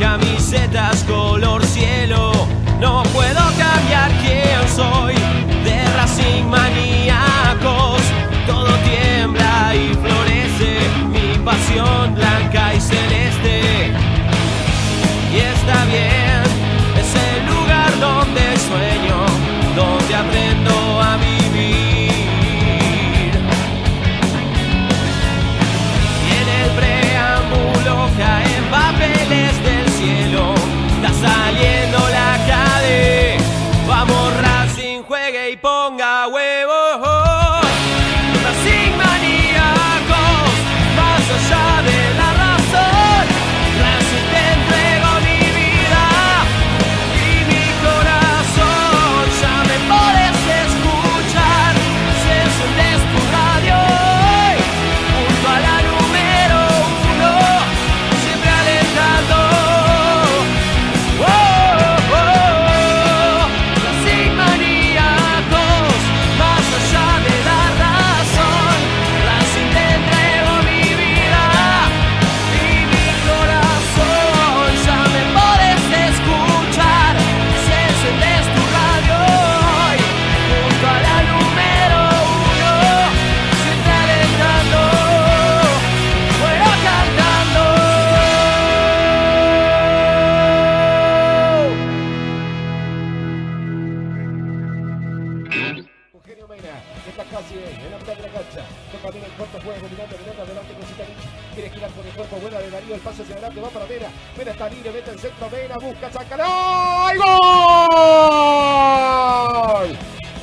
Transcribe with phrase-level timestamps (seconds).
[0.00, 1.99] camisetas color cielo.
[34.00, 36.59] Vamos Racing, juegue y ponga huevos.
[103.00, 104.08] El pase hacia adelante, va para Mena.
[104.36, 106.40] Mena está libre, mete el centro, Mena, busca, saca, ¡y
[107.18, 107.18] ¡Gol!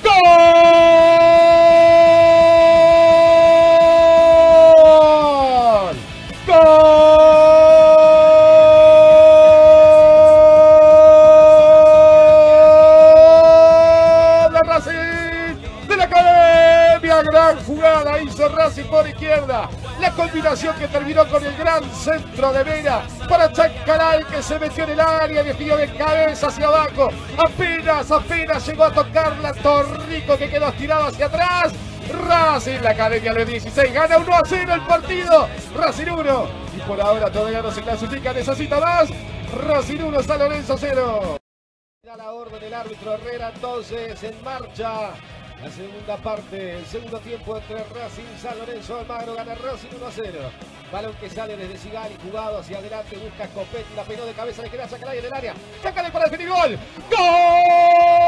[0.03, 0.25] ¡Gol!
[6.47, 6.65] ¡Gol!
[14.51, 15.87] ¡De Racing!
[15.87, 17.21] ¡De la Academia!
[17.23, 19.69] Gran jugada hizo Racing por izquierda.
[20.17, 24.89] Combinación que terminó con el gran centro de Mena para Chancalay que se metió en
[24.89, 27.09] el área, definió de cabeza hacia abajo.
[27.37, 31.71] Apenas, apenas llegó a tocarla Torrico que quedó estirado hacia atrás.
[32.27, 35.47] Racing, la Academia de 16, gana 1 a 0 el partido.
[35.75, 36.47] Racing 1.
[36.75, 39.09] Y por ahora todavía no se clasifica, necesita más.
[39.67, 41.37] Racing 1, San Lorenzo 0.
[42.01, 45.11] Da la orden el árbitro Herrera entonces en marcha.
[45.61, 50.11] La segunda parte, el segundo tiempo entre Racing San Lorenzo Almagro gana Racing 1 a
[50.11, 50.39] 0.
[50.91, 54.69] Balón que sale desde Sigali, jugado hacia adelante, busca Copetti, la peinó de cabeza, le
[54.69, 55.53] queda Sacalay en el área.
[55.81, 56.77] Sacalay para definir gol.
[57.09, 58.26] ¡Gol!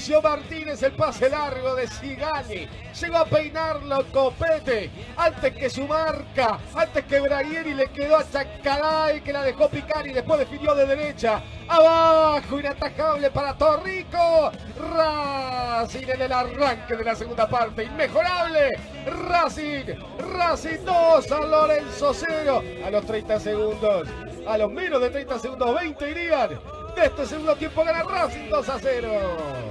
[0.00, 2.66] Mauricio Martínez, el pase largo de Sigali.
[2.98, 4.90] Llegó a peinarlo Copete.
[5.14, 10.06] Antes que su marca, antes que Braguieri le quedó a Chancalay que la dejó picar
[10.06, 11.42] y después definió de derecha.
[11.68, 14.50] Abajo, inatajable para Torrico.
[14.90, 17.84] Racing en el arranque de la segunda parte.
[17.84, 18.70] Inmejorable.
[19.28, 19.84] Racing.
[20.34, 22.62] Racing 2, San Lorenzo 0.
[22.86, 24.08] A los 30 segundos.
[24.48, 26.58] A los menos de 30 segundos, 20 irían.
[26.96, 29.69] De este segundo tiempo gana Racing 2 a 0.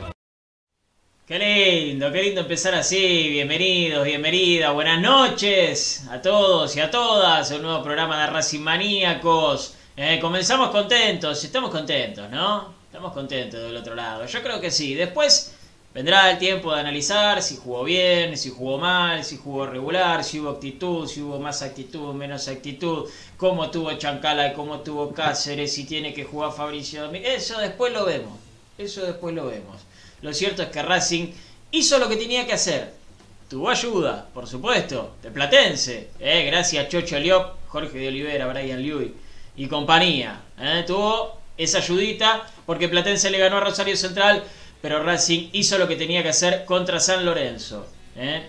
[1.29, 3.29] Qué lindo, qué lindo empezar así.
[3.29, 7.51] Bienvenidos, bienvenidas, buenas noches a todos y a todas.
[7.51, 9.75] Un nuevo programa de Racing Maníacos.
[9.95, 12.73] Eh, comenzamos contentos, estamos contentos, ¿no?
[12.83, 14.25] Estamos contentos del otro lado.
[14.25, 14.95] Yo creo que sí.
[14.95, 15.53] Después
[15.93, 20.39] vendrá el tiempo de analizar si jugó bien, si jugó mal, si jugó regular, si
[20.39, 25.85] hubo actitud, si hubo más actitud, menos actitud, cómo tuvo Chancala, cómo tuvo Cáceres, si
[25.85, 27.43] tiene que jugar Fabricio Domínguez.
[27.43, 28.33] Eso después lo vemos.
[28.79, 29.88] Eso después lo vemos.
[30.21, 31.27] Lo cierto es que Racing
[31.71, 32.93] hizo lo que tenía que hacer.
[33.49, 36.09] Tuvo ayuda, por supuesto, de Platense.
[36.19, 39.11] Eh, gracias Chocho Liop, Jorge de Olivera, Brian Lewis
[39.55, 40.41] y compañía.
[40.59, 44.43] Eh, tuvo esa ayudita porque Platense le ganó a Rosario Central,
[44.81, 47.87] pero Racing hizo lo que tenía que hacer contra San Lorenzo.
[48.15, 48.43] eh.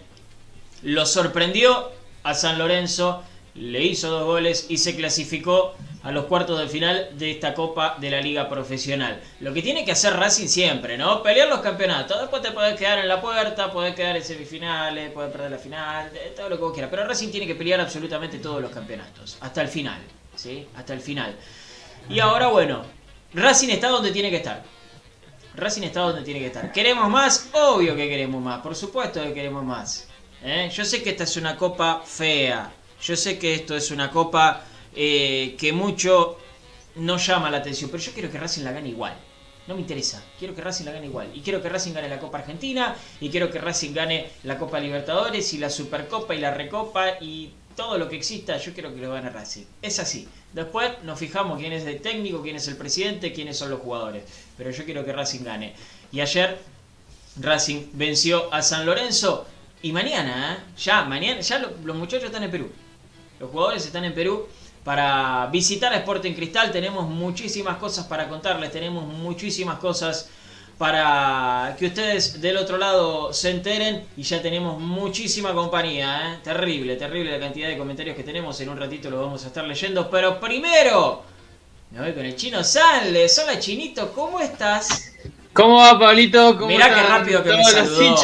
[0.83, 1.91] Lo sorprendió
[2.23, 3.23] a San Lorenzo,
[3.55, 7.97] le hizo dos goles y se clasificó a los cuartos de final de esta Copa
[8.01, 9.21] de la Liga Profesional.
[9.41, 11.23] Lo que tiene que hacer Racing siempre, ¿no?
[11.23, 12.21] Pelear los campeonatos.
[12.21, 16.11] Después te podés quedar en la puerta, podés quedar en semifinales, podés perder la final,
[16.35, 16.91] todo lo que vos quieras.
[16.91, 20.01] Pero Racing tiene que pelear absolutamente todos los campeonatos, hasta el final,
[20.35, 20.67] ¿sí?
[20.75, 21.37] Hasta el final.
[22.09, 22.83] Y ahora, bueno,
[23.35, 24.63] Racing está donde tiene que estar.
[25.55, 26.73] Racing está donde tiene que estar.
[26.73, 27.51] ¿Queremos más?
[27.53, 30.09] Obvio que queremos más, por supuesto que queremos más.
[30.43, 30.71] ¿Eh?
[30.73, 32.73] Yo sé que esta es una copa fea,
[33.03, 34.65] yo sé que esto es una copa
[34.95, 36.39] eh, que mucho
[36.97, 39.17] no llama la atención, pero yo quiero que Racing la gane igual.
[39.67, 41.31] No me interesa, quiero que Racing la gane igual.
[41.35, 44.81] Y quiero que Racing gane la Copa Argentina, y quiero que Racing gane la Copa
[44.81, 49.01] Libertadores, y la Supercopa, y la Recopa, y todo lo que exista, yo quiero que
[49.01, 49.65] lo gane Racing.
[49.81, 50.29] Es así.
[50.53, 54.25] Después nos fijamos quién es el técnico, quién es el presidente, quiénes son los jugadores.
[54.59, 55.75] Pero yo quiero que Racing gane.
[56.11, 56.59] Y ayer
[57.37, 59.47] Racing venció a San Lorenzo.
[59.83, 60.73] Y mañana, ¿eh?
[60.77, 62.71] ya, mañana, ya los muchachos están en Perú.
[63.39, 64.47] Los jugadores están en Perú
[64.85, 66.73] para visitar a Sporting Cristal.
[66.73, 70.31] Tenemos muchísimas cosas para contarles, tenemos muchísimas cosas
[70.81, 76.39] para que ustedes del otro lado se enteren y ya tenemos muchísima compañía, ¿eh?
[76.43, 79.63] terrible, terrible la cantidad de comentarios que tenemos, en un ratito lo vamos a estar
[79.65, 81.23] leyendo, pero primero
[81.91, 85.13] me voy con el chino Sanles, hola chinito, ¿cómo estás?
[85.53, 86.57] ¿Cómo va Pablito?
[86.57, 88.17] ¿Cómo Mirá qué rápido que me saludó.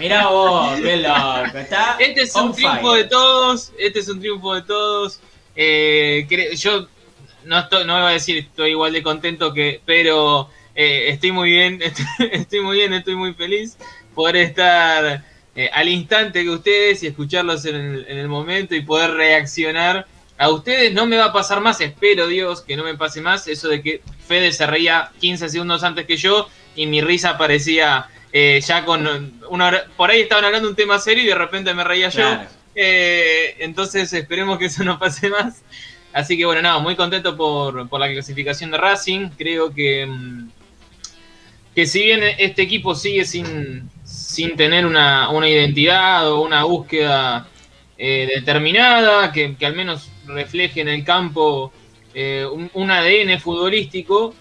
[0.00, 4.54] Mirá vos, qué loco, está Este es un triunfo de todos, este es un triunfo
[4.54, 5.20] de todos.
[5.56, 6.86] Eh, yo
[7.44, 11.50] no, estoy, no voy a decir estoy igual de contento que, pero eh, estoy muy
[11.50, 11.80] bien,
[12.32, 13.78] estoy, muy bien, estoy muy feliz
[14.14, 17.74] por estar eh, al instante que ustedes y escucharlos en
[18.06, 20.92] el, momento y poder reaccionar a ustedes.
[20.92, 23.82] No me va a pasar más, espero Dios que no me pase más eso de
[23.82, 28.84] que Fede se reía 15 segundos antes que yo y mi risa parecía eh, ya
[28.84, 32.38] con una por ahí estaban hablando un tema serio y de repente me reía yo.
[32.76, 35.62] Entonces esperemos que eso no pase más.
[36.12, 39.30] Así que bueno, nada, muy contento por, por la clasificación de Racing.
[39.36, 40.48] Creo que mm,
[41.76, 47.48] que si bien este equipo sigue sin, sin tener una, identidad o una búsqueda
[47.98, 51.70] eh, determinada, que, al menos refleje en el campo
[52.14, 54.34] eh, un, ADN futbolístico,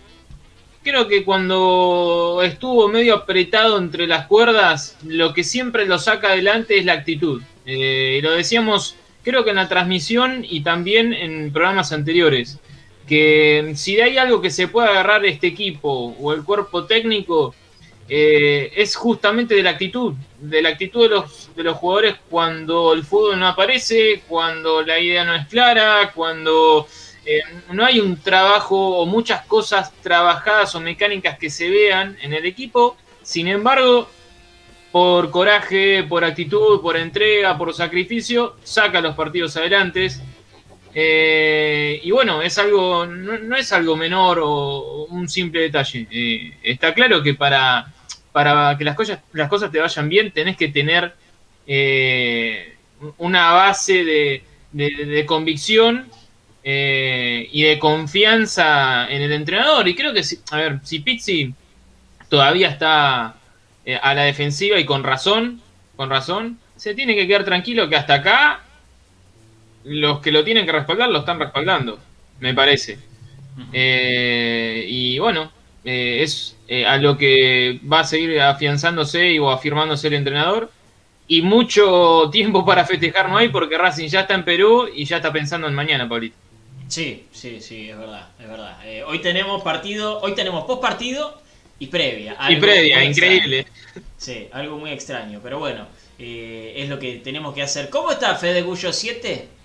[0.82, 6.80] creo que cuando estuvo medio apretado entre las cuerdas, lo que siempre lo saca adelante
[6.80, 7.42] es la actitud.
[7.66, 12.60] Eh, lo decíamos, creo que en la transmisión y también en programas anteriores
[13.08, 17.54] que si hay algo que se puede agarrar este equipo o el cuerpo técnico,
[18.08, 22.94] eh, es justamente de la actitud, de la actitud de los, de los jugadores cuando
[22.94, 26.88] el fútbol no aparece, cuando la idea no es clara, cuando
[27.26, 27.42] eh,
[27.72, 32.46] no hay un trabajo o muchas cosas trabajadas o mecánicas que se vean en el
[32.46, 32.96] equipo.
[33.24, 34.08] Sin embargo,
[34.96, 40.08] por coraje, por actitud, por entrega, por sacrificio, saca los partidos adelante.
[40.94, 46.08] Eh, y bueno, es algo, no, es algo menor o un simple detalle.
[46.10, 47.92] Eh, está claro que para,
[48.32, 51.14] para que las cosas, las cosas te vayan bien, tenés que tener
[51.68, 52.78] eh,
[53.18, 56.10] una base de, convicción
[56.64, 59.90] y de confianza en el entrenador.
[59.90, 61.54] Y creo que, si, a ver, si Pizzi
[62.30, 63.36] todavía está
[64.02, 65.62] a la defensiva y con razón,
[65.96, 68.62] con razón, se tiene que quedar tranquilo que hasta acá
[69.86, 72.00] los que lo tienen que respaldar lo están respaldando,
[72.40, 72.98] me parece.
[73.72, 75.52] Eh, y bueno,
[75.86, 80.72] eh, es eh, a lo que va a seguir afianzándose o afirmándose el entrenador.
[81.28, 85.18] Y mucho tiempo para festejar no hay porque Racing ya está en Perú y ya
[85.18, 86.36] está pensando en mañana, Paulito.
[86.88, 88.78] Sí, sí, sí, es verdad, es verdad.
[89.08, 91.42] hoy tenemos partido, hoy tenemos post partido
[91.80, 92.38] y previa.
[92.50, 93.66] Y previa, increíble.
[94.18, 97.90] Sí, algo muy extraño, pero bueno, es lo que tenemos que hacer.
[97.90, 99.56] ¿Cómo está Fede Gullo 7?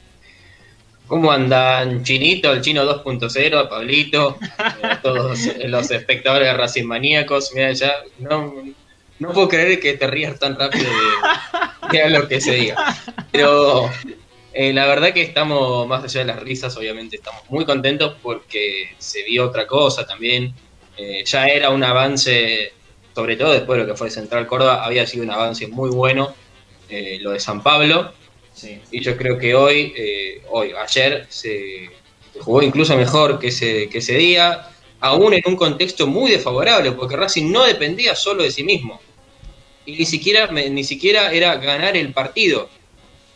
[1.10, 4.38] ¿Cómo andan Chinito, el Chino 2.0, Pablito,
[4.80, 7.50] eh, todos los espectadores de Racing Maníacos?
[7.52, 8.54] Mira, ya no,
[9.18, 10.88] puedo creer que te rías tan rápido
[11.90, 12.96] de, lo que se diga.
[13.32, 13.90] Pero
[14.52, 18.94] eh, la verdad que estamos, más allá de las risas, obviamente estamos muy contentos porque
[18.98, 20.54] se vio otra cosa también.
[21.00, 22.73] Eh, ya era un avance,
[23.14, 26.35] sobre todo después de lo que fue Central Córdoba, había sido un avance muy bueno
[27.21, 28.12] lo de San Pablo
[28.90, 31.90] y yo creo que hoy, eh, hoy ayer, se,
[32.40, 34.69] jugó incluso mejor que ese, que ese día,
[35.00, 39.00] aún en un contexto muy desfavorable, porque Racing no dependía solo de sí mismo.
[39.87, 42.69] Y ni siquiera, ni siquiera era ganar el partido,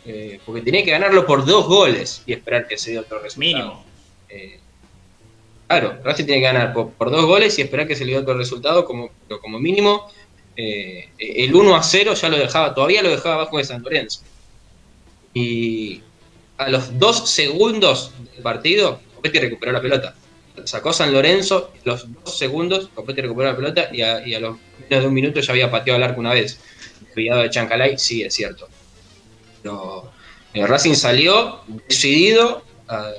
[0.04, 3.54] eh, porque tenía que ganarlo por dos goles y esperar que se dé otro resultado.
[3.54, 3.84] Mínimo.
[4.28, 4.60] Eh,
[5.66, 8.34] claro, Racing tiene que ganar por, dos goles y esperar que se le dé otro
[8.36, 10.10] resultado, como, como mínimo.
[10.56, 14.20] el 1 a 0 ya lo dejaba, todavía lo dejaba abajo de San Lorenzo.
[15.32, 16.00] Y
[16.56, 20.14] a los dos segundos del partido, Copetti recuperó la pelota.
[20.64, 24.56] Sacó San Lorenzo, los dos segundos, Copetti recuperó la pelota y a, los
[24.88, 26.60] menos de un minuto ya había pateado al arco una vez.
[27.12, 28.68] Cuidado de Chancalay, sí, es cierto.
[29.62, 30.12] Pero
[30.52, 33.12] el Racing salió decidido a,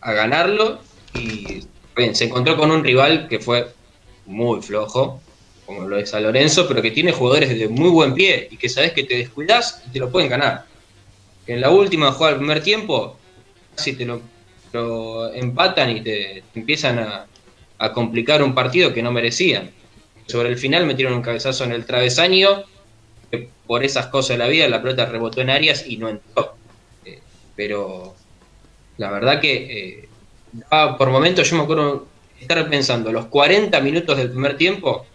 [0.00, 0.80] ganarlo
[1.14, 1.64] y
[2.12, 3.68] se encontró con un rival que fue
[4.26, 5.20] muy flojo,
[5.66, 8.68] como lo es San Lorenzo, pero que tiene jugadores de muy buen pie y que
[8.68, 10.64] sabes que te descuidas y te lo pueden ganar.
[11.46, 13.16] En la última jugada del primer tiempo,
[13.74, 14.20] casi te lo,
[15.34, 17.26] empatan y te, empiezan a,
[17.94, 19.72] complicar un partido que no merecían.
[20.26, 22.62] Sobre el final metieron un cabezazo en el travesaño,
[23.28, 26.54] que por esas cosas de la vida la pelota rebotó en áreas y no entró.
[27.04, 27.20] Eh,
[27.56, 28.14] pero
[28.98, 30.08] la verdad que eh,
[30.98, 32.06] por momentos yo me acuerdo
[32.40, 35.06] estar pensando, los 40 minutos del primer tiempo,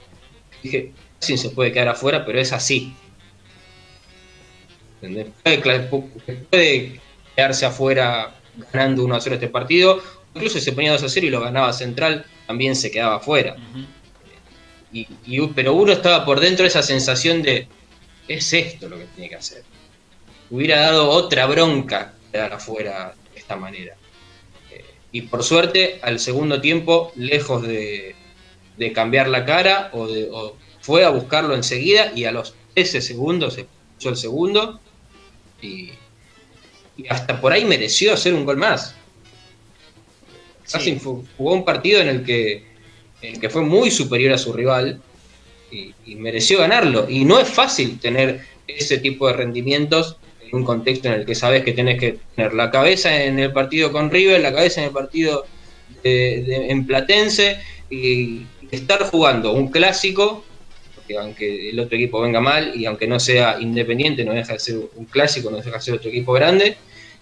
[0.63, 2.93] dije, sí se puede quedar afuera, pero es así.
[6.49, 6.99] Puede,
[7.35, 8.35] quedarse afuera
[8.73, 10.01] ganando 1 a 0 este partido,
[10.33, 13.55] incluso si se ponía 2 a 0 y lo ganaba Central, también se quedaba afuera.
[14.91, 15.07] y,
[15.53, 17.67] pero uno estaba por dentro de esa sensación de,
[18.27, 19.63] es esto lo que tiene que hacer.
[20.49, 23.95] Hubiera dado otra bronca quedar afuera de esta manera.
[25.17, 28.13] Y por suerte, al segundo tiempo, lejos de,
[28.77, 30.29] de cambiar la cara, o, de,
[30.79, 34.79] fue a buscarlo enseguida y a los 13 segundos se puso el segundo
[35.59, 35.89] y,
[37.09, 38.93] hasta por ahí mereció hacer un gol más.
[40.71, 42.67] Racing jugó un partido en el que,
[43.23, 45.01] en que fue muy superior a su rival
[45.71, 47.09] y, mereció ganarlo.
[47.09, 51.35] Y no es fácil tener ese tipo de rendimientos en un contexto en el que
[51.35, 54.87] sabes que tenés que tener la cabeza en el partido con River, la cabeza en
[54.87, 55.45] el partido
[56.03, 60.43] en Platense y estar jugando un clásico
[61.07, 64.59] que aunque el otro equipo venga mal y aunque no sea independiente, no deja de
[64.59, 66.75] ser un clásico, no deja de ser otro equipo grande,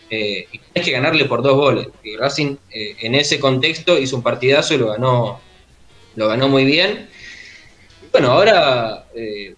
[0.10, 1.88] eh, y tienes que ganarle por dos goles.
[2.04, 5.40] Y Racing eh, en ese contexto hizo un partidazo y lo ganó,
[6.16, 7.10] lo ganó muy bien.
[8.12, 9.56] bueno, ahora eh,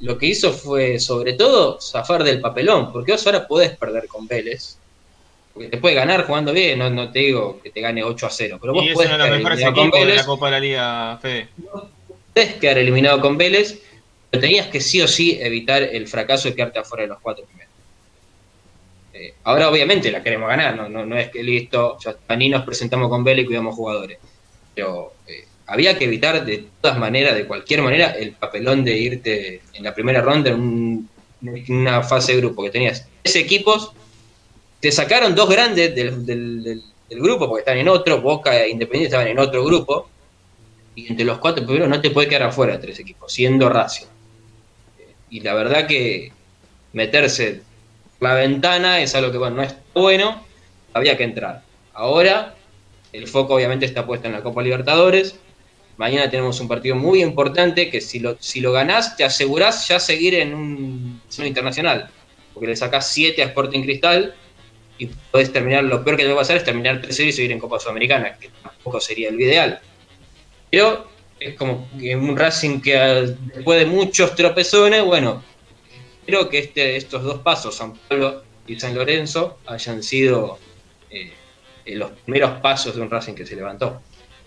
[0.00, 4.26] lo que hizo fue sobre todo zafar del papelón, porque vos ahora podés perder con
[4.26, 4.78] Vélez.
[5.52, 8.58] Porque te puede ganar jugando bien, no, te digo que te gane 8 a 0,
[8.60, 11.48] pero vos y podés de los mejores equipos de la Copa de la Liga, Fede
[12.34, 13.80] podés quedar eliminado con Vélez,
[14.30, 17.44] pero tenías que sí o sí evitar el fracaso de quedarte afuera de los cuatro
[17.44, 17.72] primeros.
[19.12, 23.08] Eh, ahora obviamente la queremos ganar, no, no, es que listo, ya ni nos presentamos
[23.08, 24.18] con Vélez y cuidamos jugadores.
[24.74, 29.62] Pero eh, había que evitar de todas maneras, de cualquier manera, el papelón de irte
[29.72, 31.08] en la primera ronda en,
[31.68, 33.92] una fase de grupo que tenías tres equipos,
[34.80, 39.28] te sacaron dos grandes del, del grupo porque están en otro, Boca e Independiente estaban
[39.28, 40.08] en otro grupo,
[40.94, 44.06] y entre los cuatro primeros no te puede quedar afuera tres equipos, siendo Racing.
[45.30, 46.32] Y la verdad que
[46.92, 47.62] meterse
[48.20, 50.44] la ventana es algo que bueno, no es bueno,
[50.92, 51.62] había que entrar.
[51.92, 52.54] Ahora
[53.12, 55.38] el foco obviamente está puesto en la Copa Libertadores.
[55.96, 60.00] Mañana tenemos un partido muy importante que si lo, si lo ganás te asegurás ya
[60.00, 62.10] seguir en un, internacional.
[62.52, 64.34] Porque le sacás 7 a Sporting Cristal
[64.98, 67.52] y podés terminar, lo peor que te va a pasar es terminar 3 y seguir
[67.52, 69.80] en Copa Sudamericana, que tampoco sería el ideal.
[70.70, 71.08] Pero
[71.38, 72.96] es como que un Racing que
[73.54, 75.42] después de muchos tropezones, bueno,
[76.26, 80.58] creo que este, estos dos pasos, San Pablo y San Lorenzo, hayan sido
[81.10, 81.32] eh,
[81.86, 84.00] los primeros pasos de un Racing que se levantó.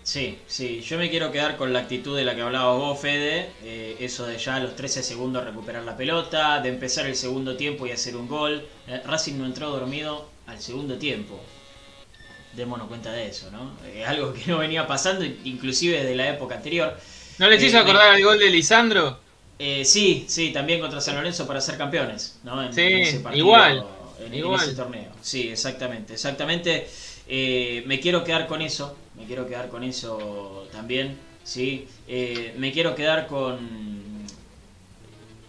[0.08, 3.50] Sí, sí, yo me quiero quedar con la actitud de la que hablaba vos, Fede,
[3.62, 7.58] eh, eso de ya a los 13 segundos recuperar la pelota, de empezar el segundo
[7.58, 8.66] tiempo y hacer un gol.
[8.86, 11.38] Eh, Racing no entró dormido al segundo tiempo
[12.54, 13.72] démonos cuenta de eso, ¿no?
[13.86, 16.96] Es algo que no venía pasando, inclusive desde la época anterior.
[17.36, 19.20] ¿No les hizo eh, acordar al gol de Lisandro?
[19.58, 22.64] Eh, sí, sí, también contra San Lorenzo para ser campeones, ¿no?
[22.64, 23.86] En, sí, ese partido, igual.
[24.24, 25.12] En, ese torneo.
[25.20, 26.88] Sí, exactamente, exactamente.
[27.28, 28.96] Eh, me quiero quedar con eso,
[29.28, 31.86] quiero quedar con eso también, ¿sí?
[32.56, 33.58] me quiero quedar con,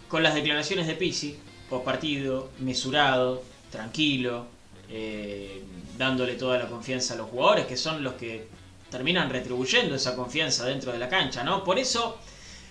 [0.08, 1.36] con las declaraciones de Pisi,
[1.68, 4.46] post partido, mesurado, tranquilo,
[4.90, 5.62] eh,
[5.96, 8.48] dándole toda la confianza a los jugadores, que son los que
[8.90, 11.62] terminan retribuyendo esa confianza dentro de la cancha, ¿no?
[11.62, 12.18] Por eso,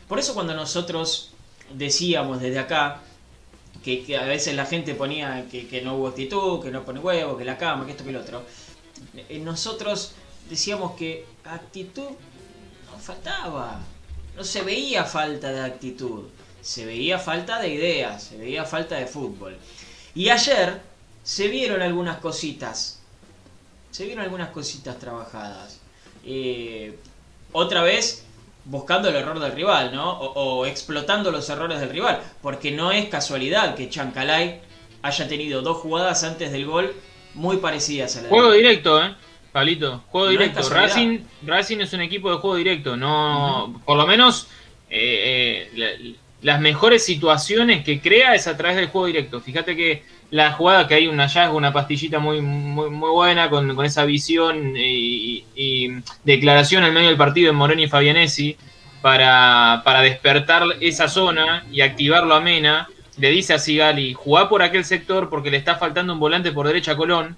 [0.07, 1.31] por eso cuando nosotros
[1.73, 3.01] decíamos desde acá
[3.83, 7.45] que, a veces la gente ponía que, no hubo actitud, que no pone huevo, que
[7.45, 8.43] la cama, que esto, que el otro,
[9.15, 10.11] eh, nosotros
[10.49, 12.09] decíamos que actitud
[12.91, 13.79] no faltaba,
[14.35, 16.25] no se veía falta de actitud,
[16.61, 19.57] se veía falta de ideas, se veía falta de fútbol.
[20.15, 20.81] Y ayer
[21.23, 22.99] se vieron algunas cositas
[23.91, 25.79] se vieron algunas cositas trabajadas.
[26.25, 26.97] Eh,
[27.51, 28.25] otra vez
[28.65, 30.11] buscando el error del rival, ¿no?
[30.11, 32.21] O, explotando los errores del rival.
[32.41, 34.61] Porque no es casualidad que Chancalay
[35.01, 36.93] haya tenido dos jugadas antes del gol
[37.33, 39.15] muy parecidas a la Juego directo, ¿eh?
[39.51, 40.69] Pablito, juego directo.
[40.69, 42.95] Racing, Racing es un equipo de juego directo.
[42.95, 44.47] No, Por lo menos
[44.89, 49.41] eh, eh, las mejores situaciones que crea es a través del juego directo.
[49.41, 53.75] Fíjate que la jugada que hay un hallazgo, una pastillita muy, muy, muy buena con,
[53.75, 55.43] con, esa visión y,
[56.23, 58.55] declaración en medio del partido en Moreno y Fabianesi.
[59.01, 62.87] para, para despertar esa zona y activarlo a Mena.
[63.17, 66.67] Le dice a Sigali, jugá por aquel sector porque le está faltando un volante por
[66.67, 67.35] derecha a Colón.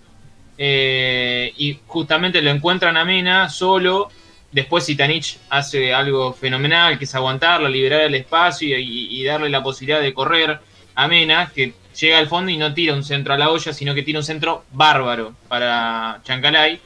[0.63, 4.09] Eh, y justamente lo encuentran a Mena solo.
[4.51, 9.99] Después Sitanich hace algo fenomenal, que es aguantarla, liberar el espacio y, darle la posibilidad
[9.99, 10.59] de correr
[10.93, 13.95] a Mena, que llega al fondo y no tira un centro a la olla, sino
[13.95, 16.79] que tira un centro bárbaro para Chancalay.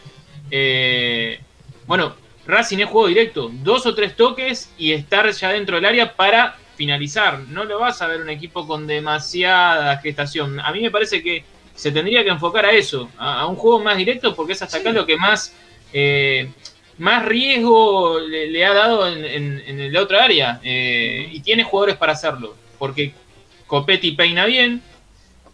[0.49, 1.41] Eh,
[1.85, 2.15] bueno,
[2.47, 6.55] Racing es juego directo, dos o tres toques y estar ya dentro del área para
[6.77, 7.39] finalizar.
[7.49, 10.61] No lo vas a ver un equipo con demasiada gestación.
[10.61, 11.43] A mí me parece que
[11.75, 14.91] se tendría que enfocar a eso, a, un juego más directo, porque es hasta acá
[14.91, 15.53] lo que más,
[15.93, 16.49] eh,
[16.97, 20.59] más riesgo le, ha dado en, el otro área.
[20.63, 23.13] Eh, y tiene jugadores para hacerlo, porque
[23.67, 24.81] Copetti peina bien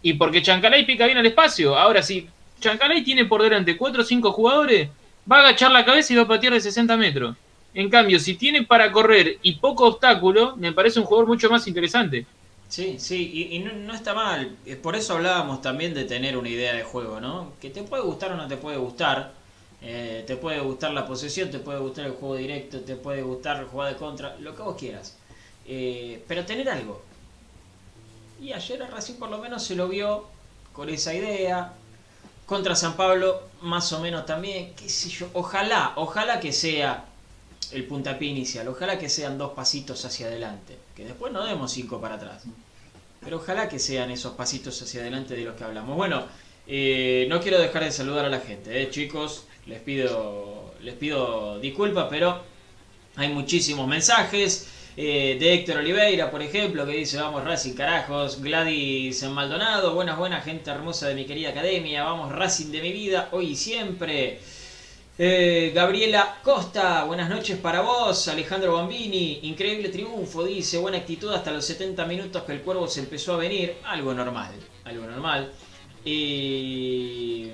[0.02, 1.76] y porque Chancalay pica bien al espacio.
[1.76, 2.28] Ahora, si
[2.60, 4.88] Chancalay tiene por delante 4 o 5 jugadores,
[5.30, 7.36] va a agachar la cabeza y va a patear de 60 metros.
[7.74, 11.66] En cambio, si tiene para correr y poco obstáculo, me parece un jugador mucho más
[11.66, 12.26] interesante.
[12.68, 14.56] Sí, sí, y, no, está mal.
[14.82, 17.52] Por eso hablábamos también de tener una idea de juego, ¿no?
[17.60, 19.32] Que te puede gustar o no te puede gustar.
[19.82, 23.66] Eh, te puede gustar la posesión, te puede gustar el juego directo, te puede gustar
[23.66, 25.16] jugar de contra, lo que vos quieras.
[25.66, 27.02] Eh, pero tener algo.
[28.40, 30.26] Y ayer Racing por lo menos se lo vio
[30.72, 31.74] con esa idea.
[32.46, 35.28] Contra San Pablo más o menos también, qué sé yo.
[35.32, 37.04] Ojalá, ojalá que sea
[37.70, 38.68] el puntapié inicial.
[38.68, 40.76] Ojalá que sean dos pasitos hacia adelante.
[40.94, 42.44] Que después no demos cinco para atrás.
[43.20, 45.96] Pero ojalá que sean esos pasitos hacia adelante de los que hablamos.
[45.96, 46.24] Bueno,
[46.66, 49.46] eh, no quiero dejar de saludar a la gente, eh, chicos.
[49.66, 52.42] Les pido, les pido disculpas, pero
[53.16, 54.68] hay muchísimos mensajes.
[54.94, 60.44] Eh, de Héctor Oliveira, por ejemplo, que dice, vamos Racing, carajos, Gladys Maldonado, buenas, buenas,
[60.44, 64.40] gente hermosa de mi querida academia, vamos Racing de mi vida, hoy y siempre.
[65.18, 68.28] Eh, Gabriela Costa, buenas noches para vos.
[68.28, 73.00] Alejandro Bambini, increíble triunfo, dice, buena actitud hasta los 70 minutos que el cuervo se
[73.00, 73.76] empezó a venir.
[73.84, 74.52] Algo normal,
[74.84, 75.52] algo normal.
[76.02, 77.50] Y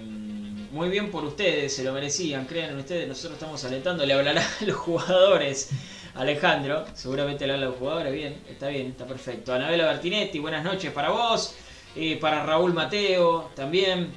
[0.70, 4.46] muy bien por ustedes, se lo merecían, crean en ustedes, nosotros estamos alentando, le hablará
[4.60, 5.70] a los jugadores.
[6.14, 9.52] Alejandro, seguramente le habla a los jugadores, bien, está bien, está perfecto.
[9.52, 11.56] Anabela Bertinetti, buenas noches para vos,
[11.96, 14.12] eh, para Raúl Mateo también,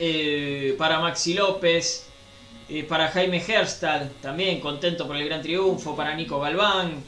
[0.00, 2.09] eh, para Maxi López,
[2.70, 7.02] eh, para Jaime Herstal, también contento por el gran triunfo, para Nico Galván,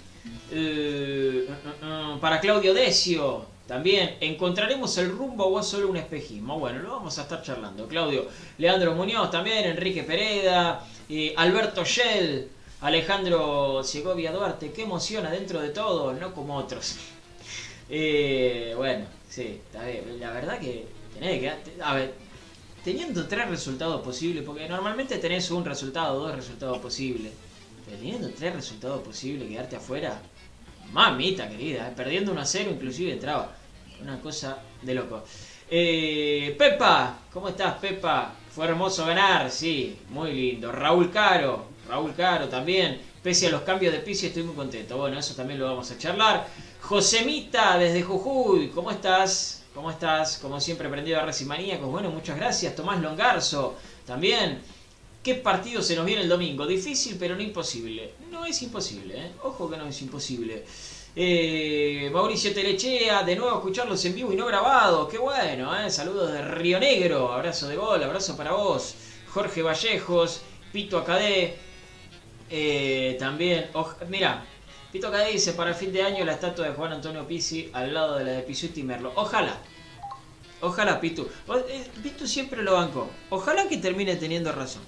[2.21, 6.59] para Claudio Decio, también, ¿encontraremos el rumbo o es solo un espejismo?
[6.59, 7.89] Bueno, lo vamos a estar charlando.
[7.89, 10.85] Claudio, Leandro Muñoz también, Enrique Pereda,
[11.37, 12.49] Alberto Shell,
[12.83, 16.97] Alejandro Segovia Duarte, qué emociona dentro de todo, no como otros.
[17.89, 19.61] Eh, bueno, sí.
[20.19, 21.81] La verdad que tenés que.
[21.83, 22.15] A ver,
[22.85, 27.33] teniendo tres resultados posibles, porque normalmente tenés un resultado, dos resultados posibles.
[27.89, 30.21] Teniendo tres resultados posibles, quedarte afuera,
[30.93, 33.53] mamita querida, eh, perdiendo 1 a 0 inclusive entraba.
[34.01, 35.23] Una cosa de loco.
[35.71, 38.35] Eh, Pepa, ¿cómo estás Pepa?
[38.51, 40.71] Fue hermoso ganar, sí, muy lindo.
[40.71, 43.01] Raúl Caro, Raúl Caro también.
[43.23, 44.97] Pese a los cambios de piso estoy muy contento.
[44.97, 46.47] Bueno, eso también lo vamos a charlar.
[46.81, 49.62] Josemita desde Jujuy, ¿cómo estás?
[49.75, 50.39] ¿Cómo estás?
[50.39, 51.91] Como siempre, prendido a Racing Maníacos.
[51.91, 52.77] Bueno, muchas gracias.
[52.77, 54.61] Tomás Longarzo, también.
[55.23, 56.67] ¿Qué partido se nos viene el domingo?
[56.67, 58.15] Difícil, pero no imposible.
[58.31, 59.31] No es imposible, ¿eh?
[59.43, 60.65] Ojo que no es imposible.
[61.17, 65.09] Eh, Mauricio Telechea, de nuevo escucharlos en vivo y no grabado.
[65.09, 65.91] Qué bueno, ¿eh?
[65.91, 67.33] Saludos de Río Negro.
[67.33, 68.95] Abrazo de gol, abrazo para vos.
[69.31, 71.57] Jorge Vallejos, Pito Acadé,
[72.51, 73.71] eh, también,
[74.09, 74.45] mira,
[74.93, 77.95] Pito acá dice, para el fin de año la estatua de Juan Antonio Pizzi al
[77.95, 79.11] lado de la de Pisuti y Merlo.
[79.17, 79.57] Ojalá.
[80.61, 81.27] Ojalá, Pitu.
[81.69, 83.11] Eh, Pitu siempre lo bancó.
[83.31, 84.83] Ojalá que termine teniendo razón.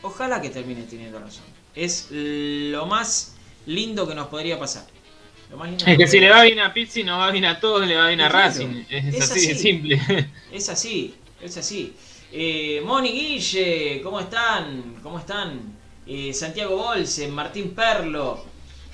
[0.00, 1.44] Ojalá que termine teniendo razón.
[1.74, 4.86] Es lo más lindo que nos podría pasar.
[5.86, 8.08] es que, si le va bien a Pizzi, no va bien a todos, le va
[8.08, 8.84] bien a Racing.
[8.88, 10.00] Es, así, de simple.
[10.52, 11.94] Es así, es así.
[12.32, 14.96] Eh, Moni Guille, ¿cómo están?
[15.02, 15.60] ¿Cómo están?
[16.06, 18.51] Eh, Santiago Bolse, Martín Perlo,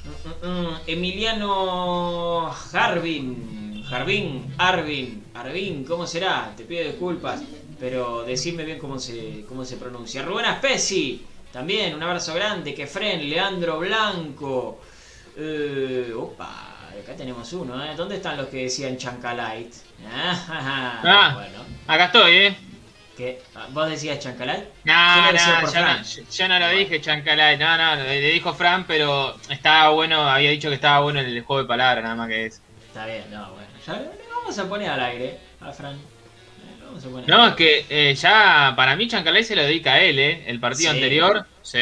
[0.09, 6.53] mm, mm, mm, Emiliano Jarvin, Jarvin, Arvin, Arvin, ¿cómo será?
[6.57, 7.43] Te pido disculpas,
[7.79, 10.23] pero decime bien cómo se, cómo se pronuncia.
[10.23, 14.81] Rubén Aspesi, también un abrazo grande, Kefren, Leandro Blanco,
[15.37, 17.95] eh, opa, acá tenemos uno, ¿eh?
[17.97, 19.77] ¿Dónde están los que decían Chancalite?
[20.11, 21.65] Ah, bueno.
[21.87, 22.57] acá estoy, ¿eh?
[23.55, 24.69] Ah, ¿Vos decías Chancalay?
[24.85, 30.29] No, no, yo, no, lo dije Chancalay, no, no, le dijo Fran, pero estaba bueno,
[30.29, 32.61] había dicho que estaba bueno el juego de palabras, nada más que eso.
[32.87, 35.99] Está bien, no, bueno, ya le vamos a poner al aire a Fran.
[37.27, 40.45] No, es que eh, ya para mí Chancalay se lo dedica a él, ¿eh?
[40.47, 41.47] El partido anterior.
[41.63, 41.79] Sí,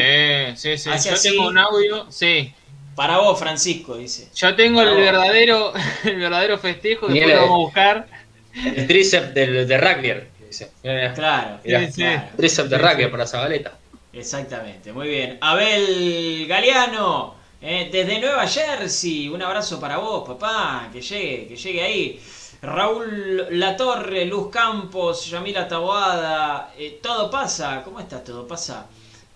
[0.57, 0.91] sí, sí.
[0.91, 2.53] Yo tengo un audio, sí.
[2.95, 4.29] Para vos, Francisco, dice.
[4.35, 4.97] Yo tengo el vos.
[4.97, 5.73] verdadero,
[6.05, 8.09] el verdadero festejo, vamos a buscar.
[8.55, 10.36] El tríceps del, de rugby.
[10.49, 10.73] Dice.
[10.83, 11.13] Mira.
[11.15, 11.61] Claro.
[11.65, 11.91] Mirá.
[11.91, 13.11] Sí, claro.
[13.11, 13.79] Para Zabaleta.
[14.13, 15.39] Exactamente, muy bien.
[15.41, 21.83] Abel Galeano, eh, desde Nueva Jersey, un abrazo para vos, papá, que llegue, que llegue
[21.83, 22.21] ahí.
[22.63, 28.87] Raúl Latorre, Luz Campos, Yamila Taboada, eh, todo pasa, ¿cómo está todo pasa?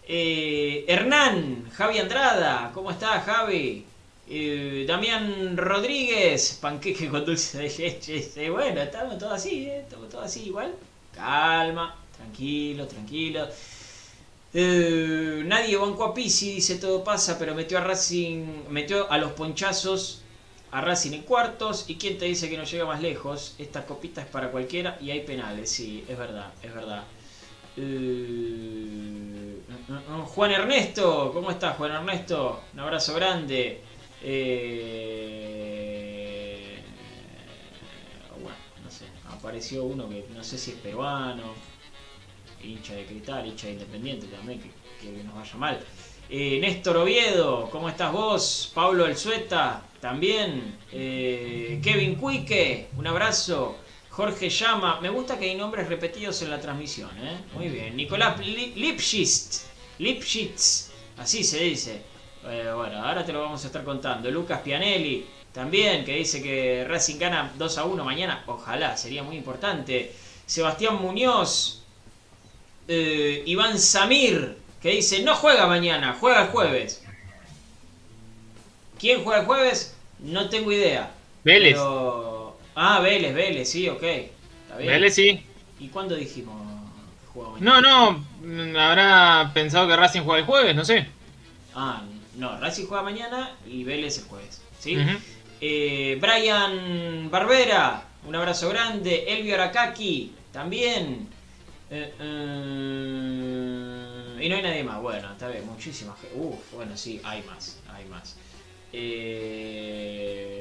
[0.09, 3.85] Eh, Hernán, Javi Andrada, ¿cómo está Javi?
[4.29, 8.49] Eh, Damián Rodríguez, panqueque con dulce de leche.
[8.49, 9.81] Bueno, estamos todos así, ¿eh?
[9.81, 10.73] Estamos todos así igual.
[11.21, 13.47] Calma, tranquilo, tranquilo.
[14.55, 19.33] Eh, nadie bancó a Pisi, dice todo pasa, pero metió a Racing, metió a los
[19.33, 20.23] ponchazos
[20.71, 21.85] a Racing en cuartos.
[21.89, 23.55] ¿Y quién te dice que no llega más lejos?
[23.59, 27.05] Esta copita es para cualquiera y hay penales, sí, es verdad, es verdad.
[27.77, 29.61] Eh,
[30.35, 32.63] Juan Ernesto, ¿cómo estás Juan Ernesto?
[32.73, 33.83] Un abrazo grande.
[34.23, 35.80] Eh,
[39.41, 41.55] apareció uno que no sé si es peruano,
[42.63, 45.81] hincha de Cristal, hincha de Independiente también, que, que nos vaya mal.
[46.29, 48.71] Eh, Néstor Oviedo, ¿cómo estás vos?
[48.75, 50.79] Pablo El Sueta, también.
[50.93, 53.77] Eh, Kevin Cuique, un abrazo.
[54.11, 57.39] Jorge Llama, me gusta que hay nombres repetidos en la transmisión, ¿eh?
[57.55, 57.97] Muy bien.
[57.97, 59.67] Nicolás Li- Lipschitz,
[59.99, 62.03] Lipschitz, así se dice.
[62.45, 64.31] Eh, bueno, ahora te lo vamos a estar contando.
[64.31, 68.43] Lucas Pianelli, también, que dice que Racing gana 2 a 1 mañana.
[68.47, 70.13] Ojalá, sería muy importante.
[70.47, 71.83] Sebastián Muñoz,
[72.89, 77.03] eh, Iván Samir, que dice, no juega mañana, juega el jueves.
[78.99, 79.95] ¿Quién juega el jueves?
[80.21, 81.11] No tengo idea.
[81.45, 81.75] Vélez.
[81.75, 84.03] Pero- Ah, Vélez, Vélez, sí, ok.
[84.03, 84.91] Está bien.
[84.93, 85.45] Vélez sí.
[85.81, 86.55] ¿Y cuándo dijimos
[87.21, 87.81] que jugaba mañana?
[87.81, 91.07] No, no, mm, habrá pensado que Racing juega el jueves, no sé.
[91.75, 92.03] Ah,
[92.37, 94.63] no, Racing juega mañana y Vélez el jueves.
[94.79, 94.97] ¿sí?
[94.97, 95.19] Ujú.
[95.61, 99.25] Eh, Brian Barbera, un abrazo grande.
[99.29, 101.29] Elvio Arakaki, también.
[101.91, 102.87] Eh, eh,
[104.41, 105.03] y no hay nadie más.
[105.03, 106.35] Bueno, está bien, muchísima gente.
[106.39, 108.37] Uf, bueno, sí, hay más, hay más.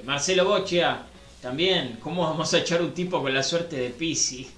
[0.06, 1.04] Marcelo Boccia,
[1.42, 1.98] también.
[2.02, 4.52] ¿Cómo vamos a echar un tipo con la suerte de Pisi?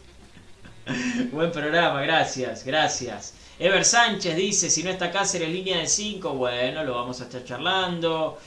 [1.31, 3.35] Buen programa, gracias, gracias.
[3.59, 7.43] Ever Sánchez dice, si no está Cáceres línea de 5, bueno, lo vamos a estar
[7.43, 8.39] charlando.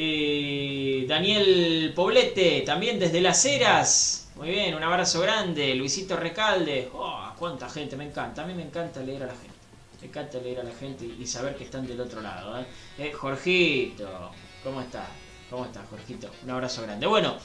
[0.00, 4.28] Eh, Daniel Poblete, también desde Las Heras.
[4.36, 5.74] Muy bien, un abrazo grande.
[5.74, 6.88] Luisito Recalde.
[6.94, 8.44] Oh, cuánta gente, me encanta.
[8.44, 9.56] A mí me encanta leer a la gente.
[10.00, 12.60] Me encanta leer a la gente y saber que están del otro lado.
[12.60, 12.66] ¿eh?
[12.96, 14.30] Eh, Jorgito,
[14.62, 15.08] ¿cómo estás?
[15.50, 16.30] ¿Cómo estás, Jorgito?
[16.44, 17.04] Un abrazo grande.
[17.08, 17.36] Bueno,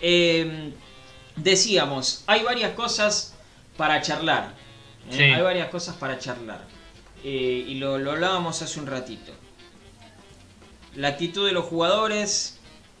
[0.00, 0.72] eh,
[1.36, 3.36] decíamos, hay varias cosas
[3.76, 4.56] para charlar.
[5.08, 5.12] ¿eh?
[5.16, 5.22] Sí.
[5.22, 6.62] Hay varias cosas para charlar.
[7.22, 9.32] Y lo, lo hablábamos hace un ratito.
[10.96, 12.58] La actitud de los jugadores,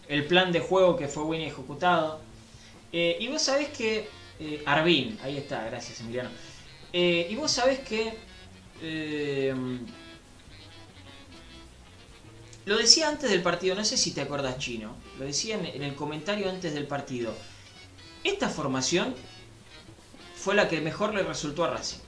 [0.08, 2.20] el plan de juego que fue bien ejecutado.
[2.92, 4.08] Eh, y vos sabés que...
[4.40, 6.30] eh, Arvin, ahí está, gracias Emiliano.
[6.92, 8.18] Eh, y vos sabés que...
[8.80, 9.54] eh,
[12.64, 14.96] lo decía antes del partido, no sé si te acordás chino.
[15.18, 17.34] Lo decía en, en el comentario antes del partido.
[18.24, 19.14] Esta formación
[20.36, 21.98] fue la que mejor le resultó a Racing.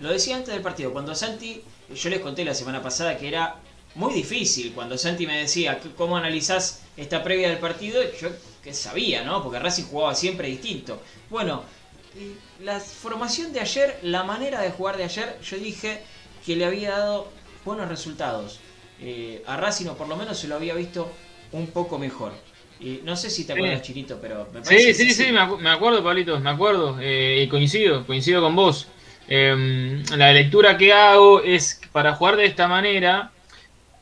[0.00, 1.62] Lo decía antes del partido, cuando Santi,
[1.94, 3.56] yo les conté la semana pasada que era
[3.94, 8.28] muy difícil, cuando Santi me decía "¿Qué- cómo analizás esta previa del partido, yo
[8.62, 9.42] que sabía, ¿no?
[9.42, 11.00] Porque Racing jugaba siempre distinto.
[11.30, 11.62] Bueno,
[12.60, 16.00] la formación de ayer, la manera de jugar de ayer, yo dije
[16.44, 17.28] que le había dado
[17.64, 18.58] buenos resultados.
[19.00, 21.10] Eh, a Racing, o por lo menos se lo había visto
[21.52, 22.32] un poco mejor.
[22.80, 23.58] Y no sé si te Sí.
[23.58, 26.50] acuerdas, Chinito, pero me parece Sí, que sí, sí, me, acu- me acuerdo, Pablito, me
[26.50, 26.98] acuerdo.
[27.00, 28.86] eh, y coincido, coincido con vos.
[29.28, 33.30] Em, la lectura que hago es para jugar de esta manera,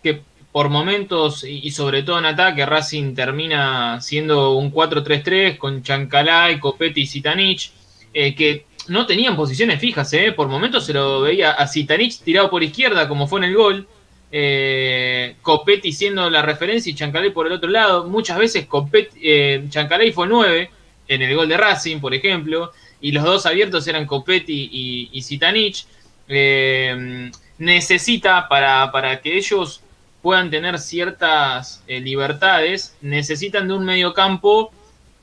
[0.03, 6.59] que por momentos, y, sobre todo en ataque, Racing termina siendo un 4-3-3 con Chancalay,
[6.61, 7.73] Copetti y Zitanich,
[8.15, 12.49] eh, que no tenían posiciones fijas, eh, por momentos se lo veía a Zitanich tirado
[12.49, 13.89] por izquierda, como fue en el gol.
[14.31, 18.05] Eh, Copetti siendo la referencia y Chancalay por el otro lado.
[18.09, 20.71] Muchas veces Copetti, eh, Chancalay fue 9
[21.09, 25.23] en el gol de Racing, por ejemplo, y los dos abiertos eran Copetti y, y
[25.23, 25.87] Zitanich.
[26.29, 29.81] Eh, necesita para, para que ellos
[30.23, 34.73] puedan tener ciertas eh, libertades, necesitan de un mediocampo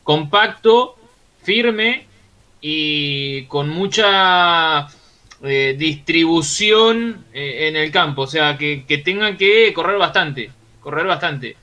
[0.04, 0.96] compacto,
[1.44, 2.06] firme
[2.62, 4.88] y con mucha
[5.44, 11.06] eh, distribución eh, en el campo, o sea, que, que tengan que correr bastante, correr
[11.06, 11.58] bastante.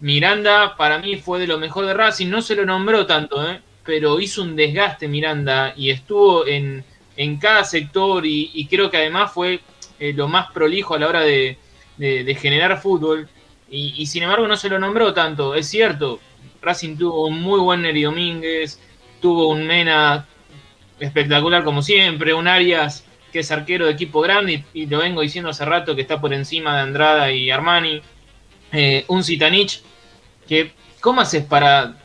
[0.00, 3.60] Miranda para mí fue de lo mejor de Racing, no se lo nombró tanto, ¿eh?
[3.86, 6.84] Pero hizo un desgaste Miranda y estuvo en,
[7.16, 9.60] en cada sector y, creo que además fue
[9.98, 11.56] eh, lo más prolijo a la hora de,
[11.96, 13.28] de, generar fútbol.
[13.70, 15.54] Y, sin embargo no se lo nombró tanto.
[15.54, 16.20] Es cierto,
[16.60, 18.80] Racing tuvo un muy buen Neri Domínguez,
[19.20, 20.26] tuvo un Mena
[20.98, 25.50] espectacular como siempre, un Arias que es arquero de equipo grande y, lo vengo diciendo
[25.50, 28.02] hace rato que está por encima de Andrada y Armani.
[28.72, 29.82] Eh, un Zitanich
[30.48, 31.96] que, ¿cómo haces para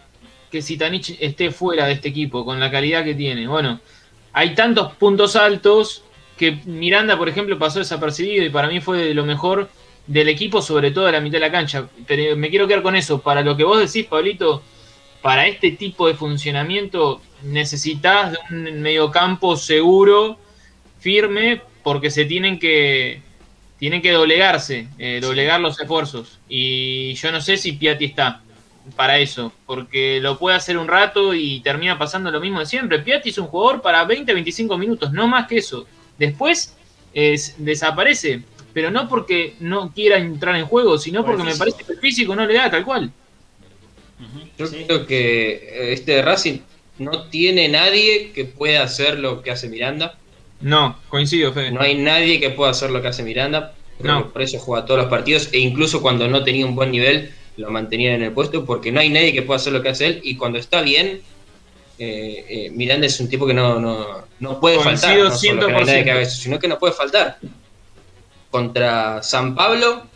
[0.51, 3.47] que Zitanich esté fuera de este equipo con la calidad que tiene?
[3.47, 3.79] Bueno,
[4.33, 6.03] hay tantos puntos altos
[6.37, 9.69] que Miranda, por ejemplo, pasó desapercibido y para mí fue de lo mejor
[10.07, 11.87] del equipo, sobre todo a la mitad de la cancha.
[12.07, 13.21] Pero me quiero quedar con eso.
[13.21, 14.61] Para lo que vos decís, Pablito,
[15.21, 20.37] para este tipo de funcionamiento necesitas de un mediocampo seguro,
[20.99, 23.21] firme, porque se tienen que
[23.77, 26.39] tienen que doblegarse, eh, doblegar los esfuerzos.
[26.47, 28.43] Y yo no sé si Piatti está
[28.95, 32.99] para eso, porque lo puede hacer un rato y termina pasando lo mismo de siempre.
[32.99, 35.85] Piatti es un jugador para 20-25 minutos, no más que eso.
[36.17, 36.75] Después
[37.13, 41.99] desaparece, pero no porque no quiera entrar en juego, sino porque me parece que el
[41.99, 43.11] físico no le da tal cual.
[44.57, 46.59] Yo creo que eh, este Racing
[46.99, 50.17] no tiene nadie que pueda hacer lo que hace Miranda.
[50.59, 51.71] No, coincido, Fede.
[51.71, 53.73] No hay nadie que pueda hacer lo que hace Miranda.
[53.99, 54.29] No.
[54.31, 57.69] Por eso juega todos los partidos e incluso cuando no tenía un buen nivel lo
[57.69, 60.21] mantenía en el puesto porque no hay nadie que pueda hacer lo que hace él
[60.23, 61.21] y cuando está bien
[62.03, 63.79] eh, eh, Miranda es un tipo que no,
[64.39, 66.79] no, puede faltar, no solo que no hay nadie que haga eso, sino que no
[66.79, 67.37] puede faltar.
[68.49, 70.07] Contra San Pablo,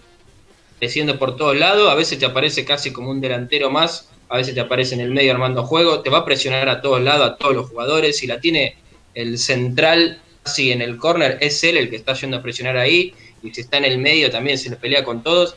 [0.82, 4.56] desciende por todos lados, a veces te aparece casi como un delantero más, a veces
[4.56, 7.36] te aparece en el medio armando juego, te va a presionar a todos lados, a
[7.36, 8.78] todos los jugadores, si la tiene
[9.14, 13.14] el central así en el corner, es él el que está yendo a presionar ahí,
[13.44, 15.56] y si está en el medio también se le pelea con todos.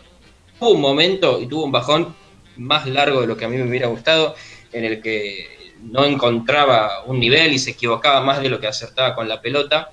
[0.59, 2.15] Tuvo un momento y tuvo un bajón
[2.57, 4.35] más largo de lo que a mí me hubiera gustado,
[4.73, 9.15] en el que no encontraba un nivel y se equivocaba más de lo que acertaba
[9.15, 9.91] con la pelota.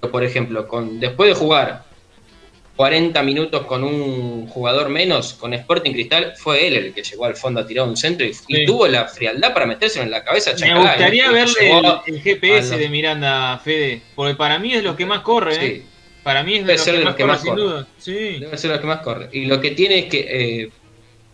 [0.00, 1.84] Por ejemplo, con, después de jugar
[2.76, 7.36] 40 minutos con un jugador menos, con Sporting Cristal, fue él el que llegó al
[7.36, 10.52] fondo a tirar un centro y, tuvo la frialdad para metérselo en la cabeza.
[10.60, 11.70] Me gustaría verle
[12.06, 15.64] el, GPS de Miranda, Fede, porque para mí es lo que más corre.
[15.64, 15.82] ¿eh?
[16.22, 17.86] Para mí es de, lo que, más corre, sin duda.
[18.06, 19.28] Debe ser lo que más corre.
[19.32, 20.70] Y lo que tiene es que eh,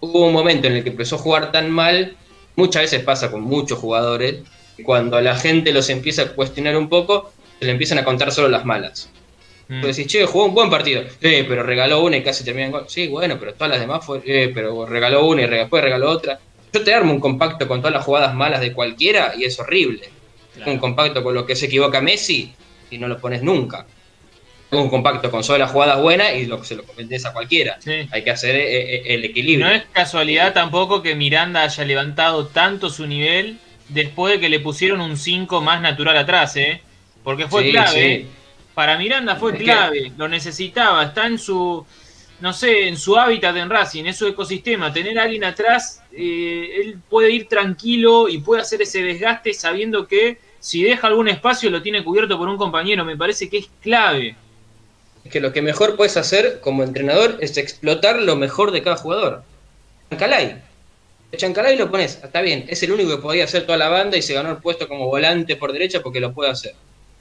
[0.00, 2.16] hubo un momento en el que empezó a jugar tan mal
[2.58, 4.40] muchas veces pasa con muchos jugadores,
[4.82, 8.48] cuando la gente los empieza a cuestionar un poco, se le empiezan a contar solo
[8.48, 9.10] las malas.
[9.68, 9.74] Mm.
[9.74, 12.72] Entonces decís, che, jugó un buen partido, eh, pero regaló una y casi termina en
[12.72, 12.84] gol.
[12.88, 16.40] Sí, bueno, pero todas las demás fue, eh, pero regaló una y después regaló otra.
[16.72, 20.10] Yo te armo un compacto con todas las jugadas malas de cualquiera y es horrible.
[20.66, 22.52] Un compacto con lo que se equivoca Messi
[22.90, 23.86] y no lo pones nunca
[24.70, 27.78] un compacto con solo las jugadas buenas y lo, se lo comentés a cualquiera.
[28.10, 29.66] Hay que hacer eh, eh, el equilibrio.
[29.66, 34.60] No es casualidad tampoco que Miranda haya levantado tanto su nivel después de que le
[34.60, 36.82] pusieron un 5 más natural atrás, ¿eh?
[37.24, 38.26] Porque fue clave.
[38.74, 41.84] Para Miranda fue clave, lo necesitaba, está en su,
[42.40, 44.92] no sé, en su hábitat en Racing, en su ecosistema.
[44.92, 50.06] Tener a alguien atrás, eh, él puede ir tranquilo y puede hacer ese desgaste sabiendo
[50.06, 53.04] que si deja algún espacio lo tiene cubierto por un compañero.
[53.04, 54.36] Me parece que es clave
[55.28, 59.42] que lo que mejor puedes hacer como entrenador es explotar lo mejor de cada jugador.
[60.10, 60.62] Chancalay.
[61.36, 64.22] Chancalay lo pones, está bien, es el único que podía hacer toda la banda y
[64.22, 66.74] se ganó el puesto como volante por derecha porque lo puede hacer.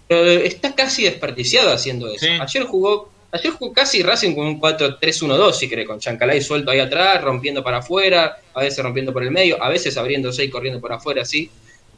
[0.07, 2.25] Pero está casi desperdiciado haciendo eso.
[2.41, 6.79] Ayer jugó Ayer jugó casi Racing con un 4-3-1-2, si cree, con Chancalay suelto ahí
[6.79, 10.79] atrás, rompiendo para afuera, a veces rompiendo por el medio, a veces abriéndose y corriendo
[10.79, 11.49] por afuera, sí.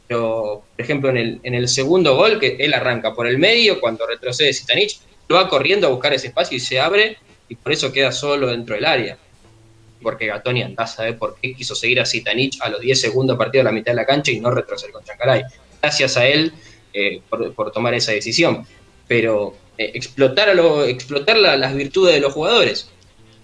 [0.08, 3.80] Pero, por ejemplo, en el, en el segundo gol, que él arranca por el medio,
[3.80, 4.98] cuando retrocede Sitanich,
[5.36, 8.74] va corriendo a buscar ese espacio y se abre y por eso queda solo dentro
[8.74, 9.18] del área.
[10.02, 13.62] Porque Gatoni anda a por qué quiso seguir a Sitanich a los 10 segundos partido
[13.62, 15.42] a la mitad de la cancha y no retroceder con Chancalay.
[15.82, 16.52] Gracias a él
[16.94, 18.66] eh, por, tomar esa decisión.
[19.06, 22.90] Pero eh, explotar, a lo, explotar las virtudes de los jugadores.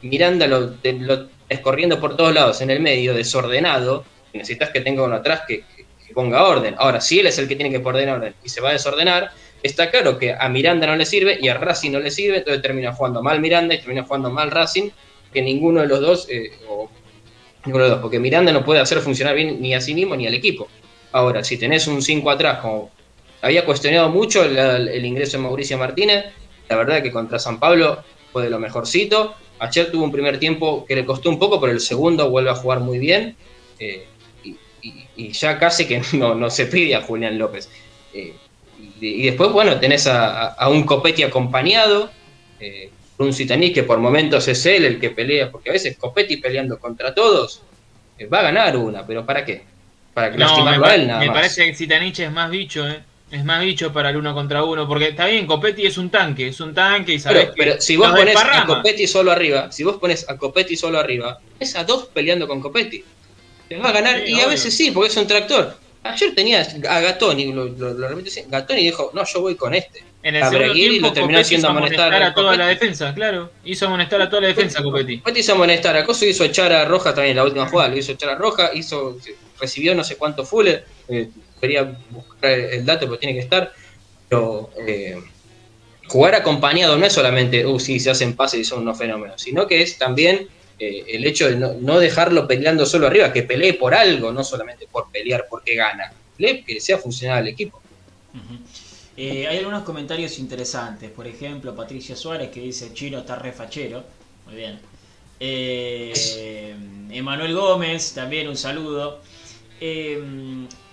[0.03, 1.29] Miranda lo, lo
[1.63, 4.05] corriendo por todos lados en el medio, desordenado.
[4.33, 5.65] necesitas que tenga uno atrás que,
[6.07, 6.75] que, ponga orden.
[6.79, 9.31] Ahora, si él es el que tiene que poner orden y se va a desordenar,
[9.63, 12.63] está claro que a Miranda no le sirve y a Racing no le sirve, entonces
[12.63, 14.91] termina jugando mal Miranda y termina jugando mal Racing,
[15.33, 16.89] que ninguno de los dos, eh, o,
[17.65, 20.17] ninguno de los dos, porque Miranda no puede hacer funcionar bien ni a sí mismo
[20.17, 20.69] ni al equipo.
[21.13, 22.91] Ahora, si tenés un 5 atrás, como
[23.43, 26.27] había cuestionado mucho el, ingreso de Mauricio Martínez,
[26.69, 29.35] la verdad que contra San Pablo fue de lo mejorcito.
[29.59, 32.55] Ayer tuvo un primer tiempo que le costó un poco, pero el segundo vuelve a
[32.55, 33.37] jugar muy bien.
[33.79, 34.07] Eh,
[34.83, 37.71] y, ya casi que no, no se pide a Julián López.
[38.13, 38.35] Eh,
[39.01, 42.11] y después, bueno, tenés a, un Copetti acompañado,
[42.61, 46.37] eh, un Citaní que por momentos es él el que pelea, porque a veces Copetti
[46.39, 47.63] peleando contra todos
[48.19, 49.63] eh, va a ganar una, pero ¿para qué?
[50.15, 53.03] Para que no, me, a él nada Me parece que Citanich es más bicho, ¿eh?
[53.31, 56.49] Es más bicho para el uno contra uno, porque está bien, Copetti es un tanque,
[56.49, 58.65] es un tanque y sabes Pero, pero si vos pones a.
[58.65, 62.61] Copetti solo arriba, si vos pones a Copetti solo arriba, es a dos peleando con
[62.61, 63.03] Copetti.
[63.69, 65.77] Te va a ganar, Sí, y a veces sí, porque es un tractor.
[66.13, 70.05] Ayer tenías a Gatoni, lo, lo, lo repito Gatoni dijo, no, yo voy con este.
[70.23, 72.59] En el a segundo tiempo lo terminó Copetti haciendo hizo amonestar a a toda Copetti.
[72.59, 73.53] la defensa, claro.
[73.65, 75.19] Hizo amonestar a toda la defensa Copetti.
[75.19, 77.97] Copetti hizo amonestar a Coso, hizo echar a Roja también en la última jugada, lo
[77.97, 79.19] hizo echar a Roja, hizo,
[79.61, 81.29] recibió no sé cuánto Fuller, eh,
[81.61, 83.73] quería buscar el dato, pero tiene que estar.
[84.29, 85.23] Pero eh,
[86.09, 89.67] jugar acompañado no es solamente, uh, sí, se hacen pases y son unos fenómenos, sino
[89.67, 93.75] que es también eh, el hecho de no, no dejarlo peleando solo arriba, que pelee
[93.75, 97.81] por algo, no solamente por pelear porque gana, Pelee que sea funcional el equipo.
[99.17, 101.11] Eh, hay algunos comentarios interesantes.
[101.11, 104.05] Por ejemplo, Patricia Suárez que dice Chino está refachero.
[104.45, 104.79] Muy bien.
[105.41, 106.75] Eh,
[107.11, 109.21] Emanuel Gómez, también un saludo.
[109.81, 110.21] Eh,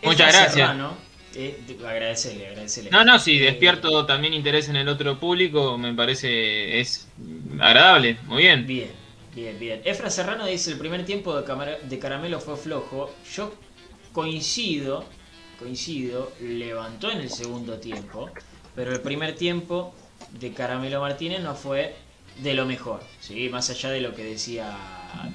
[0.01, 0.53] Muchas gracias.
[0.53, 0.93] Serrano,
[1.35, 2.89] eh, agradecerle, agradecerle.
[2.91, 7.07] No, no, si Eh, despierto también interés en el otro público, me parece es
[7.59, 8.67] agradable, muy bien.
[8.67, 8.91] Bien,
[9.35, 9.81] bien, bien.
[9.85, 13.13] Efra Serrano dice el primer tiempo de, Caramelo fue flojo.
[13.35, 13.53] Yo
[14.11, 15.05] coincido,
[15.57, 18.31] coincido, levantó en el segundo tiempo,
[18.75, 19.93] pero el primer tiempo
[20.31, 21.95] de Caramelo Martínez no fue
[22.37, 23.49] de lo mejor, ¿sí?
[23.49, 24.75] más allá de lo que decía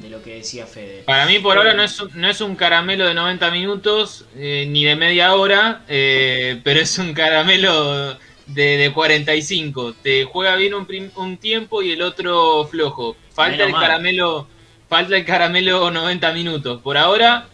[0.01, 1.05] de lo que decía Fede.
[1.05, 4.67] Para mí por ahora no es, un- no es un caramelo de 90 minutos eh,
[4.69, 8.15] ni de media hora, eh, pero es un caramelo
[8.47, 9.95] de, de 45.
[9.95, 13.17] Te juega bien un, un tiempo y el otro flojo.
[13.39, 13.83] Falta Menos el mal.
[13.83, 14.49] caramelo,
[14.89, 16.83] falta el caramelo 90 minutos.
[16.83, 17.49] Por ahora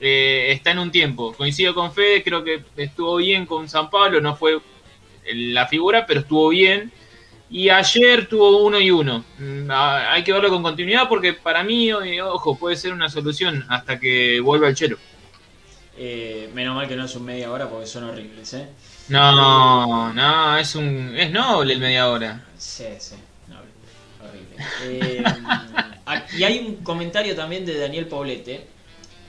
[0.00, 1.32] eh, está en un tiempo.
[1.34, 4.58] Coincido con Fede, creo que estuvo bien con San Pablo, no fue
[5.32, 6.92] la figura, pero estuvo bien.
[7.50, 9.24] Y ayer tuvo uno y uno.
[9.38, 13.64] Mm, Hay que verlo con continuidad porque para mí, eh, ojo, puede ser una solución
[13.68, 14.98] hasta que vuelva el chelo.
[15.96, 18.68] Eh, menos mal que no es un media hora porque son horribles, ¿eh?
[19.08, 22.44] No, no, es un es noble el media hora.
[22.56, 23.16] Sí, sí,
[24.22, 24.56] horrible.
[24.82, 25.22] Eh,
[26.06, 28.66] ah, y hay un comentario también de Daniel Paulete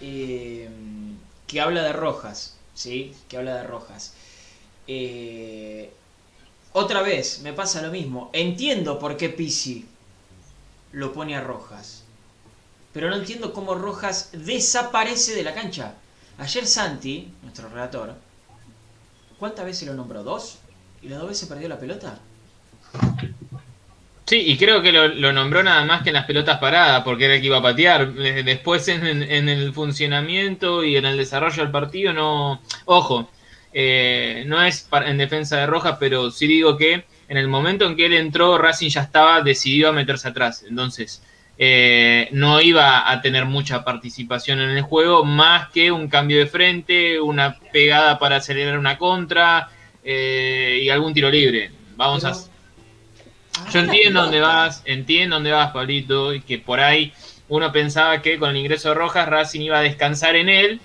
[0.02, 0.70] eh,
[1.48, 3.14] que habla de Rojas, ¿sí?
[3.28, 4.14] Que habla de Rojas.
[4.88, 5.92] Eh,
[6.74, 8.30] otra vez, me pasa lo mismo.
[8.34, 9.86] Entiendo por qué Pisi
[10.92, 12.04] lo pone a Rojas.
[12.94, 15.96] Pero no entiendo cómo Rojas desaparece de la cancha.
[16.38, 18.16] Ayer Santi, nuestro relator,
[19.38, 20.24] ¿cuántas veces lo nombró?
[20.24, 20.60] ¿Dos?
[21.02, 22.20] ¿Y las dos veces perdió la pelota?
[24.30, 27.34] Sí, y creo que lo, nombró nada más que en las pelotas paradas, porque era
[27.34, 28.14] el que iba a patear.
[28.14, 32.62] Después en, en- el funcionamiento y en el desarrollo del partido, no.
[32.86, 33.32] Ojo,
[33.74, 37.96] eh, no es en defensa de Rojas, pero sí digo que en el momento en
[37.96, 40.64] que él entró, Racing ya estaba decidido a meterse atrás.
[40.70, 41.24] Entonces,
[41.58, 46.46] eh, no iba a tener mucha participación en el juego, más que un cambio de
[46.46, 49.70] frente, una pegada para acelerar una contra
[50.04, 51.72] eh, y algún tiro libre.
[51.96, 52.49] Vamos a.
[53.72, 57.14] Yo entiendo dónde vas, entiendo dónde vas, Pablito, y que por ahí
[57.48, 60.82] uno pensaba que con el ingreso de Rojas Racing iba a descansar en él,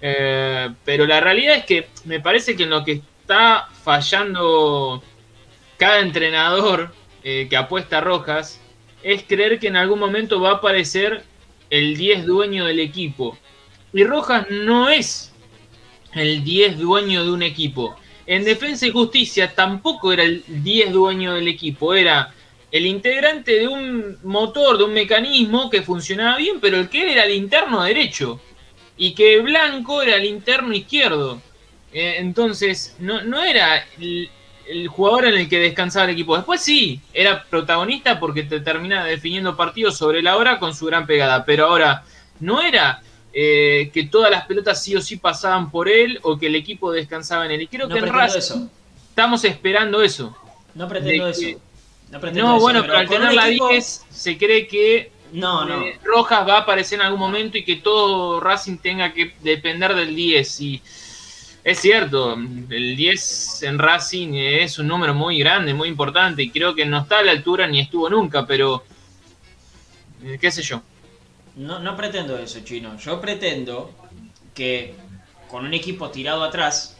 [0.00, 5.02] eh, pero la realidad es que me parece que en lo que está fallando
[5.76, 8.60] cada entrenador eh, que apuesta a Rojas
[9.02, 11.24] es creer que en algún momento va a aparecer
[11.70, 13.38] el 10 dueño del equipo.
[13.92, 15.32] Y Rojas no es
[16.12, 17.96] el 10 dueño de un equipo.
[18.26, 22.32] En Defensa y Justicia tampoco era el 10 dueño del equipo, era
[22.74, 27.24] el integrante de un motor, de un mecanismo que funcionaba bien, pero el que era
[27.24, 28.40] el interno derecho
[28.96, 31.40] y que Blanco era el interno izquierdo.
[31.92, 34.28] Eh, entonces, no, no era el,
[34.88, 36.34] jugador en el que descansaba el equipo.
[36.34, 41.44] Después sí, era protagonista porque te definiendo partidos sobre la hora con su gran pegada,
[41.44, 42.02] pero ahora
[42.40, 43.03] no era
[43.34, 46.92] eh, que todas las pelotas sí o sí pasaban por él o que el equipo
[46.92, 47.62] descansaba en él.
[47.62, 48.70] Y creo No que en Racing eso.
[49.10, 50.36] estamos esperando eso.
[50.74, 51.42] No pretendo eso.
[52.10, 55.64] No, pretendo No, eso, bueno, pero al tener la equipo- 10 se cree que No,
[55.64, 55.82] no.
[55.82, 59.94] eh, Rojas va a aparecer en algún momento y que todo Racing tenga que depender
[59.96, 60.60] del 10.
[60.60, 60.80] Y
[61.64, 66.72] es cierto, el 10 en Racing es un número muy grande, muy importante y creo
[66.74, 68.84] que no está a la altura ni estuvo nunca, pero
[70.22, 70.82] eh, qué sé yo.
[71.56, 72.96] No, no pretendo eso, chino.
[72.98, 73.92] Yo pretendo
[74.54, 74.94] que
[75.48, 76.96] con un equipo tirado atrás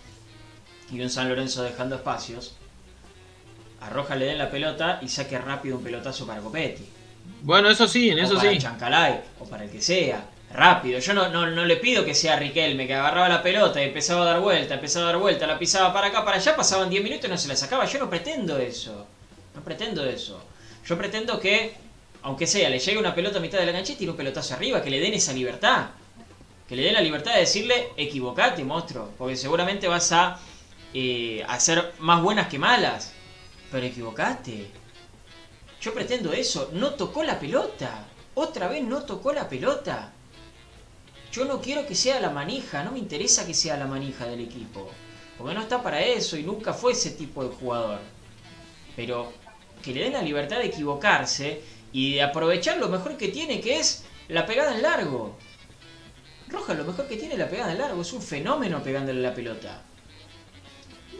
[0.91, 2.57] y un San Lorenzo dejando espacios,
[3.81, 6.87] a Roja le den la pelota y saque rápido un pelotazo para Copetti.
[7.43, 8.59] Bueno, eso sí, en o eso para sí.
[8.59, 10.25] Chancalay, o para el que sea.
[10.53, 11.01] Rápido.
[11.01, 14.23] Yo no, no, no le pido que sea Riquelme, que agarraba la pelota y empezaba
[14.23, 17.03] a dar vuelta, empezaba a dar vuelta, la pisaba para acá, para allá, pasaban 10
[17.03, 17.85] minutos y no se la sacaba.
[17.87, 19.07] Yo no pretendo eso.
[19.55, 20.41] No pretendo eso.
[20.87, 21.75] Yo pretendo que,
[22.25, 24.55] aunque sea, le llegue una pelota a mitad de la cancha y tire un pelotazo
[24.55, 25.91] arriba, que le den esa libertad.
[26.67, 29.11] Que le den la libertad de decirle, equivocate, monstruo.
[29.19, 30.41] Porque seguramente vas a
[30.95, 33.13] eh, hacer más buenas que malas.
[33.71, 34.71] Pero equivocaste.
[35.83, 36.71] Yo pretendo eso.
[36.73, 38.07] No tocó la pelota.
[38.33, 40.11] Otra vez no tocó la pelota.
[41.31, 42.83] Yo no quiero que sea la manija.
[42.85, 44.91] No me interesa que sea la manija del equipo.
[45.37, 47.99] Porque no está para eso y nunca fue ese tipo de jugador.
[48.97, 49.31] Pero
[49.83, 53.79] que le den la libertad de equivocarse y de aprovechar lo mejor que tiene, que
[53.79, 55.37] es la pegada en largo.
[56.49, 58.03] Roja lo mejor que tiene es la pegada en largo.
[58.03, 59.81] Es un fenómeno pegándole la pelota.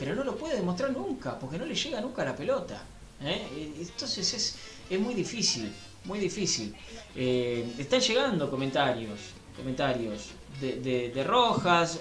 [0.01, 2.83] Pero no lo puede demostrar nunca, porque no le llega nunca la pelota.
[3.23, 3.73] ¿eh?
[3.79, 4.57] Entonces es,
[4.91, 5.73] es muy difícil,
[6.07, 6.75] muy difícil.
[7.15, 9.21] Eh, están llegando comentarios,
[9.57, 12.01] comentarios de, de, Rojas.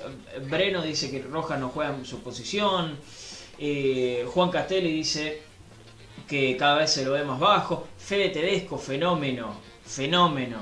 [0.49, 2.97] Breno dice que Rojas no juega en su posición.
[3.59, 5.43] Eh, Juan Castelli dice
[6.27, 7.87] que cada vez se lo ve más bajo.
[7.97, 10.59] Fede Tedesco, fenómeno, fenómeno.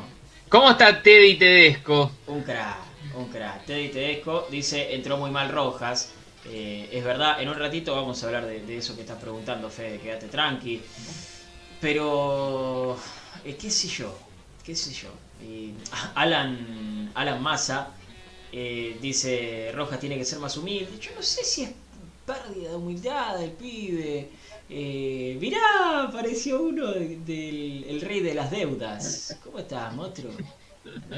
[0.50, 2.12] ¿Cómo está Teddy Tedesco?
[2.28, 2.78] Un crack,
[3.16, 3.66] un crack.
[3.66, 6.14] Teddy Tedesco dice entró muy mal Rojas.
[6.46, 10.00] Eh, es verdad, en un ratito vamos a hablar de, eso que estás preguntando, Fede,
[10.00, 10.82] quédate tranqui.
[11.80, 12.98] Pero,
[13.46, 14.18] eh, qué sé yo,
[14.64, 15.10] qué sé yo.
[16.16, 17.90] Alan, Alan Massa
[18.52, 21.00] eh, dice, Rojas tiene que ser más humilde.
[21.00, 21.72] Yo no sé si es
[22.26, 24.30] pérdida de humildad del pibe.
[24.72, 29.38] Mirá, apareció uno del el rey de las deudas.
[29.44, 30.32] ¿Cómo estás, monstruo?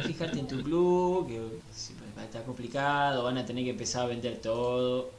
[0.05, 1.41] fijarte en tu club, que
[2.23, 5.11] está complicado, van a tener que empezar a vender todo,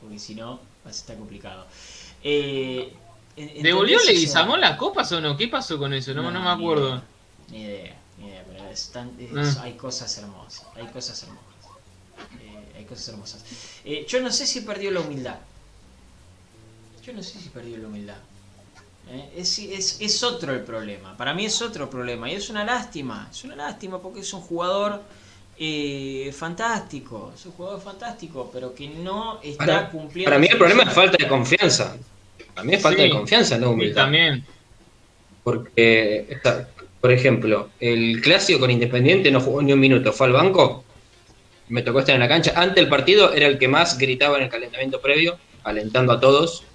[0.00, 1.66] porque si no, va a estar complicado.
[2.22, 2.92] Eh,
[3.36, 5.36] ¿Devolvió Leguizamón las copas o no?
[5.36, 6.12] ¿Qué pasó con eso?
[6.14, 7.02] No, no, me acuerdo.
[7.50, 9.62] Ni idea, ni idea, pero ah.
[9.62, 11.50] hay cosas hermosas, hay cosas hermosas.
[12.40, 13.44] Eh, hay cosas hermosas.
[13.84, 15.38] Eh, yo no sé si perdió la humildad.
[17.10, 18.18] Yo no sé si perdió la humildad.
[19.10, 21.16] Eh, es, es, es, otro el problema.
[21.16, 22.30] Para mí es otro problema.
[22.30, 23.26] Y es una lástima.
[23.28, 25.02] Es una lástima porque es un jugador
[25.58, 27.32] eh, fantástico.
[27.34, 30.30] Es un jugador fantástico, pero que no está cumpliendo.
[30.30, 31.96] Para mí el problema es falta de confianza.
[32.54, 34.02] Para mí es falta de confianza, no humildad.
[34.02, 34.44] también.
[35.42, 36.38] Porque,
[37.00, 40.12] por ejemplo, el clásico con Independiente no jugó ni un minuto.
[40.12, 40.84] Fue al banco.
[41.70, 42.52] Me tocó estar en la cancha.
[42.54, 46.69] Ante el partido era el que más gritaba en el calentamiento previo, alentando a todos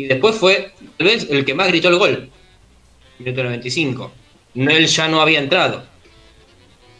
[0.00, 2.30] y después fue, tal vez, el que más gritó el gol.
[3.18, 4.12] Minuto 95.
[4.54, 5.84] No, él ya no había entrado.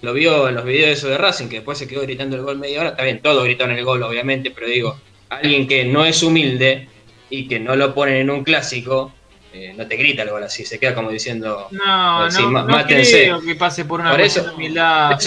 [0.02, 2.80] Lo vio en los videos de Racing, que después se quedó gritando el gol media
[2.80, 2.90] hora.
[2.90, 6.88] Está bien, todos gritaron el gol, obviamente, pero digo, alguien que no es humilde
[7.30, 9.14] y que no lo ponen en un clásico,
[9.54, 13.40] eh, no te grita el gol así, se queda como diciendo, no, no, no creo
[13.40, 15.18] que pase por una por humildad.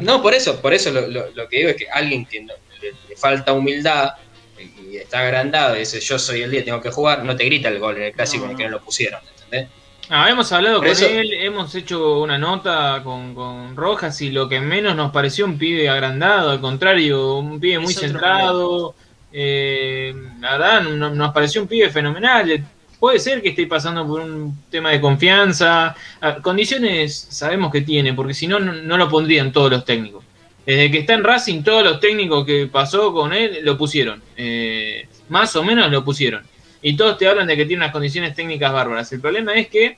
[0.00, 4.14] no, por eso, por eso lo, que digo es que alguien que le falta humildad
[5.12, 7.78] está agrandado y dice yo soy el día, tengo que jugar, no te grita el
[7.78, 9.68] gol en el clásico en el que no lo pusieron, ¿entendés?
[10.08, 14.96] Ah, hemos hablado con él, hemos hecho una nota con, Rojas y lo que menos
[14.96, 18.94] nos pareció un pibe agrandado, al contrario, un pibe muy centrado.
[19.32, 22.66] Eh, la verdad, nos pareció un pibe fenomenal.
[22.98, 25.94] Puede ser que esté pasando por un tema de confianza.
[26.20, 30.21] Ah, condiciones sabemos que tiene, porque si no, no lo pondrían todos los técnicos.
[30.64, 34.22] Desde que está en Racing, todos los técnicos que pasó con él lo pusieron.
[34.36, 36.44] Eh, más o menos lo pusieron.
[36.80, 39.12] Y todos te hablan de que tiene unas condiciones técnicas bárbaras.
[39.12, 39.96] El problema es que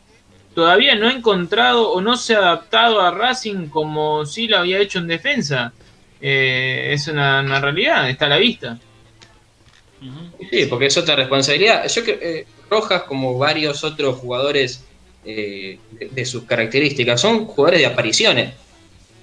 [0.55, 4.79] todavía no ha encontrado o no se ha adaptado a Racing como si lo había
[4.79, 5.73] hecho en defensa.
[6.21, 8.79] Eh, es una, realidad, está a la vista.
[10.51, 11.87] Sí, porque es otra responsabilidad.
[11.89, 14.85] Yo que eh, Rojas, como varios otros jugadores
[15.25, 15.79] de,
[16.11, 18.55] de, sus características, son jugadores de apariciones.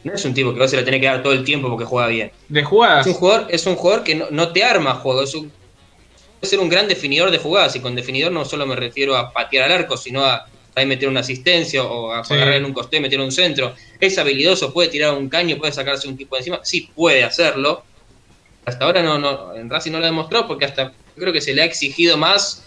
[0.03, 1.69] No es un tipo que va a se lo tiene que dar todo el tiempo
[1.69, 2.31] porque juega bien.
[2.49, 3.05] De jugadas.
[3.05, 5.31] Es un jugador, es un jugador que no, te arma juegos.
[5.33, 7.75] puede ser un gran definidor de jugadas.
[7.75, 10.47] Y con definidor no solo me refiero a patear al arco, sino a,
[10.85, 13.75] meter una asistencia o a agarrar en un costé, meter un centro.
[13.99, 16.59] Es habilidoso, puede tirar un caño, puede sacarse un tipo de encima.
[16.63, 17.83] Sí, puede hacerlo.
[18.65, 21.61] Hasta ahora no, no, en Racing no lo demostró porque hasta creo que se le
[21.61, 22.65] ha exigido más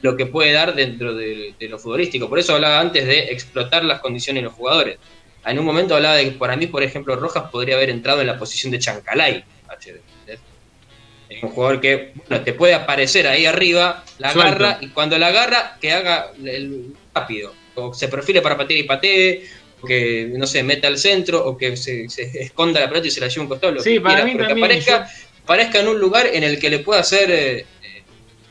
[0.00, 2.28] lo que puede dar dentro de, de lo futbolístico.
[2.28, 4.98] Por eso hablaba antes de explotar las condiciones de los jugadores
[5.44, 8.26] en un momento hablaba de que para mí, por ejemplo, Rojas podría haber entrado en
[8.26, 9.44] la posición de Chancalay.
[11.28, 15.28] Es un jugador que bueno, te puede aparecer ahí arriba, la agarra y cuando la
[15.28, 17.54] agarra, que haga el rápido.
[17.76, 19.46] O se perfile para patear y patee,
[19.80, 23.20] o que, no sé, meta al centro, o que se, esconda la pelota y se
[23.20, 23.78] la lleve un costado.
[23.78, 25.08] sí, para mí que aparezca,
[25.44, 27.66] aparezca en un lugar en el que le pueda hacer eh, eh,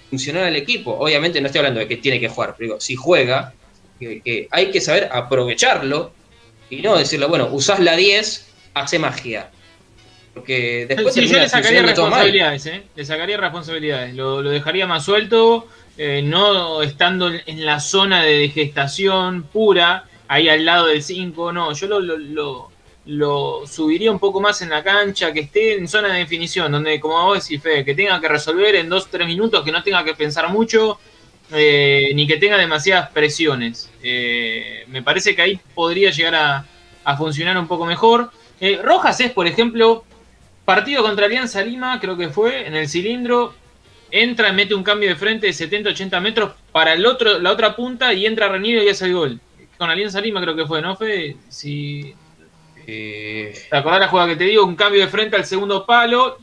[0.10, 0.94] funcionar al equipo.
[0.98, 3.54] Obviamente no estoy hablando de que tiene que jugar, pero digo, si juega,
[4.00, 6.14] que hay que saber aprovecharlo
[6.70, 9.50] y no decirle, bueno, usás la 10, hace magia.
[10.34, 12.84] Porque después sí, yo le sacaría responsabilidades, ¿eh?
[12.96, 14.16] Le sacaría responsabilidades.
[14.16, 15.68] Lo, dejaría más suelto,
[15.98, 21.52] eh, no estando en la zona de gestación pura, ahí al lado del 5.
[21.52, 22.70] No, yo lo,
[23.10, 27.00] lo subiría un poco más en la cancha, que esté en zona de definición, donde,
[27.00, 29.82] como vos decís, Fede, que tenga que resolver en dos o tres minutos, que no
[29.82, 31.00] tenga que pensar mucho,
[31.52, 33.90] eh, ni que tenga demasiadas presiones.
[34.04, 36.66] Eh, me parece que ahí podría llegar a,
[37.04, 38.32] a funcionar un poco mejor.
[38.60, 40.04] Eh, Rojas es, por ejemplo,
[40.66, 43.54] partido contra Alianza Lima, creo que fue, en el cilindro,
[44.12, 48.14] entra, mete un cambio de frente de 70-80 metros para el otro, la otra punta
[48.14, 49.40] y entra Reniero y hace el gol.
[49.78, 50.96] Con Alianza Lima creo que fue, ¿no?
[50.96, 52.14] Fue, si...
[52.86, 54.66] Eh, ¿Te acordás la jugada que te digo?
[54.66, 56.38] Un cambio de frente al segundo palo,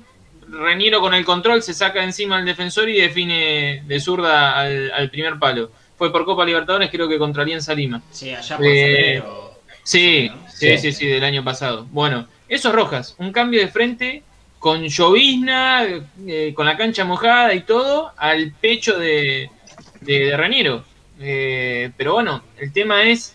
[0.49, 5.11] Reniero con el control se saca encima al defensor y define de zurda al, al
[5.11, 5.70] primer palo.
[5.97, 8.03] Fue por Copa Libertadores, creo que contra Alianza Lima.
[8.11, 9.22] Sí, allá por Eh.
[9.82, 10.36] Sí, ¿no?
[10.49, 10.78] sí, Sí.
[10.78, 11.86] sí, sí, del año pasado.
[11.90, 14.22] Bueno, eso Rojas, un cambio de frente
[14.59, 15.84] con llovizna,
[16.26, 19.51] eh, con la cancha mojada y todo, al pecho de,
[20.01, 20.84] de, de Raniero.
[21.20, 23.34] Eh, pero bueno, el tema es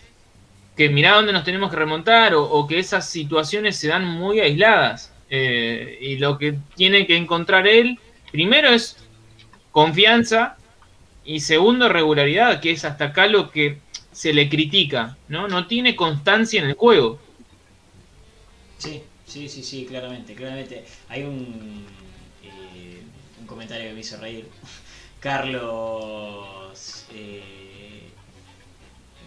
[0.76, 4.40] que mirá dónde nos tenemos que remontar o, o que esas situaciones se dan muy
[4.40, 5.11] aisladas.
[5.34, 7.98] Eh, y lo que tiene que encontrar él,
[8.30, 8.98] primero es
[9.70, 10.58] confianza
[11.24, 13.78] y segundo regularidad, que es hasta acá lo que
[14.12, 15.48] se le critica, ¿no?
[15.48, 17.18] No tiene constancia en el juego.
[18.76, 20.84] Sí, sí, sí, sí, claramente, claramente.
[21.08, 21.86] Hay un,
[22.44, 23.00] eh,
[23.40, 24.46] un comentario que me hizo reír.
[25.18, 28.10] Carlos eh,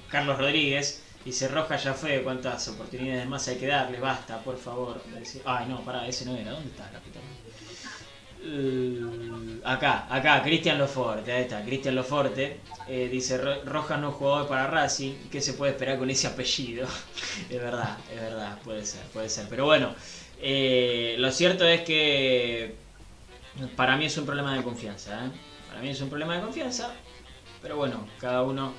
[0.09, 3.99] Carlos Rodríguez dice Roja ya fue, ¿cuántas oportunidades más hay que darle?
[3.99, 5.01] Basta, por favor.
[5.45, 6.51] Ay, no, pará, ese no era.
[6.51, 7.01] ¿Dónde está madre?
[8.47, 12.59] Eh, acá, acá, Cristian Loforte, ahí está, Cristian Loforte.
[12.87, 16.27] eh, dice "Ro- Roja no es jugador para Racing, ¿qué se puede esperar con ese
[16.27, 16.87] apellido?
[17.49, 19.47] es verdad, es verdad, puede ser, puede ser.
[19.49, 19.95] Pero bueno,
[20.39, 22.75] eh, lo cierto es que
[23.75, 25.25] para mí es un problema de confianza.
[25.25, 25.29] ¿eh?
[25.67, 26.93] Para mí es un problema de confianza,
[27.61, 28.73] pero bueno, cada uno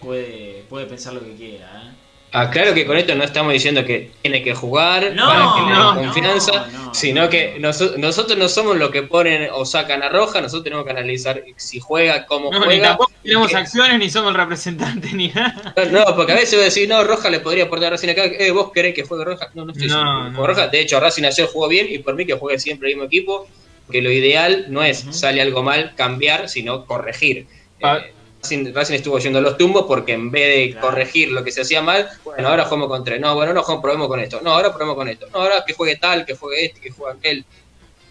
[0.00, 1.66] puede, puede pensar lo que quiera.
[1.84, 1.90] ¿eh?
[2.36, 5.66] Aclaro que con esto no estamos diciendo que tiene que jugar No, para que le
[5.68, 6.94] den no, confianza, no, no.
[6.94, 10.84] sino que noso- nosotros no somos los que ponen o sacan a Roja, nosotros tenemos
[10.84, 12.88] que analizar si juega, cómo No, ni juega.
[12.88, 15.74] tampoco tenemos que- acciones ni somos el representante ni nada.
[15.92, 18.24] No, porque a veces voy a decir, no, Roja le podría aportar a Racing acá.
[18.24, 19.50] Eh, ¿Vos querés que juegue Roja?
[19.54, 20.36] No, no estoy No, diciendo que no.
[20.36, 20.68] juegue Roja.
[20.68, 23.46] De hecho, Racing ayer jugó bien y por mí que juegue siempre el mismo equipo.
[23.88, 27.46] Que lo ideal no es, sale algo mal, cambiar, sino corregir.
[27.80, 28.12] Pa- Eh,
[28.44, 30.88] Racing, Racing estuvo yendo a los tumbos porque en vez de Claro.
[30.88, 33.18] corregir lo que se hacía mal, bueno, ahora jugamos con tres.
[33.20, 34.40] No, bueno, no, jugamos- probemos con esto.
[34.42, 35.26] No, ahora probemos con esto.
[35.32, 37.44] No, ahora que juegue tal, que juegue este, que juegue aquel.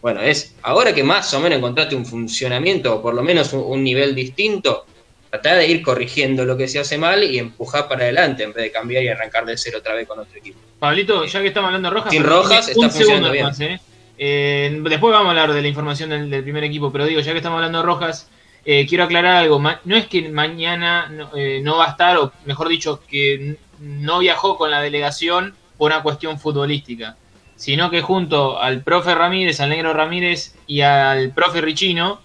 [0.02, 3.62] Bueno, es ahora que más o menos encontraste un funcionamiento o por lo menos un,
[3.66, 4.86] un nivel distinto,
[5.30, 8.64] tratar de ir corrigiendo lo que se hace mal y empujar para adelante en vez
[8.66, 10.60] de cambiar y arrancar de cero otra vez con otro equipo.
[10.80, 13.48] Pablito, ya que estamos hablando de Rojas, Sin Rojas está un funcionando bien.
[13.62, 13.80] ¿eh?
[14.18, 17.32] Eh, después vamos a hablar de la información del, del primer equipo, pero digo, ya
[17.32, 18.28] que estamos hablando de Rojas,
[18.66, 19.60] eh, quiero aclarar algo.
[19.60, 24.20] No es que mañana no, eh, no va a estar, o mejor dicho, que no
[24.20, 27.18] viajó con la delegación por una cuestión futbolística,
[27.56, 32.22] sino que junto al profe Ramírez, al negro Ramírez y al profe Richino,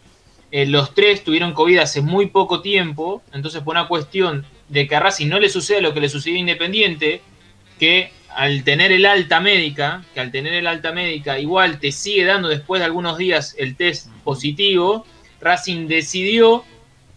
[0.50, 4.96] eh, los tres tuvieron COVID hace muy poco tiempo, entonces por una cuestión de que
[4.96, 7.20] a Racing no le suceda lo que le sucedió Independiente,
[7.78, 12.24] que al tener el alta médica, que al tener el alta médica igual te sigue
[12.24, 15.04] dando después de algunos días el test positivo,
[15.40, 16.64] Racing decidió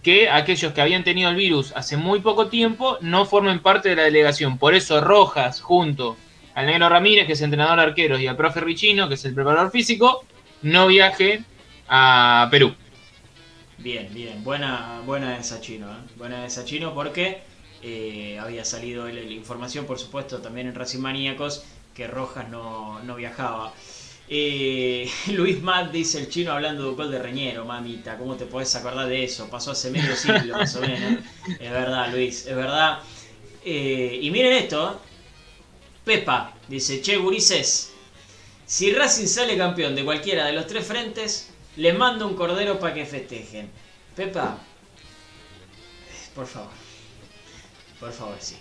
[0.03, 3.95] que aquellos que habían tenido el virus hace muy poco tiempo no formen parte de
[3.95, 4.57] la delegación.
[4.57, 6.17] Por eso Rojas, junto
[6.53, 9.33] al Negro Ramírez, que es entrenador de arqueros, y al profe Richino, que es el
[9.35, 10.25] preparador físico,
[10.61, 11.45] no viajen
[11.87, 12.75] a Perú.
[13.77, 16.01] Bien, bien, buena, buena esa chino, ¿eh?
[16.15, 17.43] buena esa chino porque
[17.81, 21.63] eh, había salido el- la información, por supuesto, también en Racing Maníacos,
[21.93, 23.73] que Rojas no, no viajaba.
[24.33, 28.45] Eh, Luis Matt dice el chino hablando de un gol de Reñero, mamita, ¿cómo te
[28.45, 29.49] podés acordar de eso?
[29.49, 31.21] Pasó hace medio siglo más o menos.
[31.59, 32.99] Es verdad, Luis, es verdad.
[33.65, 35.07] Eh, y miren esto, ¿eh?
[36.05, 37.91] Pepa dice, che, gurises,
[38.65, 42.93] si Racing sale campeón de cualquiera de los tres frentes, les mando un cordero para
[42.93, 43.69] que festejen.
[44.15, 44.57] Pepa,
[46.33, 46.71] por favor.
[47.99, 48.55] Por favor, sí.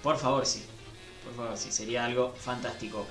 [0.00, 0.62] Por favor, sí.
[1.24, 1.72] Por favor, sí.
[1.72, 3.04] Sería algo fantástico.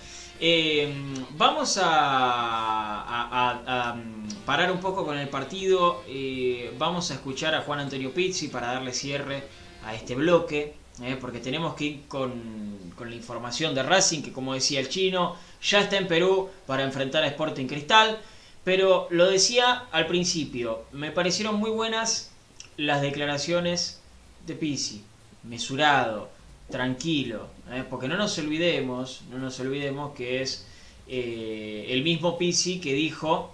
[0.45, 0.93] Eh,
[1.37, 3.53] vamos a,
[3.95, 6.03] mm, parar un poco con el partido.
[6.05, 9.43] Eh, vamos a escuchar a Juan Antonio Pizzi para darle cierre
[9.85, 10.75] a este bloque.
[11.01, 14.89] eh, porque tenemos que ir con, con la información de Racing, que como decía el
[14.89, 18.19] chino, ya está en Perú para enfrentar a Sporting Cristal.
[18.65, 22.31] Pero lo decía al principio, me parecieron muy buenas
[22.77, 24.01] las declaraciones
[24.45, 25.03] de Pizzi.
[25.43, 26.29] Mesurado,
[26.69, 27.83] tranquilo, ¿eh?
[27.89, 30.67] porque no nos olvidemos, no nos olvidemos que es
[31.07, 33.53] eh, el mismo Pizzi que dijo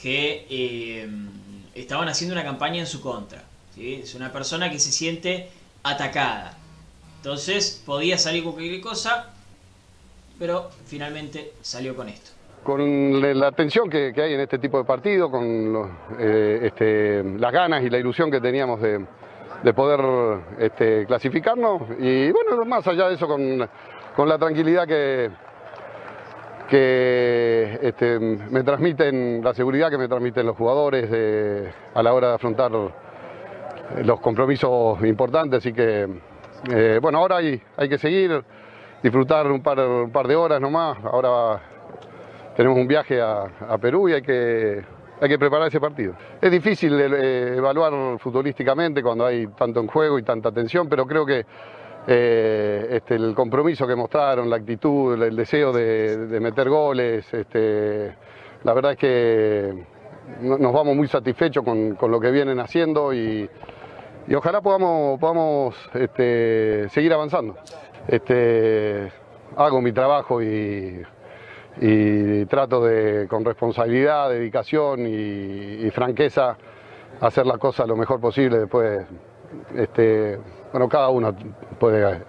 [0.00, 1.08] que eh,
[1.74, 3.44] estaban haciendo una campaña en su contra.
[3.76, 5.50] Es una persona que se siente
[5.84, 6.58] atacada.
[7.18, 9.32] Entonces podía salir con cualquier cosa,
[10.38, 12.32] pero finalmente salió con esto.
[12.64, 17.90] Con la tensión que, hay en este tipo de partido, con este, las ganas y
[17.90, 19.06] la ilusión que teníamos de,
[19.74, 23.58] poder este, clasificarnos y bueno, más allá de eso con,
[24.28, 25.30] la tranquilidad que,
[26.68, 32.34] que este, me transmiten, la seguridad que me transmiten los jugadores a la hora de
[32.34, 36.08] afrontar los compromisos importantes, así que
[36.70, 38.42] eh, bueno, ahora hay, hay que seguir,
[39.02, 41.60] disfrutar un par, un par de horas nomás, ahora
[42.56, 44.82] tenemos un viaje a, Perú y hay que,
[45.20, 46.14] hay que preparar ese partido.
[46.40, 51.26] Es difícil eh, evaluar futbolísticamente cuando hay tanto en juego y tanta tensión, pero creo
[51.26, 51.44] que
[52.06, 58.14] eh, este, el compromiso que mostraron, la actitud, el deseo de, meter goles, este,
[58.62, 59.84] la verdad es que
[60.40, 63.48] nos vamos muy satisfechos con, lo que vienen haciendo y
[64.34, 67.56] ojalá podamos, este, seguir avanzando.
[69.56, 71.02] Hago mi trabajo y,
[72.48, 76.56] trato de, con responsabilidad, dedicación y, franqueza,
[77.20, 78.58] hacer las cosas lo mejor posible.
[78.58, 79.06] Después,
[79.74, 80.38] este,
[80.72, 81.34] bueno, cada uno
[81.78, 82.22] puede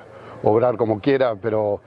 [0.43, 1.81] obrar como quiera, pero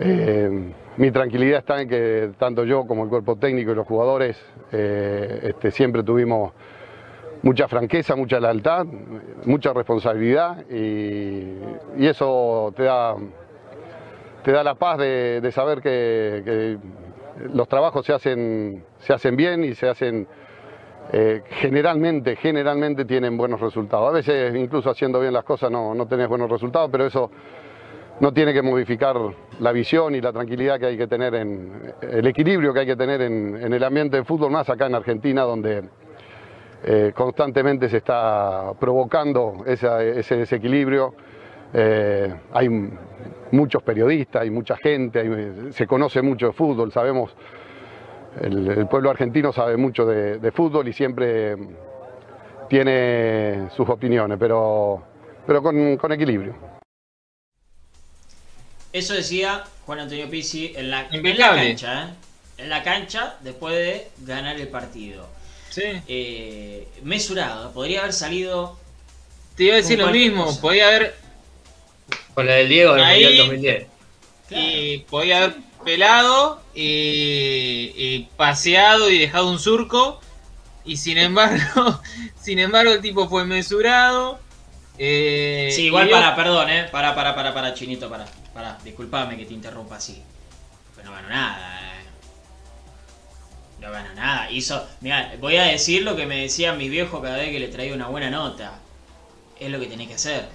[0.00, 4.40] eh, mi tranquilidad está en que tanto yo como el cuerpo técnico y los jugadores
[4.72, 6.52] eh, este, siempre tuvimos
[7.42, 8.86] mucha franqueza, mucha lealtad,
[9.44, 11.58] mucha responsabilidad y,
[11.98, 13.14] eso te da,
[14.44, 16.78] te da la paz de, saber que,
[17.52, 20.28] los trabajos se hacen, se hacen bien y se hacen
[21.12, 24.08] eh, generalmente, generalmente tienen buenos resultados.
[24.08, 27.30] A veces incluso haciendo bien las cosas no, no tenés buenos resultados, pero eso
[28.20, 29.16] no tiene que modificar
[29.58, 32.96] la visión y la tranquilidad que hay que tener en el equilibrio que hay que
[32.96, 35.82] tener en, el ambiente de fútbol, más acá en Argentina, donde
[36.84, 41.14] eh, constantemente se está provocando ese desequilibrio.
[41.76, 42.68] Eh, hay
[43.50, 47.32] muchos periodistas, hay mucha gente, se conoce mucho de fútbol, sabemos,
[48.40, 51.56] el, pueblo argentino sabe mucho de, fútbol y siempre
[52.68, 55.02] tiene sus opiniones, pero,
[55.46, 56.54] pero con, equilibrio.
[58.92, 62.14] Eso decía Juan Antonio Pizzi en la, en la cancha, ¿eh?
[62.58, 65.26] en la cancha después de ganar el partido.
[65.76, 67.72] Eh, mesurado.
[67.72, 68.78] Podría haber salido.
[69.56, 71.23] Te iba a decir lo mismo, podía haber.
[72.34, 73.86] Con la del Diego del Mundial 2010.
[74.50, 80.20] Y podía haber pelado y, paseado y dejado un surco.
[80.84, 82.00] Y sin embargo,
[82.40, 84.40] sin embargo, el tipo fue mesurado.
[84.98, 86.88] Eh, sí, igual para, perdón, eh.
[86.90, 88.26] Para, para, para, para, Chinito, para.
[88.52, 90.22] Para, disculpame que te interrumpa así.
[90.94, 92.04] Pero no ganó nada, eh.
[93.80, 94.50] No gana nada.
[94.50, 94.86] Hizo.
[95.00, 97.94] Mira, voy a decir lo que me decían mis viejos cada vez que le traía
[97.94, 98.80] una buena nota.
[99.58, 100.48] Es lo que tenés que hacer.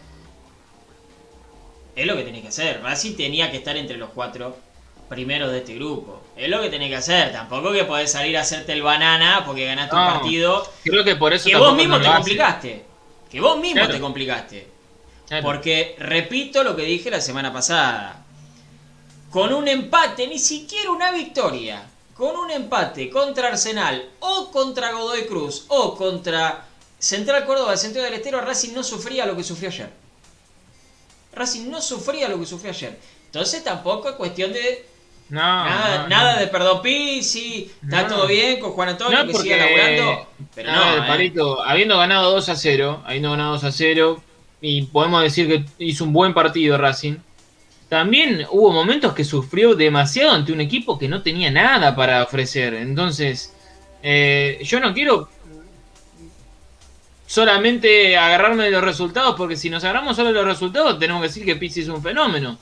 [1.95, 2.81] Es lo que tenés que hacer.
[2.81, 4.57] Racing tenía que estar entre los cuatro
[5.09, 6.21] primeros de este grupo.
[6.35, 7.31] Es lo que tenés que hacer.
[7.31, 10.71] Tampoco que podés salir a hacerte el banana porque ganaste un partido.
[10.83, 12.85] Creo que por eso Que vos mismo te complicaste.
[13.29, 14.67] Que vos mismo te complicaste.
[15.41, 18.25] Porque repito lo que dije la semana pasada.
[19.29, 21.83] Con un empate, ni siquiera una victoria
[22.19, 26.65] con un empate contra Arsenal o contra Godoy Cruz o contra
[26.99, 29.89] Central Córdoba, Centro del Estero, Racing no sufría lo que sufrió ayer.
[31.39, 32.99] Racing no sufría lo que sufrió ayer.
[33.25, 34.85] Entonces tampoco es cuestión de
[35.29, 40.27] no, nada, nada de perdón Pisi, está todo bien con Juan Antonio que siga laburando.
[40.55, 41.33] Pero no, ¿eh?
[41.65, 44.23] habiendo ganado 2 a 0, habiendo ganado 2 a 0,
[44.61, 47.17] y podemos decir que hizo un buen partido Racing
[47.89, 52.75] también hubo momentos que sufrió demasiado ante un equipo que no tenía nada para ofrecer.
[52.75, 53.51] Entonces,
[54.03, 55.27] eh, yo no quiero
[57.29, 61.27] solamente agarrarme de los resultados, porque si nos agarramos solo de los resultados, tenemos que
[61.27, 62.57] decir que Pizzi es un fenómeno.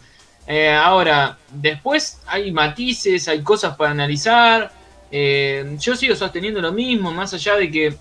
[0.46, 4.70] Eh, ahora, después hay matices, hay cosas para analizar.
[5.10, 7.96] Eh, yo sigo sosteniendo lo mismo, más allá de que,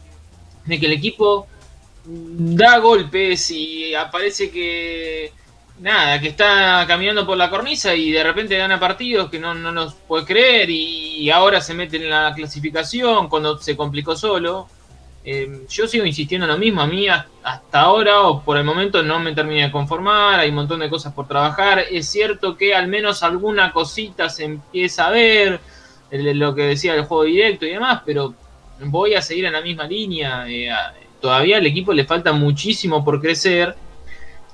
[0.64, 1.46] de que el equipo
[2.04, 5.32] da golpes y aparece que
[5.78, 9.70] nada, que está caminando por la cornisa y de repente gana partidos que no, no
[9.70, 14.68] nos puede creer y, ahora se mete en la clasificación cuando se complicó solo.
[15.28, 19.02] Eh, yo sigo insistiendo en lo mismo, a mí hasta ahora o por el momento
[19.02, 22.76] no me terminé de conformar, hay un montón de cosas por trabajar, es cierto que
[22.76, 25.60] al menos alguna cosita se empieza a ver,
[26.12, 28.34] lo que decía el juego directo y demás, pero
[28.78, 30.70] voy a seguir en la misma línea, eh,
[31.20, 33.74] todavía al equipo le falta muchísimo por crecer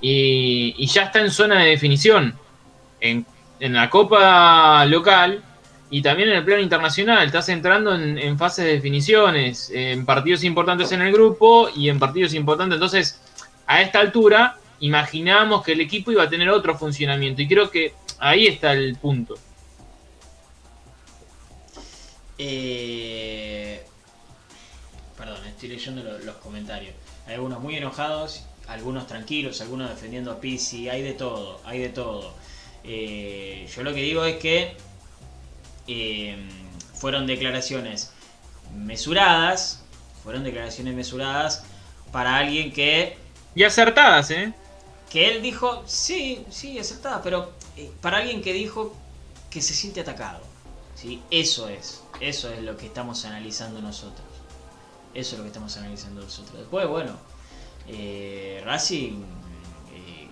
[0.00, 2.34] y, ya está en zona de definición.
[2.98, 3.26] En,
[3.60, 5.42] la Copa local
[5.92, 7.26] y también en el plano internacional.
[7.26, 12.32] Estás entrando en, fases de definiciones, en partidos importantes en el grupo y en partidos
[12.32, 12.76] importantes.
[12.76, 13.20] Entonces,
[13.66, 17.42] a esta altura, imaginamos que el equipo iba a tener otro funcionamiento.
[17.42, 19.34] Y creo que ahí está el punto.
[22.38, 23.84] Eh,
[25.18, 26.94] perdón, estoy leyendo lo- los comentarios.
[27.26, 31.90] Hay algunos muy enojados, algunos tranquilos, algunos defendiendo a Pizzi, hay de todo, hay de
[31.90, 32.32] todo.
[32.82, 34.74] Eh, yo lo que digo es que
[35.86, 36.36] eh,
[36.94, 38.10] fueron declaraciones
[38.74, 39.82] mesuradas,
[40.22, 41.64] fueron declaraciones mesuradas
[42.12, 43.16] para alguien que
[43.54, 44.52] Y acertadas, ¿eh?
[45.10, 48.94] que él dijo, sí, sí, acertada, pero eh, para alguien que dijo
[49.50, 50.40] que se siente atacado.
[50.94, 51.20] ¿sí?
[51.30, 54.26] Eso es, eso es lo que estamos analizando nosotros.
[55.14, 56.56] Eso es lo que estamos analizando nosotros.
[56.58, 57.16] Después, bueno,
[57.88, 59.22] eh, Racing
[59.94, 60.28] eh,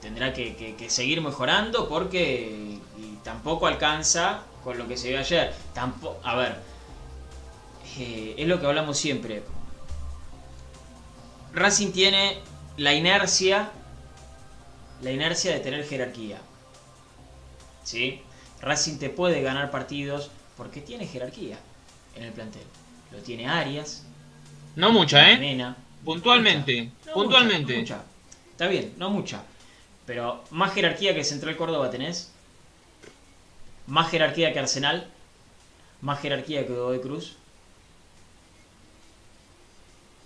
[0.00, 2.78] tendrá que, que- que seguir mejorando porque
[3.24, 5.54] tampoco alcanza con lo que se vio ayer.
[5.74, 6.56] Tampoco, a ver,
[7.98, 9.42] eh, es lo que hablamos siempre.
[11.54, 12.38] Racing tiene
[12.76, 13.70] la inercia
[15.02, 16.38] la inercia de tener jerarquía.
[17.82, 18.22] ¿Sí?
[18.60, 21.58] Racing te puede ganar partidos porque tiene jerarquía
[22.14, 22.62] en el plantel.
[23.10, 24.04] Lo tiene Arias,
[24.76, 25.74] No mucha, ¿eh?
[26.04, 27.06] Puntualmente, Mucha.
[27.06, 27.78] No puntualmente.
[27.78, 28.50] mucha, no mucha.
[28.52, 29.42] Está bien, no mucha.
[30.06, 32.32] Pero más jerarquía que Central Córdoba tenés.
[33.86, 35.08] Más jerarquía que Arsenal.
[36.00, 37.36] Más jerarquía que Godoy Cruz.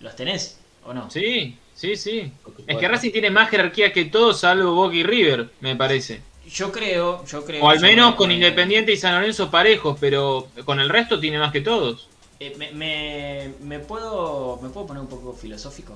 [0.01, 1.11] ¿Los tenés o no?
[1.11, 2.33] Sí, sí, sí.
[2.67, 6.21] Es que Racing tiene más jerarquía que todos, salvo Boca y River, me parece.
[6.49, 7.65] Yo creo, yo creo.
[7.65, 11.39] O al menos con que- Independiente y San Lorenzo parejos, pero con el resto tiene
[11.39, 12.09] más que todos.
[12.39, 15.95] Eh, me, me, me puedo, ¿Me puedo poner un poco filosófico?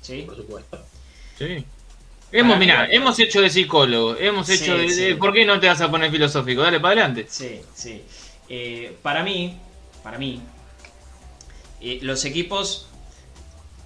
[0.00, 0.22] ¿Sí?
[0.22, 0.78] Por supuesto.
[1.36, 1.64] Sí.
[2.30, 5.00] Hemos, mirá, hemos hecho de psicólogo, hemos Sí, hecho de, sí.
[5.02, 6.60] de- ¿Por qué no te vas a poner filosófico?
[6.62, 7.26] Dale para adelante.
[7.28, 8.02] Sí, sí.
[8.50, 9.58] Eh, para mí,
[10.02, 10.42] para mí,
[11.80, 12.86] eh, los equipos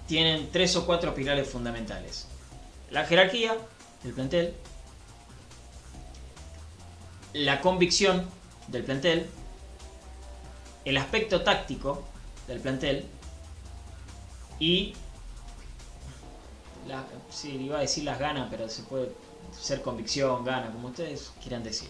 [0.07, 2.27] tienen tres o cuatro pilares fundamentales.
[2.91, 3.55] La jerarquía
[4.03, 4.53] del plantel,
[7.33, 8.27] la convicción
[8.67, 9.27] del plantel,
[10.85, 12.05] el aspecto táctico
[12.47, 13.05] del plantel
[14.59, 14.93] y
[16.87, 19.11] la, sí, iba a decir las ganas, pero se puede
[19.59, 21.89] ser convicción, gana, como ustedes quieran decir.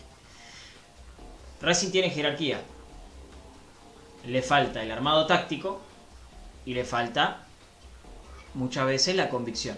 [1.62, 2.62] Racing tiene jerarquía.
[4.26, 5.82] Le falta el armado táctico
[6.66, 7.46] y le falta
[8.54, 9.78] muchas veces la convicción.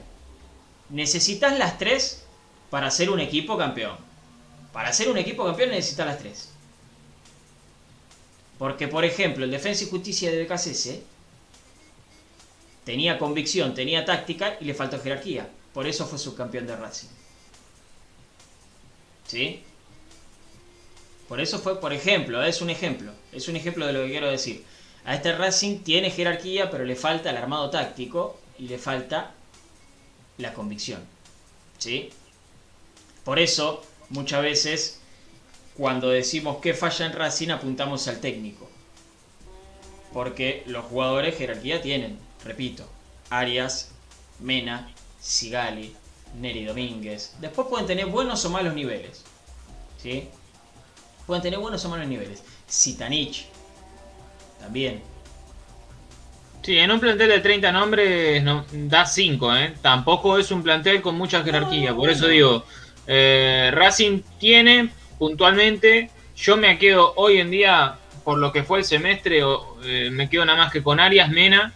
[0.89, 2.23] Necesitas las tres
[2.69, 3.97] para ser un equipo campeón.
[4.71, 6.49] Para ser un equipo campeón necesitas las tres.
[8.57, 10.99] Porque, por ejemplo, el Defensa y Justicia de BKCS
[12.85, 15.49] tenía convicción, tenía táctica y le faltó jerarquía.
[15.73, 17.09] Por eso fue subcampeón de Racing.
[19.27, 19.63] ¿Sí?
[21.27, 24.29] Por eso fue, por ejemplo, es un ejemplo, es un ejemplo de lo que quiero
[24.29, 24.63] decir.
[25.03, 29.33] A este Racing tiene jerarquía, pero le falta el armado táctico y le falta
[30.37, 31.01] la convicción.
[31.79, 32.11] ¿Sí?
[33.23, 34.99] Por eso, muchas veces,
[35.75, 38.69] cuando decimos que falla en Racing, apuntamos al técnico.
[40.13, 42.87] Porque los jugadores jerarquía tienen, repito,
[43.29, 43.91] Arias,
[44.39, 44.89] Mena,
[45.19, 45.95] Sigali,
[46.39, 47.35] Neri Domínguez.
[47.41, 49.25] Después pueden tener buenos o malos niveles.
[49.97, 50.29] ¿Sí?
[51.25, 52.43] Pueden tener buenos o malos niveles.
[52.67, 53.47] Sitanich.
[54.59, 55.01] También.
[56.61, 59.73] Sí, en un plantel de 30 nombres no, da 5, ¿eh?
[59.81, 61.91] Tampoco es un plantel con mucha jerarquía.
[61.91, 62.65] No, por eso digo,
[63.05, 64.89] eh, Racing tiene
[65.19, 70.09] puntualmente, yo me quedo hoy en día, por lo que fue el semestre, o, eh,
[70.11, 71.71] me quedo nada más que con Arias, Mena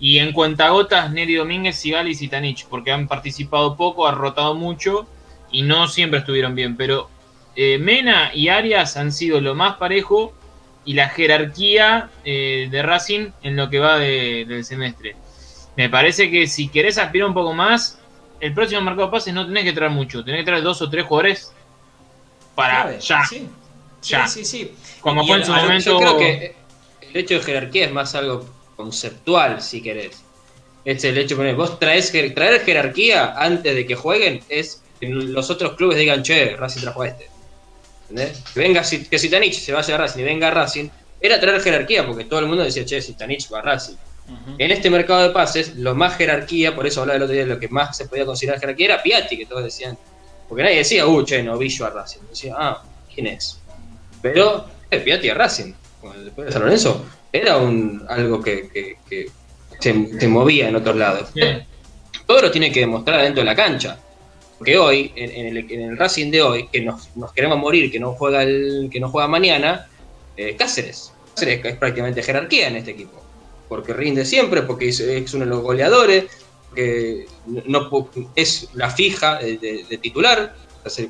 [0.00, 5.06] y en cuentagotas Neri Domínguez, Sigali y Sitanich, porque han participado poco, han rotado mucho
[5.50, 6.76] y no siempre estuvieron bien.
[6.76, 7.08] Pero
[7.56, 10.32] eh, Mena y Arias han sido lo más parejo
[10.84, 15.16] y la jerarquía eh, de Racing en lo que va de- del semestre.
[15.76, 17.98] Me parece que si querés aspirar un poco más,
[18.40, 20.88] el próximo mercado de pases no tenés que traer mucho, tenés que traer dos o
[20.88, 21.52] tres jugadores
[22.54, 23.48] para ya, Sí,
[24.02, 24.26] ya.
[24.26, 24.58] sí, sí.
[24.64, 24.74] sí.
[25.00, 25.90] como Y fue en el- su yo- yo momento.
[25.90, 26.56] Yo creo que
[27.02, 28.48] el hecho de jerarquía es más algo
[28.78, 30.22] conceptual, si querés.
[30.84, 35.08] Es el hecho de poner, vos traes, traer jerarquía antes de que jueguen es que
[35.08, 37.28] los otros clubes digan, che, Racing trajo a este.
[38.08, 38.38] ¿Entendés?
[38.54, 40.88] Que venga, Si- que Sitanich se vaya a Racing y venga a Racing,
[41.20, 43.96] era traer jerarquía, porque todo el mundo decía, che, Sitanich va a Racing.
[44.28, 44.54] Ujú.
[44.58, 47.48] En este mercado de pases, lo más jerarquía, por eso hablaba el otro día de
[47.48, 49.98] lo que más se podía considerar jerarquía, era Piatti, que todos decían.
[50.48, 52.20] Porque nadie decía, uh, che, novillo a Racing.
[52.30, 53.58] Decía, ah, ¿quién es?
[54.22, 55.72] Pero, eh, Piatti a Racing.
[56.24, 57.04] Después de San Lorenzo,
[57.38, 59.26] era un, algo que, que- que
[59.80, 61.30] se, se movía en otros lados.
[62.26, 63.98] Todo lo tiene que demostrar dentro de la cancha.
[64.58, 67.90] Porque hoy, en, en el, en el Racing de hoy, que nos, nos queremos morir,
[67.92, 69.86] que no juega el, que no juega mañana,
[70.36, 71.12] eh, Cáceres.
[71.34, 73.22] Cáceres es prácticamente jerarquía en este equipo
[73.68, 76.24] porque rinde siempre, porque es, es uno de los goleadores,
[76.74, 80.54] que no, es la fija de, titular.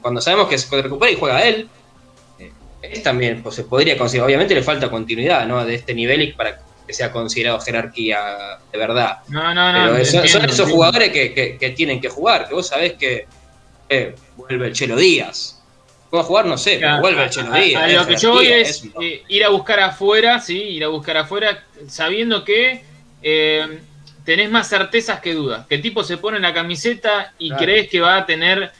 [0.02, 1.68] cuando sabemos que se recupera y juega él,
[2.82, 5.64] es también, pues se podría considerar, obviamente le falta continuidad ¿no?
[5.64, 9.18] de este nivel y para que sea considerado jerarquía de verdad.
[9.28, 9.92] No, no, no.
[9.92, 13.26] Pero son, esos jugadores que, tienen que jugar, que vos sabés que
[13.88, 15.62] eh, vuelve el Chelo Díaz.
[16.08, 16.46] ¿Puedo jugar?
[16.46, 17.92] No sé, pero vuelve el Chelo Díaz.
[17.92, 21.64] lo que yo voy es, eh, ir a buscar afuera, sí, ir a buscar afuera,
[21.88, 22.82] sabiendo que
[23.22, 23.80] eh,
[24.24, 25.66] tenés más certezas que dudas.
[25.66, 28.72] Que el tipo se pone en la camiseta y crees que va a tener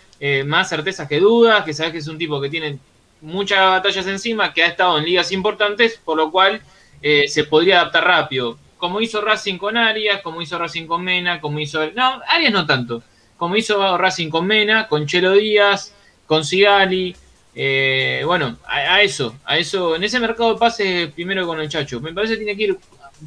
[0.46, 2.78] más certezas que dudas, que sabes que es un tipo que tiene
[3.20, 6.60] muchas batallas encima, que ha estado en ligas importantes, por lo cual
[7.02, 8.58] eh, se podría adaptar rápido.
[8.76, 11.90] Como hizo Racing con Arias, como hizo Racing con Mena, como hizo.
[11.92, 13.02] No, Arias no tanto.
[13.36, 15.94] Como hizo Racing con Mena, con Chelo Díaz,
[16.26, 17.16] con Sigali.
[17.54, 19.96] Eh, bueno, a, eso, a eso.
[19.96, 22.00] En ese mercado de pases, primero con el Chacho.
[22.00, 22.78] Me parece que tiene que ir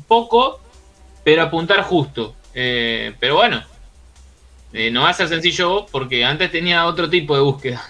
[0.08, 0.62] poco,
[1.24, 2.36] pero apuntar justo.
[2.54, 3.62] Eh, pero bueno,
[4.92, 7.86] no va a ser sencillo porque antes tenía otro tipo de búsqueda.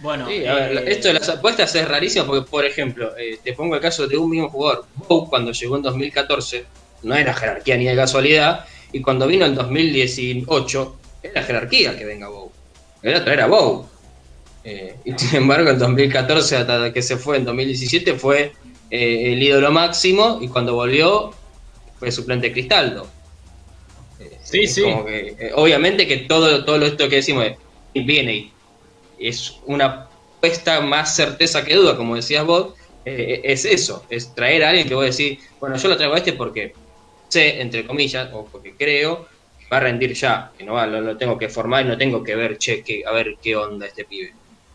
[0.00, 3.80] Bueno, eh, esto de las apuestas es rarísimo porque, por ejemplo, eh, te pongo el
[3.80, 4.84] caso de un mismo jugador.
[5.08, 6.64] Bow, cuando llegó en 2014,
[7.02, 12.28] no era jerarquía ni de casualidad, y cuando vino en 2018, era jerarquía que venga
[12.28, 12.50] Bow.
[13.02, 13.88] El otro era Bow.
[14.64, 18.52] Eh, y sin embargo, en 2014, hasta que se fue en 2017, fue
[18.90, 21.32] el ídolo máximo, y cuando volvió,
[21.98, 23.08] fue suplente Cristaldo.
[24.42, 24.84] sí, sí.
[25.54, 27.46] obviamente que todo, todo esto que decimos
[27.94, 28.52] viene y
[29.18, 30.08] es una
[30.40, 34.88] puesta más certeza que duda, como decías vos, eh, es eso, es traer a alguien
[34.88, 36.74] que voy a decir, bueno, yo lo traigo a este porque
[37.28, 41.16] sé, entre comillas, o porque creo, que va a rendir ya, que no va, lo,
[41.16, 44.28] tengo que formar y no tengo que ver, che, a ver qué onda este pibe.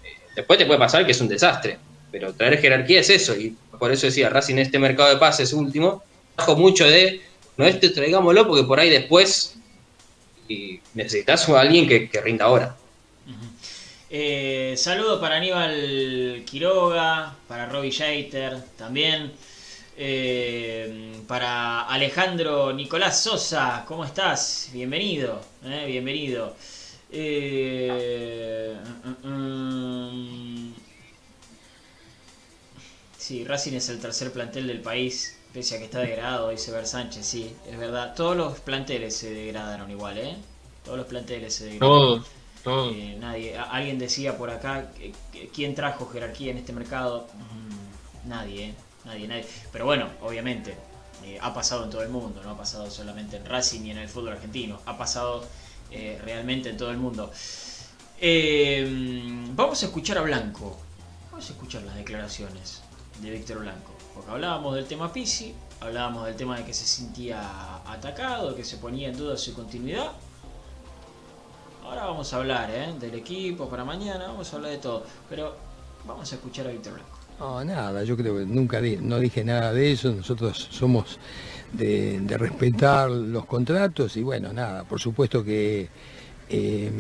[0.04, 1.78] Eh, después te puede pasar que es un desastre,
[2.12, 6.04] pero traer jerarquía es eso, y por eso decía, Racing este mercado de pases último,
[6.36, 7.22] bajo mucho de,
[7.58, 9.58] no este traigámoslo porque por ahí después
[10.48, 12.76] y necesitas a alguien que rinda ahora.
[14.14, 19.32] Eh, saludo para Aníbal Quiroga, para Robbie Jater también.
[19.96, 24.70] Eh, para Alejandro Nicolás Sosa, ¿cómo estás?
[24.74, 26.58] Bienvenido, eh, bienvenido.
[29.24, 30.74] Mm.
[33.18, 36.86] sí, Racing es el tercer plantel del país, pese a que está degradado, dice Ver
[36.86, 38.14] Sánchez, sí, es verdad.
[38.14, 40.36] Todos los planteles se degradaron igual, ¿eh?
[40.84, 42.41] Todos los planteles se degradaron.
[42.66, 44.92] Eh, nadie, alguien decía por acá,
[45.54, 47.28] ¿quién trajo jerarquía en este mercado?
[47.34, 49.46] Mm, nadie, eh, nadie, nadie.
[49.72, 50.76] Pero bueno, obviamente,
[51.24, 53.98] eh, ha pasado en todo el mundo, no ha pasado solamente en Racing y en
[53.98, 55.46] el fútbol argentino, ha pasado
[56.24, 57.32] realmente en todo el mundo.
[59.56, 60.80] vamos a escuchar a Blanco,
[61.30, 62.82] vamos a escuchar las declaraciones
[63.22, 67.82] de Víctor Blanco, porque hablábamos del tema Pisi, hablábamos del tema de que se sentía
[67.86, 70.14] atacado, que se ponía en duda su continuidad.
[71.92, 72.94] Ahora vamos a hablar ¿eh?
[73.02, 75.04] del equipo para mañana, vamos a hablar de todo.
[75.30, 75.54] Pero
[76.08, 77.18] vamos a escuchar a Víctor Blanco.
[77.38, 80.14] No, nada, yo creo que nunca no dije nada de eso.
[80.14, 81.20] Nosotros somos
[81.74, 85.90] de, respetar los contratos y bueno, nada, por supuesto que
[86.48, 86.92] eh,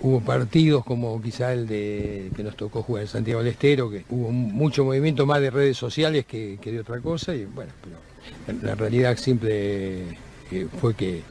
[0.00, 4.06] hubo partidos como quizá el de que nos tocó jugar en Santiago del Estero, que
[4.08, 8.74] hubo mucho movimiento más de redes sociales que, de otra cosa y bueno, pero la,
[8.74, 10.18] realidad siempre
[10.50, 11.22] eh, fue que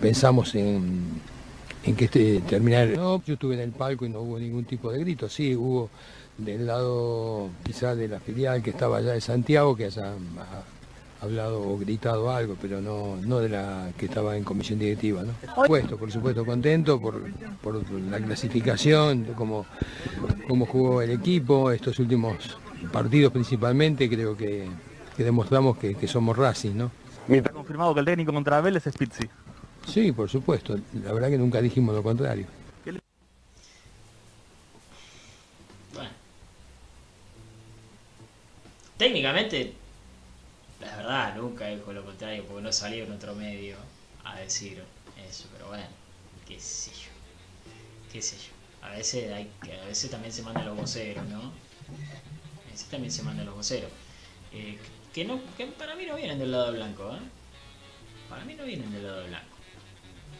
[0.00, 1.20] pensamos en
[1.88, 2.88] en que este, terminar.
[2.88, 5.90] No, yo estuve en el palco y no hubo ningún tipo de grito, sí, hubo
[6.36, 10.12] del lado quizás de la filial que estaba allá de Santiago que haya
[11.20, 15.22] hablado o gritado algo, pero no, no de la que estaba en comisión directiva.
[15.24, 15.32] ¿no?
[15.32, 17.20] Por supuesto, por supuesto contento por,
[18.08, 19.66] la clasificación, cómo,
[20.46, 22.56] cómo jugó el equipo, estos últimos
[22.92, 24.68] partidos principalmente, creo que,
[25.16, 26.76] demostramos que, somos Racing.
[26.76, 26.90] ¿no?
[27.28, 29.28] Está confirmado que el técnico contra Vélez es Pizzi.
[29.92, 30.78] Sí, por supuesto.
[31.02, 32.46] La verdad que nunca dijimos lo contrario.
[35.94, 36.10] Bueno.
[38.98, 39.72] Técnicamente,
[40.80, 43.76] la verdad, nunca dijo lo contrario porque no salió en otro medio
[44.24, 44.82] a decir
[45.28, 45.86] eso, pero bueno,
[46.46, 47.10] qué sé yo.
[48.12, 48.86] Qué sé yo.
[48.86, 49.50] A veces, hay,
[49.82, 51.40] a veces también se mandan los voceros, ¿no?
[51.40, 53.90] A veces también se mandan los voceros.
[54.52, 54.78] Eh,
[55.14, 57.20] que, no, que para mí no vienen del lado blanco, ¿eh?
[58.28, 59.57] Para mí no vienen del lado blanco.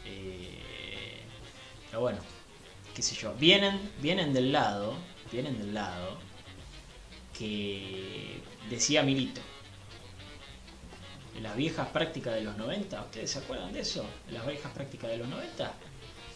[0.08, 1.20] Eh,
[1.90, 2.18] pero bueno,
[2.94, 3.34] qué sé yo.
[3.34, 4.94] Vienen, vienen del lado,
[5.30, 6.18] vienen del lado
[7.36, 9.40] que decía Milito.
[11.40, 14.04] Las viejas prácticas de los 90, ¿ustedes se acuerdan de eso?
[14.30, 15.72] Las viejas prácticas de los 90.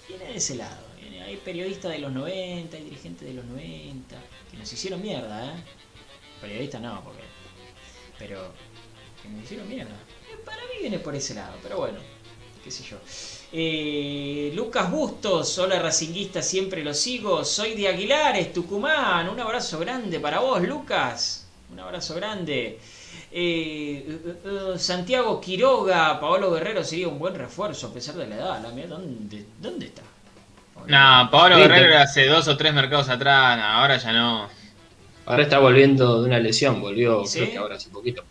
[0.07, 0.87] Viene de ese lado.
[1.27, 4.17] hay periodistas de los 90, hay dirigentes de los 90,
[4.51, 5.65] que nos hicieron mierda, ¿eh?
[6.41, 7.23] Periodistas no, porque...
[8.19, 8.53] Pero
[9.21, 9.97] que nos hicieron mierda.
[10.45, 11.99] Para mí viene por ese lado, pero bueno,
[12.63, 12.99] qué sé yo.
[13.55, 17.45] Eh, Lucas Bustos, hola Racinguista, siempre lo sigo.
[17.45, 19.29] Soy de Aguilares, Tucumán.
[19.29, 21.47] Un abrazo grande para vos, Lucas.
[21.71, 22.79] Un abrazo grande.
[23.31, 28.37] Eh, eh, eh, Santiago Quiroga, Paolo Guerrero sería un buen refuerzo a pesar de la
[28.37, 28.63] edad.
[28.63, 30.03] La mía, ¿dónde, ¿Dónde está?
[30.87, 34.49] No, Pablo Sí, Guerrero era hace dos o tres mercados atrás, no, ahora ya no.
[35.27, 37.39] Ahora está volviendo de una lesión, volvió ¿Sí?
[37.41, 38.25] creo que ahora hace poquito.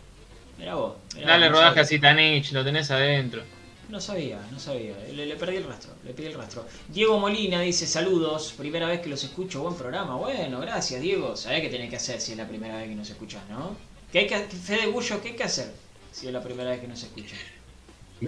[0.58, 0.96] Mirá vos.
[1.16, 3.44] mirá Dale vos, rodaje a Zitanich, lo tenés adentro.
[3.92, 4.94] No sabía, no sabía.
[5.14, 6.66] Le, perdí el rastro, le perdí el rastro.
[6.88, 10.16] Diego Molina dice saludos, primera vez que los escucho, buen programa.
[10.16, 11.36] Bueno, gracias Diego.
[11.36, 13.76] Sabés qué tenés que hacer si es la primera vez que nos escuchás, ¿no?
[14.10, 15.74] ¿Qué hay que, Fede Gullo, ¿qué hay que hacer
[16.14, 17.38] si es la primera vez que nos escuchas?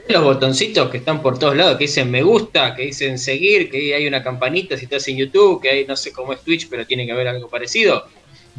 [0.09, 3.95] Los botoncitos que están por todos lados, que dicen me gusta, que dicen seguir, que
[3.95, 6.85] hay una campanita si estás en YouTube, que hay no sé cómo es Twitch, pero
[6.85, 8.05] tiene que haber algo parecido.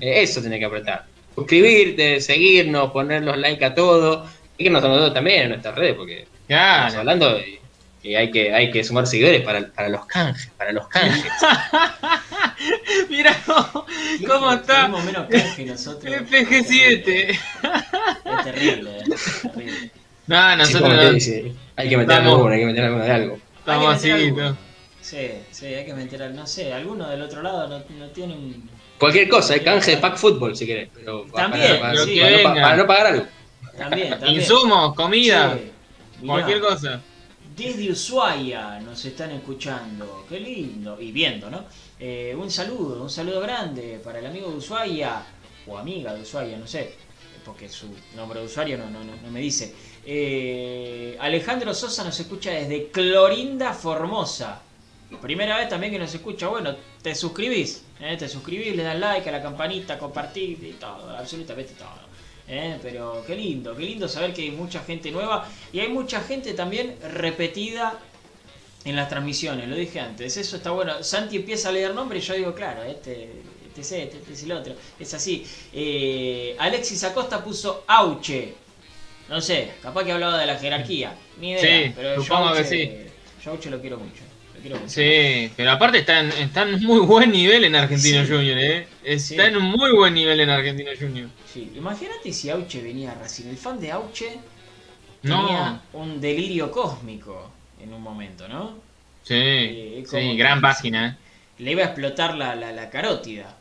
[0.00, 1.04] Eh, eso tenés que apretar.
[1.34, 4.24] Suscribirte, seguirnos, poner los like a todo.
[4.56, 6.98] Seguirnos a nosotros también en nuestras redes, porque estamos Claro.
[7.00, 7.58] hablando y,
[8.02, 11.24] y hay que hay que sumar seguidores para, para los canjes, para los canjes.
[13.08, 13.86] Mira cómo,
[14.26, 14.82] cómo está.
[14.82, 16.14] Tenemos menos canje nosotros.
[16.30, 17.28] FG7.
[17.30, 19.90] Es terrible, eh, es terrible.
[20.26, 23.38] No, nosotros no- dice, hay que meter Estamos- alguno, hay que meter alguno de algo.
[23.58, 24.08] estamos así.
[24.08, 24.14] ¿no?
[24.14, 24.56] algo.
[25.00, 28.34] Sí, sí, hay que meter al- No sé, alguno del otro lado no, no tiene
[28.34, 28.70] un.
[28.98, 32.20] Cualquier cosa, hay canje de pack fútbol si querés, pero También, para, pero para- sí.
[32.20, 33.26] para no, para no pagar algo.
[33.76, 34.34] También, también.
[34.34, 37.00] Insumos, comida, Sí, cualquier cosa.
[37.56, 41.64] Desde Ushuaia nos están escuchando, qué lindo, y viendo, ¿no?
[42.00, 45.22] Eh, un saludo, un saludo grande para el amigo de Ushuaia,
[45.66, 46.94] o amiga de Ushuaia, no sé,
[47.44, 49.74] porque su nombre de usuario no, no, no, no me dice.
[50.04, 54.60] Eh, Alejandro Sosa nos escucha desde Clorinda, Formosa.
[55.20, 58.16] Primera vez también que nos escucha, bueno, te suscribís, ¿eh?
[58.16, 62.13] te suscribís, le das like a la campanita, compartís y todo, absolutamente todo.
[62.48, 62.78] ¿Eh?
[62.82, 66.52] Pero qué lindo, qué lindo saber que hay mucha gente nueva y hay mucha gente
[66.54, 67.98] también repetida
[68.84, 71.02] en las transmisiones, lo dije antes, eso está bueno.
[71.02, 73.30] Santi empieza a leer nombres y yo digo, claro, este,
[73.66, 75.46] este es este, este es el otro, es así.
[75.72, 78.52] Eh, Alexis Acosta puso Auche,
[79.30, 82.60] no sé, capaz que hablaba de la jerarquía, ni idea, Sí, pero yo supongo que
[82.60, 83.42] Auche- sí.
[83.42, 84.22] yo Auche lo quiero mucho,
[84.86, 88.32] Sí, pero aparte está en, está en muy buen nivel en Argentino Sí.
[88.32, 88.86] Junior, ¿eh?
[89.04, 89.48] Está Sí.
[89.50, 91.28] en un muy buen nivel en Argentino Junior.
[91.52, 94.38] Sí, Imagínate si Auche venía a Racing, el fan de Auche
[95.22, 95.46] No.
[95.46, 97.50] tenía un delirio cósmico
[97.82, 98.78] en un momento, ¿no?
[99.22, 101.16] Sí, Eh, sí, gran página.
[101.58, 103.56] Le iba a explotar la, la, la carótida.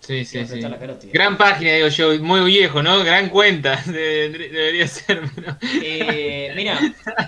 [0.00, 0.54] Sí, sí, Iba a sí.
[0.54, 1.10] explotar la carótida.
[1.12, 3.02] Gran página, digo yo, muy viejo, ¿no?
[3.04, 5.22] Gran cuenta, de- de- debería ser.
[5.34, 6.78] pero- Eh, mira,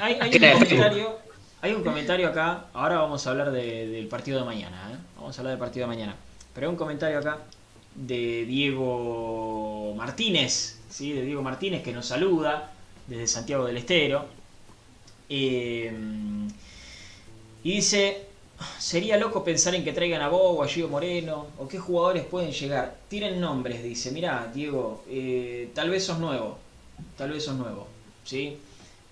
[0.00, 1.18] hay, hay un comentario,
[1.64, 2.66] hay un comentario acá.
[2.74, 4.90] Ahora vamos a hablar de- del partido de mañana.
[4.92, 4.96] ¿eh?
[5.16, 6.14] Vamos a hablar del partido de mañana.
[6.54, 7.38] Pero hay un comentario acá
[7.94, 11.12] de Diego Martínez, ¿sí?
[11.12, 12.70] de Diego Martínez que nos saluda
[13.06, 14.26] desde Santiago del Estero.
[15.30, 15.90] Eh,
[17.62, 18.26] y dice,
[18.78, 22.52] sería loco pensar en que traigan a Bow, a Gio Moreno, o qué jugadores pueden
[22.52, 22.96] llegar.
[23.08, 26.58] Tiren nombres, dice, mirá, Diego, eh, tal vez sos nuevo,
[27.16, 27.88] tal vez sos nuevo,
[28.24, 28.58] ¿sí?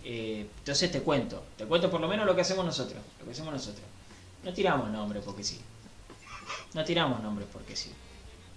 [0.03, 3.33] Eh, entonces te cuento, te cuento por lo menos lo que hacemos nosotros, lo que
[3.33, 3.87] hacemos nosotros.
[4.43, 5.61] No tiramos nombres porque sí.
[6.75, 7.97] No tiramos nombres porque sí.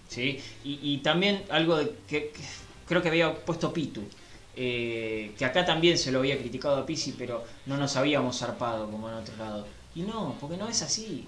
[0.08, 0.42] ¿Sí?
[0.64, 2.42] Y, y también algo de que, que
[2.86, 4.10] creo que había puesto Pitu.
[4.54, 8.90] eh, que acá también se lo había criticado a Pisi, pero no nos habíamos zarpado
[8.92, 9.68] como en otro lado.
[9.96, 11.28] Y no, porque no es así.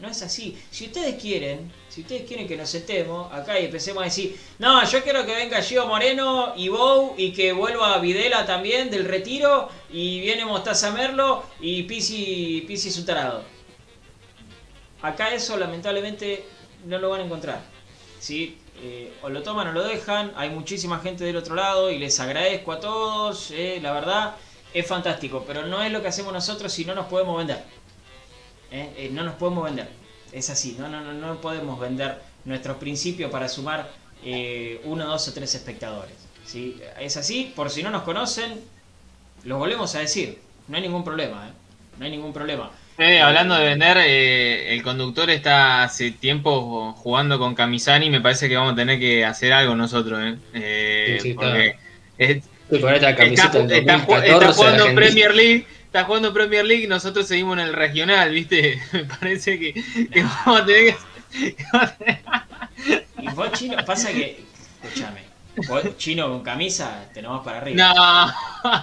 [0.00, 0.56] No es así.
[0.70, 4.88] Si ustedes quieren, si ustedes quieren que nos sentemos acá y empecemos a decir, no,
[4.88, 9.68] yo quiero que venga Gio Moreno y Bow y que vuelva Videla también del retiro
[9.90, 13.42] y viene Mostaza Merlo y Pisi, Pisi su tarado.
[15.02, 16.44] Acá eso lamentablemente
[16.84, 17.60] no lo van a encontrar.
[18.20, 18.58] ¿sí?
[18.80, 20.32] Eh, o lo toman o lo dejan.
[20.36, 23.50] Hay muchísima gente del otro lado y les agradezco a todos.
[23.50, 24.36] eh, la verdad
[24.72, 27.64] es fantástico, pero no es lo que hacemos nosotros si no nos podemos vender.
[28.70, 28.90] ¿Eh?
[28.96, 29.88] Eh, no nos podemos vender.
[30.32, 33.88] Es así, no, no, no, no podemos vender nuestros principios para sumar
[34.24, 36.14] eh, uno, dos o tres espectadores.
[36.44, 36.80] ¿sí?
[37.00, 38.60] Es así, por si no nos conocen,
[39.44, 40.38] lo volvemos a decir.
[40.68, 41.48] No hay ningún problema.
[41.48, 41.52] ¿eh?
[41.98, 42.70] No hay ningún problema.
[42.98, 48.20] Eh, hablando de vender, eh, el conductor está hace tiempo jugando con Camisani y me
[48.20, 50.36] parece que vamos a tener que hacer algo nosotros, ¿eh?
[50.52, 51.40] Eh, Sí, sí, está.
[51.42, 51.76] porque
[52.18, 54.94] es- Sí, con esta está, está ju- 2014 está jugando.
[54.94, 58.80] Premier League, está jugando Premier League y nosotros seguimos en el regional, ¿viste?
[58.92, 59.74] Me parece que,
[60.10, 60.98] que vamos a tener que...
[63.16, 64.46] Y vos chino, pasa que,
[64.82, 65.22] escúchame,
[65.66, 67.84] vos chino con camisa, te nomás para arriba.
[67.94, 68.32] No.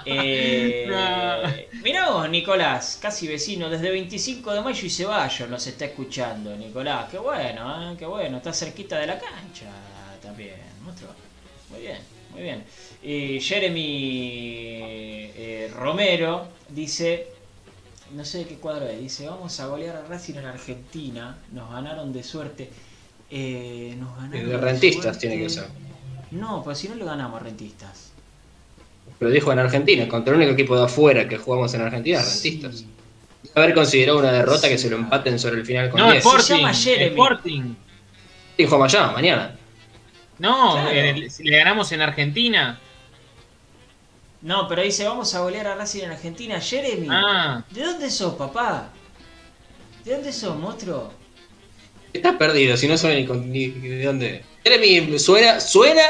[0.06, 1.56] Eh, No.
[1.82, 7.08] Mirá vos, Nicolás, casi vecino, desde 25 de mayo y Ceballos nos está escuchando, Nicolás.
[7.12, 7.96] Qué bueno, ¿eh?
[7.98, 9.68] qué bueno, está cerquita de la cancha
[10.22, 11.16] también, monstruo.
[11.70, 12.66] Muy bien, muy bien.
[13.02, 17.28] Y Jeremy eh, Romero dice,
[18.14, 21.70] no sé de qué cuadro es, dice, vamos a golear a Racing en Argentina, nos
[21.72, 22.70] ganaron de suerte.
[23.32, 25.20] Eh, nos ganaron De rentistas suerte.
[25.28, 25.66] tiene que ser.
[26.32, 28.12] No, pues si no lo ganamos a rentistas.
[29.20, 32.76] Pero dijo en Argentina, contra el único equipo de afuera que jugamos en Argentina, rentistas.
[32.80, 32.88] Sí.
[33.54, 36.24] Haber considerado una derrota que se lo empaten sobre el final con No, 10.
[36.24, 36.56] Se Sporting.
[36.56, 36.72] llama.
[36.72, 37.76] Sporting.
[38.58, 39.56] Dijo Mayama, mañana.
[40.40, 40.90] No, Claro.
[40.90, 42.80] en el- si le ganamos en Argentina.
[44.46, 46.62] No, pero dice, vamos a golear a Racing en Argentina.
[46.62, 48.90] Jeremy, Ah, ¿de dónde sos, papá?
[50.04, 51.12] ¿De dónde sos, monstruo?
[52.14, 54.46] Estás perdido, si no suena ni, con- ni- ni de dónde.
[54.64, 56.04] Jeremy suena, suena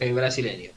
[0.00, 0.70] eh, brasileño.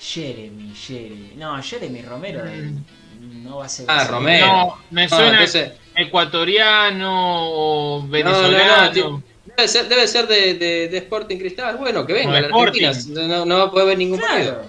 [0.00, 1.32] Jeremy, Jeremy.
[1.36, 2.72] No, Jeremy Romero eh,
[3.20, 3.84] no va a ser.
[3.88, 4.16] Ah, brasileño.
[4.16, 4.46] Romero.
[4.46, 8.92] no, me No, suena entonces- ecuatoriano o No, venezolano.
[8.94, 9.22] no, no.
[9.54, 11.76] Debe ser, debe ser de, de, de Sporting Cristal.
[11.76, 12.92] Bueno, que venga No, la Argentina.
[13.08, 14.62] No, no, no va a poder ver ningún partido.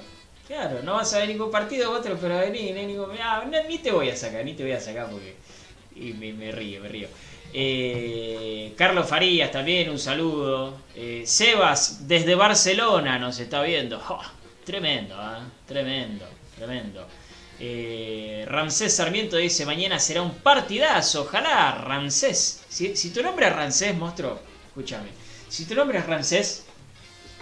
[0.54, 2.72] Claro, no vas a ver ningún partido, otro, pero vení,
[3.20, 5.36] ah, no, ni te voy a sacar, ni te voy a sacar porque.
[5.96, 7.08] Y me, río, me río.
[7.52, 10.78] Eh, Carlos Farías también, un saludo.
[10.96, 14.00] Eh, Sebas, desde Barcelona nos está viendo.
[14.00, 14.20] ¡Jo!
[14.64, 15.44] tremendo, ¿ah?
[15.66, 17.08] tremendo, tremendo.
[17.60, 22.64] Eh, Ramsés Sarmiento dice, mañana será un partidazo, ojalá, Ramsés.
[22.70, 25.10] Si, si tu nombre es Ramsés, monstruo, escúchame.
[25.50, 26.63] Si tu nombre es Ramsés,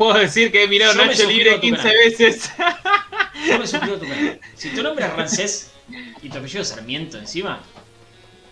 [0.01, 1.93] Puedo decir que he mirado Yo Nacho Libre tu 15 canal.
[1.97, 2.51] veces.
[3.47, 4.39] Yo me suscribo a tu canal.
[4.55, 5.71] Si tu nombre es Rancés
[6.23, 7.61] y tu apellido es Sarmiento encima,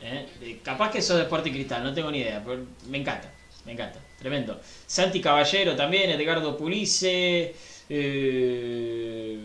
[0.03, 0.59] ¿eh?
[0.63, 3.31] Capaz que sos de Sporting Cristal, no tengo ni idea, pero me encanta,
[3.65, 4.61] me encanta, tremendo.
[4.85, 7.55] Santi Caballero también, Edgardo Pulice.
[7.89, 9.39] eh,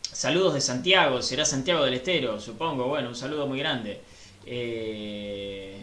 [0.00, 2.86] saludos de Santiago, será Santiago del Estero, supongo.
[2.86, 4.00] Bueno, un saludo muy grande.
[4.46, 5.76] Eh,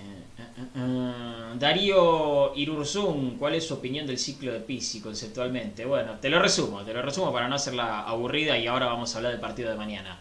[0.57, 5.85] eh, Darío Irurzun, ¿cuál es su opinión del ciclo de Pisi conceptualmente?
[5.85, 9.17] Bueno, te lo resumo, te lo resumo para no hacerla aburrida y ahora vamos a
[9.17, 10.19] hablar del partido de mañana.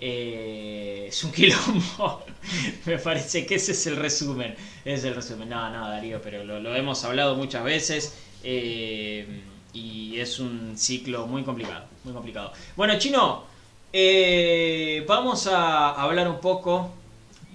[0.00, 2.24] Eh, es un quilombo.
[2.86, 4.54] Me parece que ese es el resumen.
[4.84, 5.48] Es el resumen.
[5.48, 8.16] No, no, Darío, pero lo, lo hemos hablado muchas veces.
[8.42, 9.42] eh,
[9.72, 11.86] y es un ciclo muy complicado.
[12.04, 12.52] Muy complicado.
[12.76, 13.44] Bueno, Chino,
[13.92, 16.94] eh, vamos a hablar un poco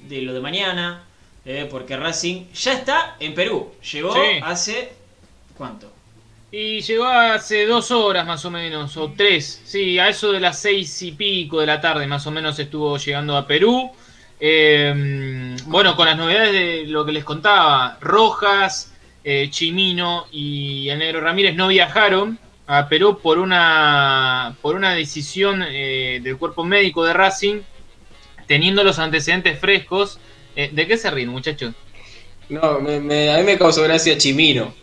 [0.08, 1.04] de lo de mañana.
[1.46, 3.72] Eh, porque Racing ya está en Perú.
[3.92, 4.20] Llegó Sí.
[4.44, 4.94] hace.
[5.58, 5.92] ¿Cuánto?
[6.52, 9.62] Y llegó hace dos horas más o menos, o tres.
[9.66, 12.98] Sí, a eso de las seis y pico de la tarde más o menos estuvo
[12.98, 13.92] llegando a Perú.
[14.40, 18.94] Eh, bueno, con las novedades de lo que les contaba, Rojas,
[19.24, 22.38] eh, Chimino y el Negro Ramírez no viajaron
[22.68, 27.62] a Perú por una, por una decisión eh, del cuerpo médico de Racing,
[28.48, 30.20] teniendo los antecedentes frescos.
[30.56, 31.74] Eh, ¿De qué se ríen, muchachos?
[32.50, 34.74] No, me, me- a mí me causó gracia Chimino.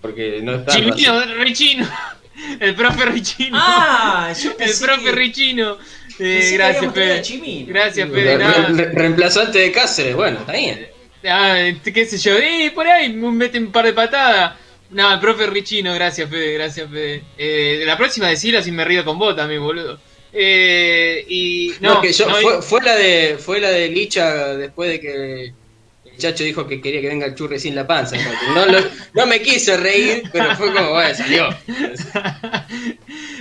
[0.00, 0.72] Porque no está.
[0.72, 1.88] Chimino, Richino,
[2.60, 3.56] el profe Richino.
[3.60, 4.32] ¡Ah!
[4.42, 5.78] Yo El pensé profe que- Richino.
[6.18, 7.64] Eh, gracias, Fede.
[7.66, 8.10] Gracias.
[8.10, 8.36] Fede.
[8.36, 10.88] Re- reemplazante de Cáceres, bueno, está bien.
[11.26, 12.36] Ah, qué sé yo.
[12.36, 14.54] Eh, por ahí me mete un par de patadas.
[14.90, 16.52] No, el profe Richino, gracias, Fede.
[16.54, 17.22] Gracias, Fede.
[17.38, 19.98] Eh, la próxima decirla si me río con vos también, boludo.
[20.32, 21.72] Eh, y.
[21.80, 25.00] No, No, que yo, no, fue, fue la de fue la de Licha después de
[25.00, 28.16] que el chacho dijo que quería que venga el churri sin la panza.
[28.54, 28.80] No, lo-
[29.14, 31.48] no me quise reír, pero fue como, bueno, salió.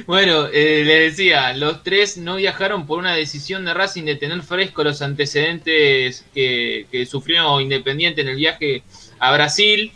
[0.08, 4.42] Bueno, eh, le decía, los tres no viajaron por una decisión de Racing de tener
[4.42, 8.84] fresco los antecedentes que, que sufrió Independiente en el viaje
[9.20, 9.92] a Brasil,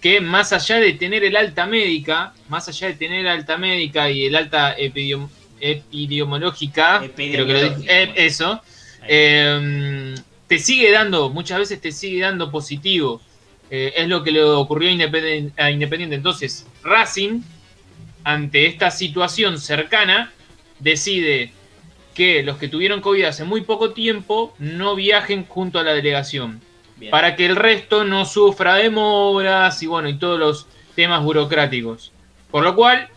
[0.00, 4.10] que más allá de tener el alta médica, más allá de tener el alta médica
[4.10, 5.28] y el alta epidiom-
[5.60, 8.60] epidemiológica, creo que lo eh, eso,
[9.06, 10.14] eh,
[10.46, 13.20] te sigue dando, muchas veces te sigue dando positivo.
[13.70, 16.16] Eh, es lo que le ocurrió a Independiente.
[16.16, 17.42] Entonces, Racing
[18.24, 20.32] ante esta situación cercana,
[20.78, 21.52] decide
[22.14, 26.60] que los que tuvieron COVID hace muy poco tiempo no viajen junto a la delegación.
[26.96, 27.10] Bien.
[27.10, 32.12] Para que el resto no sufra demoras y bueno, y todos los temas burocráticos.
[32.50, 33.08] Por lo cual,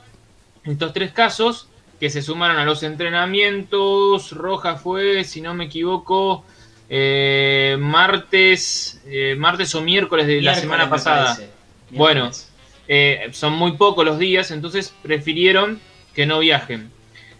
[0.64, 1.68] estos tres casos
[2.04, 6.44] que se sumaron a los entrenamientos, Roja fue, si no me equivoco,
[6.90, 11.40] eh, martes, eh, martes o miércoles de la semana pasada.
[11.92, 12.30] Bueno.
[12.90, 15.80] Eh, son muy pocos los días, entonces prefirieron
[16.14, 16.92] que no viajen.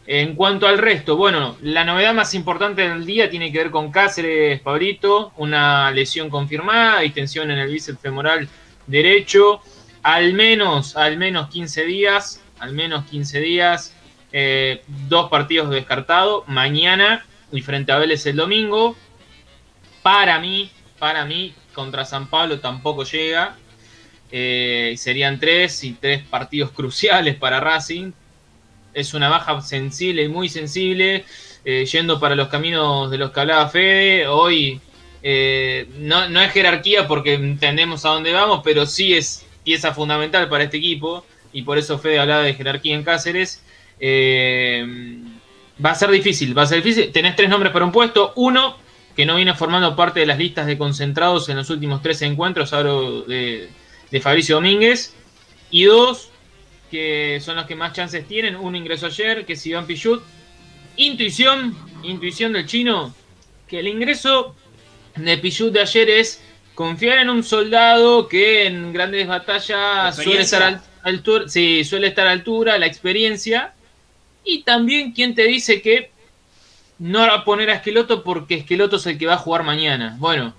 [0.08, 3.92] En cuanto al resto, bueno, la novedad más importante del día tiene que ver con
[3.92, 8.48] Cáceres, Pablito, una lesión confirmada, distensión en el bíceps femoral
[8.88, 9.60] derecho,
[10.04, 13.94] al menos, al menos 15 días, al menos 15 días,
[14.34, 18.98] eh, dos partidos descartados, mañana y frente a Vélez el domingo.
[20.02, 20.70] Para mí,
[21.00, 23.56] para mí, contra San Pablo tampoco llega,
[24.32, 28.12] eh, serían tres y tres partidos cruciales para Racing.
[28.94, 31.26] es una baja sensible, muy sensible,
[31.66, 34.28] eh, yendo para los caminos de los que hablaba Fede.
[34.28, 34.82] Hoy
[35.22, 40.50] eh, no, no, es jerarquía porque entendemos a dónde vamos, pero sí es pieza fundamental
[40.50, 41.26] para este equipo.
[41.54, 43.64] Y por eso Fede hablaba de jerarquía en Cáceres.
[44.00, 45.20] Eh,
[45.84, 47.12] va a ser difícil, va a ser difícil.
[47.12, 48.34] Tenés tres nombres para un puesto.
[48.36, 48.78] Uno,
[49.16, 52.74] que no viene formando parte de las listas de concentrados en los últimos tres encuentros,
[52.74, 53.70] hablo de,
[54.12, 55.14] de Fabricio Domínguez.
[55.72, 56.30] Y dos,
[56.92, 58.56] que son los que más chances tienen.
[58.56, 60.22] Uno ingresó ayer, que es Iván Pichut.
[60.96, 63.16] Intuición, intuición del chino,
[63.68, 64.56] que el ingreso
[65.16, 66.44] de Pichut de ayer es
[66.76, 72.32] confiar en un soldado que en grandes batallas suele estar, altura, sí, suele estar a
[72.32, 73.74] altura, la experiencia.
[74.44, 76.12] Y también quien te dice que
[77.00, 80.16] no va a poner a Esqueloto porque Esqueloto es el que va a jugar mañana.
[80.20, 80.54] Bueno,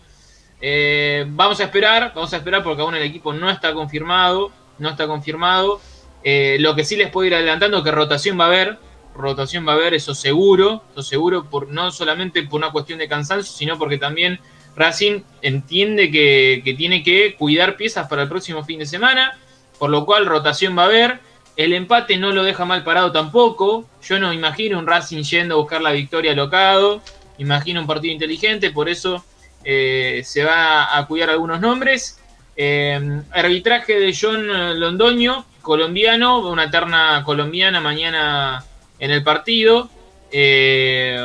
[0.60, 4.90] eh, vamos a esperar, vamos a esperar porque aún el equipo no está confirmado, no
[4.90, 5.80] está confirmado.
[6.22, 8.78] Eh, lo que sí les puedo ir adelantando es que rotación va a haber,
[9.14, 13.08] rotación va a haber, eso seguro, eso seguro, por, no solamente por una cuestión de
[13.08, 14.40] cansancio, sino porque también
[14.74, 19.38] Racing entiende que, que, tiene que cuidar piezas para el próximo fin de semana,
[19.78, 21.20] por lo cual rotación va a haber.
[21.56, 23.88] El empate no lo deja mal parado tampoco.
[24.02, 27.00] Yo no imagino un Racing yendo a buscar la victoria alocado.
[27.38, 29.24] Imagino un partido inteligente, por eso
[29.64, 32.20] eh, se va a cuidar algunos nombres.
[32.56, 34.46] Eh, arbitraje de John
[34.78, 38.64] Londoño, colombiano, una terna colombiana mañana
[38.98, 39.90] en el partido.
[40.30, 41.18] Eh,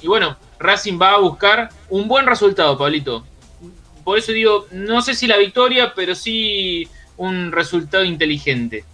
[0.00, 3.24] y bueno, Racing va a buscar un buen resultado, Pablito.
[4.04, 8.84] Por eso digo, no sé si la victoria, pero sí un resultado inteligente.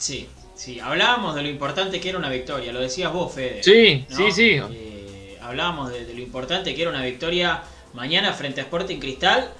[0.00, 3.62] Sí, sí, hablábamos de lo importante que era una victoria, lo decías vos, Fede.
[3.62, 4.16] Sí, ¿no?
[4.16, 4.60] sí, sí.
[4.72, 7.62] Eh, hablábamos de, de, lo importante que era una victoria
[7.92, 9.52] mañana frente a Sporting Cristal,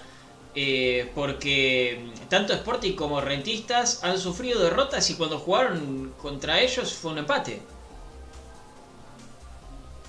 [0.55, 7.13] eh, porque tanto Sporting como Rentistas han sufrido derrotas y cuando jugaron contra ellos fue
[7.13, 7.61] un empate.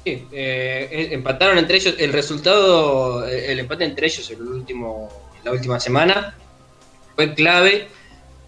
[0.06, 1.96] Sí, eh, empataron entre ellos.
[2.00, 5.10] El resultado, el empate entre ellos el último,
[5.44, 6.36] la última semana
[7.16, 7.90] fue clave,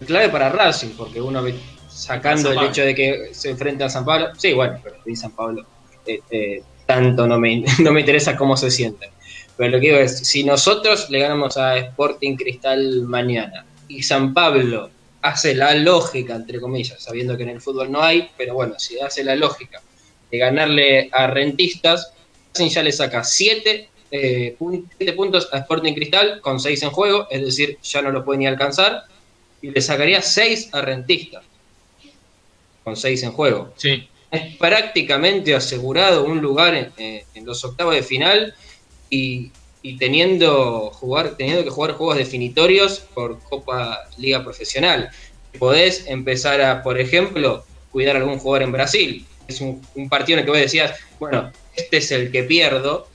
[0.04, 1.54] clave para Racing, porque uno ve,
[1.94, 4.28] sacando el hecho de que se enfrenta a San Pablo.
[4.36, 5.64] Sí, bueno, pero vi San Pablo.
[6.06, 9.10] Eh, eh, tanto no me, no me interesa cómo se sienten.
[9.56, 14.34] Pero lo que digo es, si nosotros le ganamos a Sporting Cristal mañana y San
[14.34, 14.90] Pablo
[15.22, 18.98] hace la lógica, entre comillas, sabiendo que en el fútbol no hay, pero bueno, si
[18.98, 19.80] hace la lógica
[20.30, 22.12] de ganarle a Rentistas,
[22.52, 24.56] ya le saca 7 eh,
[25.16, 28.46] puntos a Sporting Cristal con 6 en juego, es decir, ya no lo puede ni
[28.46, 29.04] alcanzar,
[29.62, 31.44] y le sacaría 6 a Rentistas
[32.84, 33.72] con 6 en juego.
[33.76, 34.08] Sí.
[34.30, 38.54] Es prácticamente asegurado un lugar en, eh, en los octavos de final
[39.10, 39.50] y,
[39.82, 45.10] y, teniendo, jugar, teniendo que jugar juegos definitorios por Copa Liga Profesional.
[45.58, 49.26] Podés empezar a, por ejemplo, cuidar a algún jugador en Brasil.
[49.46, 53.08] Es un, un partido en el que vos decías, bueno, este es el que pierdo.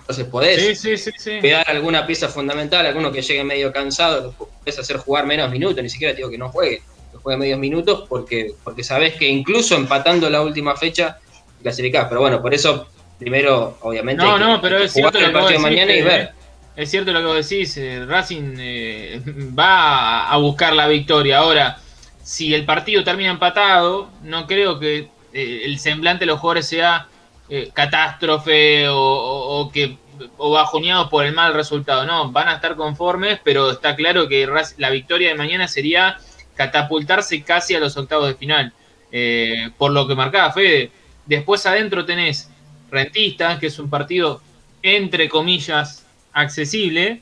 [0.00, 5.26] Entonces podés sí, sí, alguna pieza fundamental, alguno que llegue medio cansado, podés hacer jugar
[5.26, 6.82] menos minutos, ni siquiera te digo que no juegue,
[7.22, 11.18] juegue medios minutos, porque, porque sabés que incluso empatando la última fecha,
[11.62, 12.06] clasificás.
[12.08, 12.88] Pero bueno, por eso
[13.18, 16.32] primero, obviamente, no, no, pero es cierto el lo que partido de mañana y ver.
[16.74, 19.20] Es cierto lo que vos decís, eh, Racing eh,
[19.58, 21.38] va a buscar la victoria.
[21.38, 21.78] Ahora,
[22.22, 27.08] si el partido termina empatado, no creo que eh, el semblante de los jugadores sea
[27.48, 29.98] eh, catástrofe o, o, o, que
[30.36, 32.04] o bajoneados por el mal resultado.
[32.06, 36.18] No, van a estar conformes, pero está claro que la victoria de mañana sería
[36.54, 38.72] catapultarse casi a los octavos de final.
[39.14, 40.90] Eh, por lo que marcaba Fede.
[41.26, 42.48] Después adentro tenés
[42.90, 44.40] Rentistas, que es un partido
[44.82, 47.20] entre comillas accesible,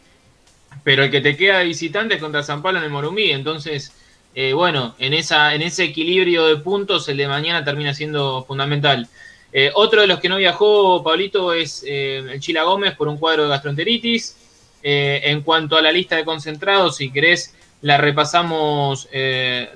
[0.85, 3.33] pero el que te queda de visitante es contra San Pablo en el Morumbí.
[3.33, 3.93] Entonces,
[4.35, 9.09] eh, bueno, en, esa, en ese equilibrio de puntos, el de mañana termina siendo fundamental.
[9.53, 13.43] Eh, otro de los que no viajó, Pablito, es el Chila Gómez por un cuadro
[13.43, 14.37] de gastroenteritis.
[14.83, 19.09] En cuanto a la lista de concentrados, si querés, la repasamos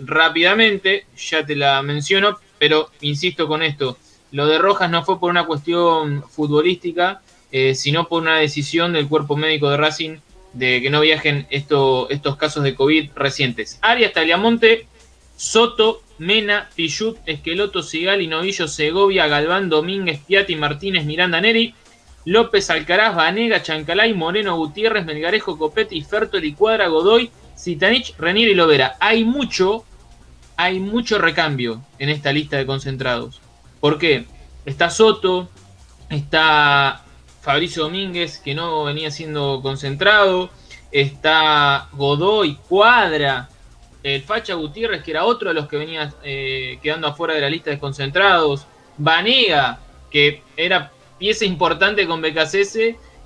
[0.00, 3.98] rápidamente, ya te la menciono, pero insisto con esto,
[4.30, 7.22] lo de Rojas no fue por una cuestión futbolística,
[7.74, 10.18] sino por una decisión del cuerpo médico de Racing
[10.52, 13.78] de que no viajen esto, estos casos de COVID recientes.
[13.82, 14.86] Arias Taliamonte,
[15.36, 21.74] Soto, Mena, Pichut, Esqueloto, Sigali, Novillo, Segovia, Galván, Domínguez, Piatti, Martínez, Miranda, Neri,
[22.24, 28.96] López, Alcaraz, Vanega, Chancalay, Moreno, Gutiérrez, Melgarejo, Copetti, Fertoli, Cuadra, Godoy, Zitanich, Renier y Lovera.
[29.00, 29.84] Hay mucho,
[30.56, 33.40] hay mucho recambio en esta lista de concentrados.
[33.80, 34.26] ¿Por qué?
[34.64, 35.48] Está Soto,
[36.08, 37.04] está
[37.42, 40.50] Fabricio Domínguez, que no venía siendo concentrado,
[40.90, 43.50] está Godoy, Cuadra,
[44.02, 47.50] el Facha Gutiérrez, que era otro de los que venía eh, quedando afuera de la
[47.50, 48.66] lista de desconcentrados,
[48.96, 52.78] Vanega, que era pieza importante con BKCS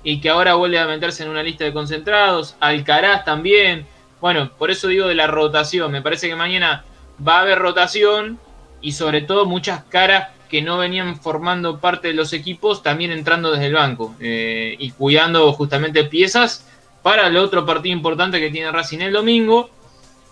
[0.03, 3.85] y que ahora vuelve a meterse en una lista de concentrados, Alcaraz también,
[4.21, 6.83] bueno, por eso digo de la rotación, me parece que mañana
[7.25, 8.39] va a haber rotación
[8.81, 13.51] y sobre todo muchas caras que no venían formando parte de los equipos también entrando
[13.51, 16.65] desde el banco eh, y cuidando justamente piezas
[17.03, 19.69] para el otro partido importante que tiene Racing el domingo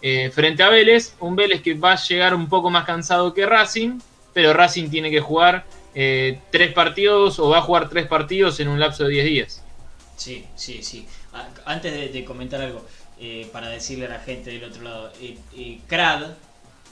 [0.02, 3.46] eh, frente a Vélez, un Vélez que va a llegar un poco más cansado que
[3.46, 4.00] Racing,
[4.34, 5.66] pero Racing tiene que jugar
[5.96, 9.64] eh, tres partidos o va a jugar tres partidos en un lapso de 10 días.
[10.16, 11.08] Sí, sí, sí.
[11.66, 12.86] Antes de, comentar algo,
[13.52, 15.12] para decirle a la gente del otro lado,
[15.88, 16.32] Crad,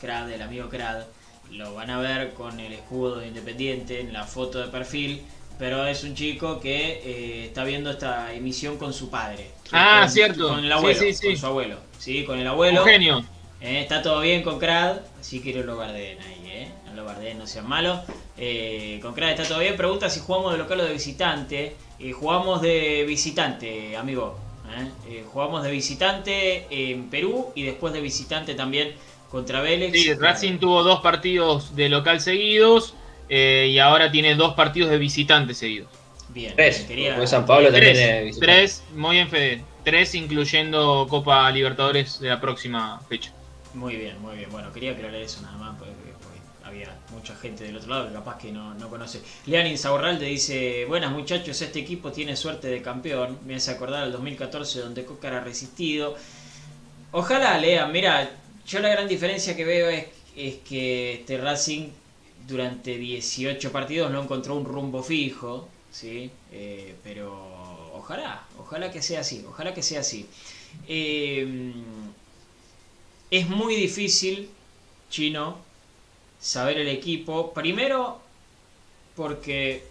[0.01, 1.03] Crad, el amigo Crad,
[1.51, 5.21] lo van a ver con el escudo de Independiente en la foto de perfil,
[5.57, 9.51] pero es un chico que eh, está viendo esta emisión con su padre.
[9.71, 10.49] Ah, cierto.
[10.49, 11.77] Con el abuelo, con su abuelo.
[11.97, 12.83] Sí, con el abuelo.
[12.83, 13.25] genio.
[13.61, 16.71] Eh, está todo bien con Crad, así que no lo guarden ahí, ¿eh?
[16.87, 17.99] No lo guarden, no sean malos.
[18.37, 19.77] Eh, con Crad está todo bien.
[19.77, 21.75] Pregunta si jugamos de local o de visitante.
[22.19, 24.44] jugamos de visitante, amigo.
[25.31, 28.93] Jugamos de visitante en Perú y después de visitante también
[29.29, 29.91] contra Vélez.
[29.93, 32.95] Sí, Racing tuvo dos partidos de local seguidos
[33.29, 35.89] eh, y ahora tiene dos partidos de visitante seguidos.
[36.29, 36.81] Bien, tres.
[36.81, 37.25] Quería...
[37.27, 39.63] San Pablo tres, también Tres, muy bien, Fede.
[39.83, 43.31] Tres, incluyendo Copa Libertadores de la próxima fecha.
[43.73, 44.49] Muy bien, muy bien.
[44.49, 45.79] Bueno, quería aclarar eso nada más,
[47.15, 49.21] mucha gente del otro lado capaz que no, no conoce.
[49.45, 49.77] Leanin
[50.19, 53.39] te dice: Buenas muchachos, este equipo tiene suerte de campeón.
[53.45, 56.15] Me hace acordar al 2014 donde Coca era resistido.
[57.11, 58.29] Ojalá, lean, mira,
[58.67, 60.05] yo la gran diferencia que veo es,
[60.67, 61.87] que este Racing
[62.45, 66.29] durante 18 partidos no encontró un rumbo fijo, ¿sí?
[66.51, 70.27] Eh, pero ojalá, ojalá que sea así, ojalá que sea así.
[70.87, 71.73] Eh,
[73.31, 74.49] es muy difícil,
[75.09, 75.57] Chino,
[76.39, 77.53] saber el equipo.
[77.53, 78.19] Primero,
[79.15, 79.83] porque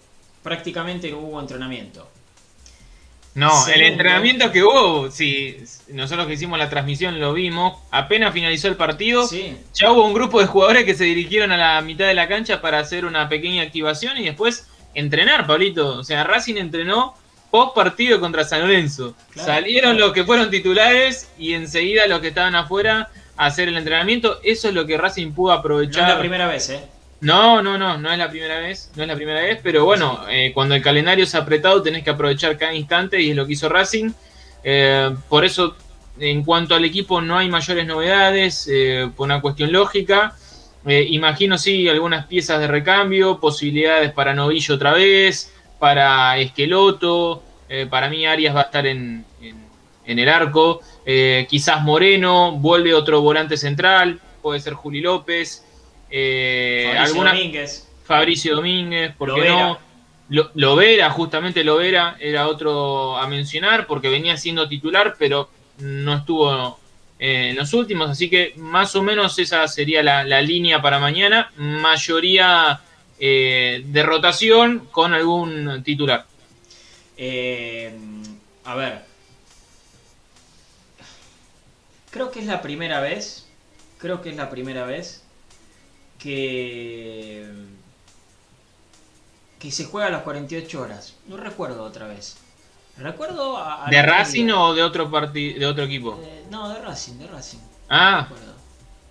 [0.43, 2.09] prácticamente no hubo entrenamiento.
[3.35, 5.57] No, el entrenamiento que hubo, sí,
[5.89, 9.29] nosotros que hicimos la transmisión lo vimos, apenas finalizó el partido,
[9.73, 12.61] ya hubo un grupo de jugadores que se dirigieron a la mitad de la cancha
[12.61, 15.99] para hacer una pequeña activación y después entrenar, Pablito.
[15.99, 17.17] O sea, Racing entrenó
[17.51, 19.17] post partido contra San Lorenzo.
[19.35, 24.41] Salieron los que fueron titulares y enseguida los que estaban afuera hacer el entrenamiento.
[24.43, 26.03] Eso es lo que Racing pudo aprovechar.
[26.03, 26.81] No es la primera vez, ¿eh?
[27.21, 30.21] No, no, no, no es la primera vez, no es la primera vez, pero bueno,
[30.29, 33.55] eh, cuando el calendario es apretado tenés que aprovechar cada instante y es lo que
[33.55, 34.11] hizo Racing.
[34.63, 35.75] Eh, por eso,
[36.19, 40.37] en cuanto al equipo, no hay mayores novedades, eh, por una cuestión lógica.
[40.87, 47.43] imagino sí algunas piezas de recambio, posibilidades para Novillo otra vez, para Esqueloto,
[47.89, 49.25] para mí Arias va a estar en,
[50.05, 55.65] en el arco, quizás Moreno, vuelve otro volante central, puede ser Juli López.
[56.11, 57.89] Eh, Fabricio Domínguez.
[58.05, 59.79] Fabricio Domínguez, porque no?
[60.29, 65.49] Lo, Lovera, justamente Lovera era otro a mencionar porque venía siendo titular, pero
[65.79, 66.79] no estuvo
[67.19, 71.51] eh, en los últimos, así que más o menos esa sería la, línea para mañana.
[71.57, 72.81] Mayoría
[73.19, 76.27] eh, de rotación con algún titular.
[78.65, 79.14] a ver,
[82.15, 83.45] creo que es la primera vez,
[83.99, 85.25] creo que es la primera vez
[86.21, 87.45] que,
[89.59, 91.17] que se juega a las 48 horas.
[91.27, 92.37] No recuerdo otra vez.
[92.99, 96.21] Recuerdo a, ¿De Racing o de otro partido de otro equipo?
[96.23, 97.59] Eh, no, de Racing, de Racing.
[97.89, 98.29] Ah.
[98.31, 98.55] No recuerdo.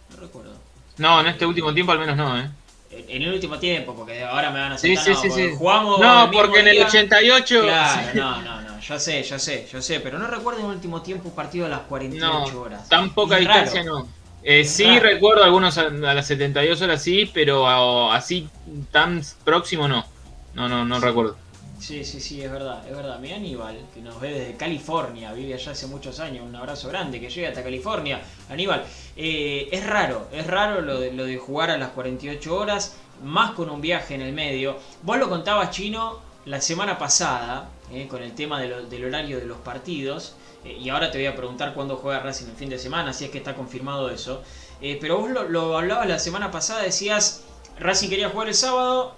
[0.10, 0.54] No recuerdo.
[0.98, 2.50] No, en este último tiempo al menos no, ¿eh?
[2.90, 6.00] En el último tiempo, porque ahora me van a hacer sí, sí, sí, jugamos.
[6.00, 7.62] No, porque en el 88.
[7.64, 8.63] Claro, no, no, no.
[8.88, 10.00] Yo sé, yo sé, yo sé.
[10.00, 12.90] Pero no recuerdo en el último tiempo un partido a las 48 horas.
[12.90, 14.08] Tan poca distancia no.
[14.44, 18.50] Eh, sí, recuerdo algunos a, las 72 horas sí, pero así
[18.92, 20.06] tan próximo no.
[20.54, 21.38] No, no, no recuerdo.
[21.80, 23.20] Sí, sí, sí, es verdad, es verdad.
[23.20, 27.20] Mi Aníbal, que nos ve desde California, vive allá hace muchos años, un abrazo grande,
[27.20, 28.22] que llega hasta California.
[28.50, 28.86] Aníbal,
[29.18, 33.52] eh, es raro, es raro lo de, lo de jugar a las 48 horas, más
[33.52, 34.78] con un viaje en el medio.
[35.02, 39.58] Vos lo contabas, Chino, la semana pasada, eh, con el tema del horario de los
[39.60, 40.36] partidos.
[40.66, 43.26] Eh, y ahora te voy a preguntar cuándo juega Racing el fin de semana, si
[43.26, 44.42] es que está confirmado eso.
[44.82, 47.44] Eh, pero vos lo, hablabas la semana pasada, decías,
[47.80, 49.16] Racing quería jugar el sábado,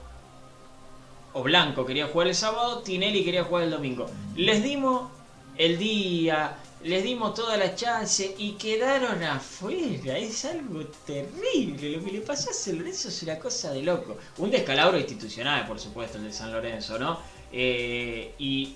[1.33, 4.07] o Blanco quería jugar el sábado, Tinelli quería jugar el domingo.
[4.35, 5.09] Les dimos
[5.57, 10.17] el día, les dimos toda la chance y quedaron afuera.
[10.17, 11.97] Es algo terrible.
[11.97, 14.17] Lo que le pasó a San Lorenzo es una cosa de loco.
[14.37, 17.19] Un descalabro institucional, por supuesto, el de San Lorenzo, ¿no?
[17.57, 18.75] Eh, y,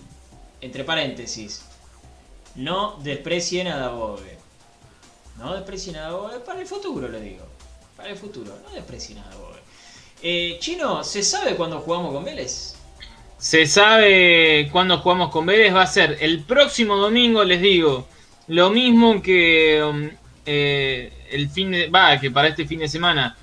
[0.62, 1.66] entre paréntesis,
[2.56, 4.38] no desprecien a Dabove.
[5.38, 6.40] No desprecien a Bobe.
[6.40, 7.46] Para el futuro, le digo.
[7.98, 8.58] Para el futuro.
[8.64, 9.60] No desprecien a Bobe.
[10.22, 12.76] Eh, Chino, ¿se sabe cuándo jugamos con Vélez?
[13.38, 15.76] Se sabe cuándo jugamos con Vélez.
[15.76, 18.08] Va a ser el próximo domingo, les digo.
[18.48, 20.10] Lo mismo que um,
[20.46, 21.90] eh, el fin de.
[21.90, 23.38] Va, que para este fin de semana.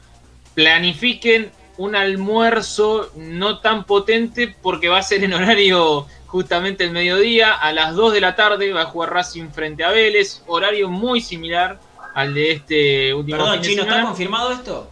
[0.55, 7.53] Planifiquen un almuerzo no tan potente porque va a ser en horario justamente el mediodía.
[7.53, 10.43] A las 2 de la tarde va a jugar Racing frente a Vélez.
[10.47, 11.81] Horario muy similar
[12.15, 13.97] al de este último Perdón, fin de Chino, semana.
[13.99, 14.91] ¿está confirmado esto?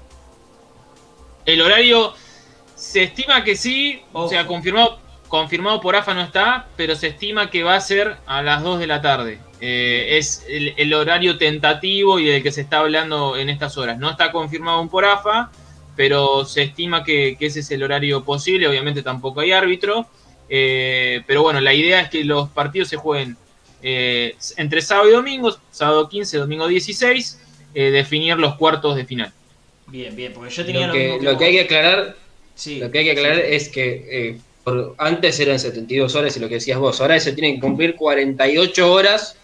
[1.47, 2.15] El horario
[2.75, 4.99] se estima que sí, o sea, confirmado,
[5.29, 8.79] confirmado por AFA no está, pero se estima que va a ser a las 2
[8.79, 9.41] de la tarde.
[9.61, 13.99] Eh, es el, el horario tentativo y del que se está hablando en estas horas.
[13.99, 15.51] No está confirmado aún por AFA,
[15.97, 18.69] pero se estima que, que ese es el horario posible.
[18.69, 20.07] Obviamente tampoco hay árbitro.
[20.49, 23.37] Eh, pero bueno, la idea es que los partidos se jueguen
[23.83, 27.41] eh, entre sábado y domingo, sábado 15, domingo 16,
[27.75, 29.33] eh, definir los cuartos de final.
[29.87, 32.17] Bien, bien, porque yo tenía Lo lo, que, mismo lo que hay que aclarar,
[32.55, 33.43] Sí, lo que hay que aclarar sí.
[33.49, 37.33] es que eh, por- antes eran 72 horas y lo que decías vos, ahora se
[37.33, 39.37] tienen que cumplir 48 horas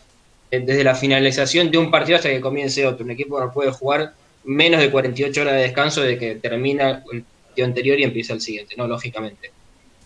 [0.50, 3.04] eh, desde la finalización de un partido hasta que comience otro.
[3.04, 4.14] Un equipo no puede jugar
[4.44, 8.40] menos de 48 horas de descanso de que termina el partido anterior y empieza el
[8.40, 9.52] siguiente, no, lógicamente.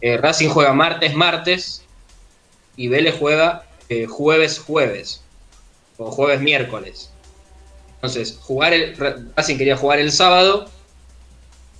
[0.00, 1.84] Eh, Racing juega martes, martes
[2.76, 5.22] y Vélez juega eh, jueves, jueves
[5.96, 7.10] o jueves, miércoles.
[7.96, 8.96] Entonces, jugar el,
[9.36, 10.68] Racing quería jugar el sábado,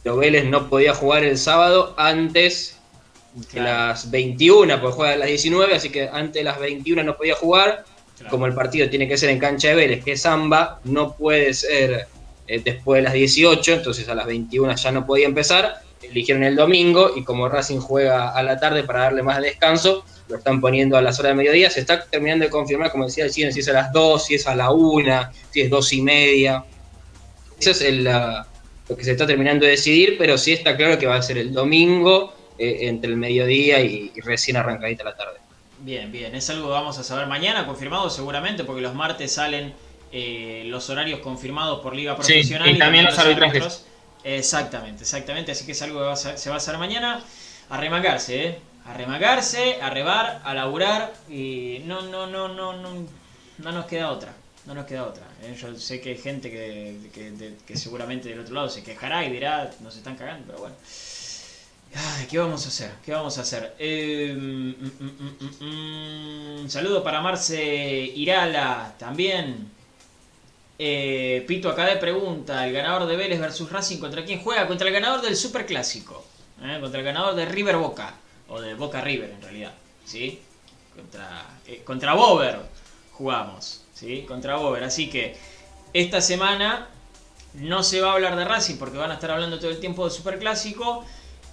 [0.03, 2.79] pero Vélez no podía jugar el sábado antes
[3.35, 7.03] de Claro, las 21, porque juega a las 19, así que antes de las 21
[7.03, 7.85] no podía jugar.
[8.17, 8.31] claro.
[8.31, 11.53] Como el partido tiene que ser en cancha de Vélez, que es Zamba, no puede
[11.53, 12.07] ser
[12.47, 15.81] eh, después de las 18, entonces a las 21 ya no podía empezar.
[16.03, 20.37] Eligieron el domingo y como Racing juega a la tarde para darle más descanso, lo
[20.37, 21.71] están poniendo a las horas de mediodía.
[21.71, 24.35] Se está terminando de confirmar, como decía el chino, si es a las 2, si
[24.35, 26.65] es a la 1, si es 2 y media.
[27.59, 31.17] Eso es lo que se está terminando de decidir, pero sí está claro que va
[31.17, 35.39] a ser el domingo eh, entre el mediodía y, y recién arrancadita la tarde.
[35.79, 39.75] Bien, bien, es algo que vamos a saber mañana, confirmado seguramente, porque los martes salen
[40.17, 42.71] eh, los horarios confirmados por Liga Sí, Profesional.
[42.71, 43.63] y también los arbitrajes.
[43.63, 43.85] árbitros.
[44.23, 47.23] Exactamente, exactamente, así que es algo que va a ser- se va a hacer mañana.
[47.69, 48.59] A remangarse, ¿eh?
[48.87, 52.91] A remangarse, a rebar, a laburar y no, no, no, no, no,
[53.59, 54.33] no nos queda otra.
[54.67, 55.25] No nos queda otra.
[55.43, 55.55] ¿eh?
[55.61, 59.25] Yo sé que hay gente que, que- de- que seguramente del otro lado se quejará
[59.27, 60.77] y dirá, nos están cagando, pero bueno.
[61.97, 62.91] Ay, ¿Qué vamos a hacer?
[63.05, 63.75] ¿Qué vamos a hacer?
[63.79, 66.69] Eh, mm, mm, mm, mm, mm.
[66.69, 67.63] saludo para Marce
[68.17, 69.71] Irala también.
[70.79, 74.67] Eh, Pito acá de pregunta, el ganador de Vélez versus Racing, ¿contra quién juega?
[74.67, 76.25] Contra el ganador del Super Clásico.
[76.63, 76.79] ¿eh?
[76.81, 78.15] Contra el ganador de River Boca.
[78.49, 79.73] O de Boca River en realidad.
[80.05, 80.41] ¿Sí?
[80.95, 81.83] Contra, eh,
[82.17, 82.59] Bober
[83.13, 83.83] jugamos.
[83.95, 84.25] ¿Sí?
[84.27, 84.85] Contra Bober.
[84.85, 85.37] Así que
[85.93, 86.89] esta semana
[87.55, 90.05] no se va a hablar de Racing porque van a estar hablando todo el tiempo
[90.05, 91.05] del Super Clásico.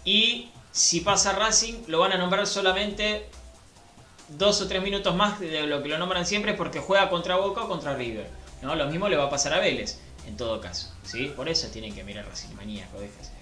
[0.03, 3.27] Y si pasa Racing, lo van a nombrar solamente
[4.29, 7.63] dos o tres minutos más de lo que lo nombran siempre porque juega contra Boca
[7.63, 8.40] o contra River.
[8.61, 8.75] ¿No?
[8.75, 10.93] Lo mismo le va a pasar a Vélez, en todo caso.
[11.03, 11.31] ¿sí?
[11.35, 13.41] Por eso tienen que mirar Racing Maníaco, déjese de.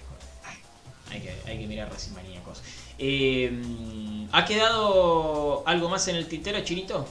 [1.12, 2.62] Hay que, mirar Racing Maníacos.
[2.98, 3.50] Eh,
[4.32, 7.06] ¿Ha quedado algo más en el tintero, Chirito?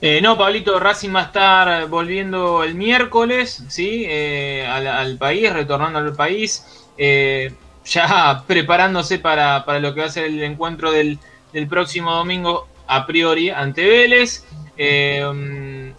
[0.00, 4.04] Eh, no, Pablito, Racing va a estar volviendo el miércoles, ¿sí?
[4.06, 6.64] Eh, al, al país, retornando al país,
[6.96, 7.52] eh,
[7.84, 11.18] ya preparándose para, para lo que va a ser el encuentro del,
[11.52, 14.44] del próximo domingo, a priori, ante Vélez.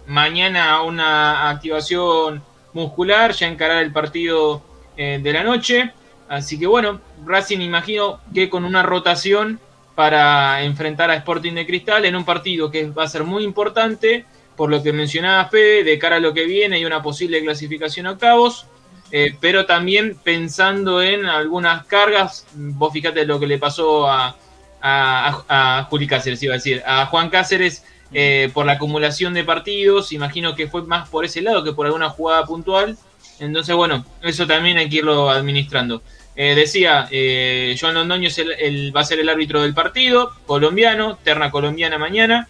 [0.10, 2.41] Mañana una activación
[2.73, 4.64] muscular, ya encarar el partido
[4.98, 5.94] eh, de la noche.
[6.27, 9.60] Así que bueno, Racing imagino que con una rotación
[9.94, 14.26] para enfrentar a Sporting de Cristal en un partido que va a ser muy importante,
[14.56, 18.07] por lo que mencionaba Fede, de cara a lo que viene y una posible clasificación
[18.07, 18.65] a octavos,
[19.11, 24.36] eh, pero también pensando en algunas cargas, vos fíjate lo que le pasó a,
[24.81, 29.44] a, a Juli Cáceres, iba a decir, a Juan Cáceres eh, por la acumulación de
[29.44, 32.98] partidos, imagino que fue más por ese lado que por alguna jugada puntual,
[33.40, 36.02] entonces bueno, eso también hay que irlo administrando.
[36.36, 40.31] Eh, decía, eh, Joan Londoño es el- el- va a ser el árbitro del partido,
[40.45, 42.48] colombiano, terna colombiana mañana,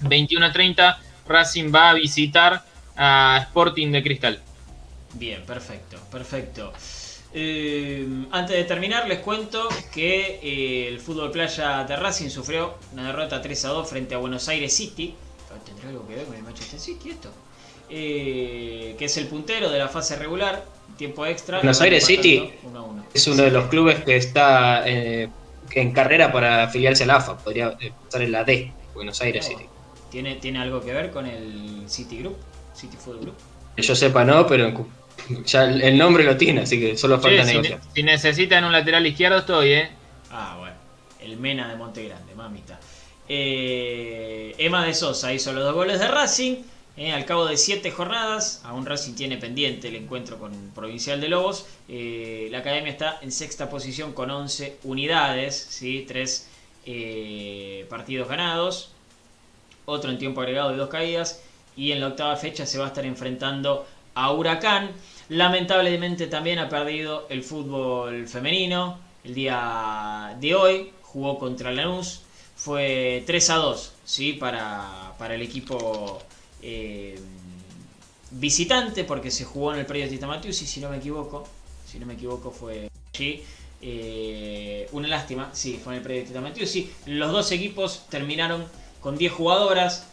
[0.00, 0.98] 21 a 30,
[1.28, 2.64] Racing va a visitar
[2.96, 4.40] a Sporting de Cristal.
[5.14, 6.72] Bien, perfecto, perfecto.
[7.32, 13.06] Eh, antes de terminar, les cuento que eh, el fútbol playa de Racing sufrió una
[13.06, 15.14] derrota 3 a 2 frente a Buenos Aires City.
[15.64, 17.30] ¿Tendrá algo que ver con el Manchester City esto?
[17.88, 20.64] Eh, que es el puntero de la fase regular,
[20.96, 21.58] tiempo extra.
[21.58, 22.52] Buenos Aires City.
[22.64, 23.04] Uno uno.
[23.12, 27.76] Es uno de los clubes que está en carrera para afiliarse a la AFA, podría
[27.80, 29.66] estar en la D, Buenos Aires City.
[30.10, 32.36] ¿Tiene, ¿Tiene algo que ver con el City Group?
[32.74, 33.34] City Football Group.
[33.76, 34.72] Que yo sepa no, pero
[35.44, 37.62] ya el nombre lo tiene, así que solo falta Che, si,
[37.94, 39.90] si necesitan un lateral izquierdo estoy, ¿eh?
[40.30, 40.76] Ah, bueno.
[41.20, 42.80] El Mena de Monte Grande, mamita.
[43.28, 46.56] Eh, Emma de Sosa hizo los dos goles de Racing.
[46.96, 51.28] eh, al cabo de siete jornadas, aún Racing tiene pendiente el encuentro con Provincial de
[51.28, 51.66] Lobos.
[51.88, 56.04] Eh, la academia está en sexta posición con 11 unidades, ¿sí?
[56.06, 56.48] tres
[56.86, 58.90] eh, partidos ganados,
[59.86, 61.42] otro en tiempo agregado de dos caídas.
[61.76, 64.90] Y en la octava fecha se va a estar enfrentando a Huracán.
[65.30, 68.98] Lamentablemente también ha perdido el fútbol femenino.
[69.22, 72.22] El día de hoy jugó contra Lanús.
[72.56, 74.32] Fue 3 a 2 ¿sí?
[74.32, 76.20] para, para el equipo
[76.62, 77.16] eh,
[78.32, 81.46] visitante porque se jugó en el predio Tita Matiusi, si no me equivoco.
[81.86, 83.44] Si no me equivoco fue allí.
[83.82, 86.90] Eh, una lástima, sí, fue en el predio Tita Matiusi.
[87.06, 88.66] Los dos equipos terminaron
[89.00, 90.08] con 10 jugadoras.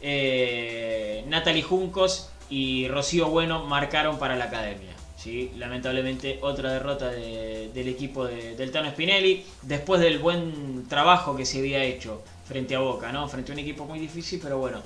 [0.00, 4.94] Eh, Natalie Juncos y Rocío Bueno marcaron para la academia.
[5.16, 5.50] ¿sí?
[5.56, 11.44] Lamentablemente otra derrota de- del equipo de- del Tano Spinelli, después del buen trabajo que
[11.46, 13.26] se había hecho frente a Boca, ¿no?
[13.28, 14.82] frente a un equipo muy difícil, pero bueno,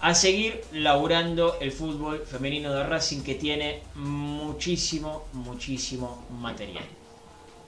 [0.00, 6.84] a seguir laburando el fútbol femenino de Racing que tiene muchísimo, muchísimo material.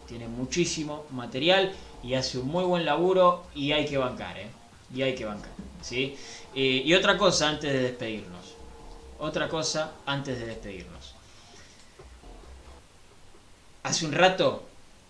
[0.06, 1.72] Tiene muchísimo material
[2.02, 4.46] y hace un muy buen laburo y hay que bancar, ¿eh?
[4.94, 5.50] Y hay que bancar,
[5.82, 6.16] ¿sí?
[6.54, 8.37] Eh, y otra cosa antes de despedirnos.
[9.18, 11.14] Otra cosa antes de despedirnos.
[13.82, 14.66] Hace un rato,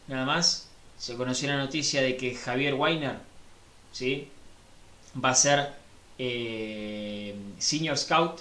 [0.06, 0.68] nada más,
[0.98, 3.18] se conoció la noticia de que Javier Weiner,
[3.92, 4.28] ¿sí?
[5.22, 5.72] Va a ser
[6.18, 8.40] eh, Senior Scout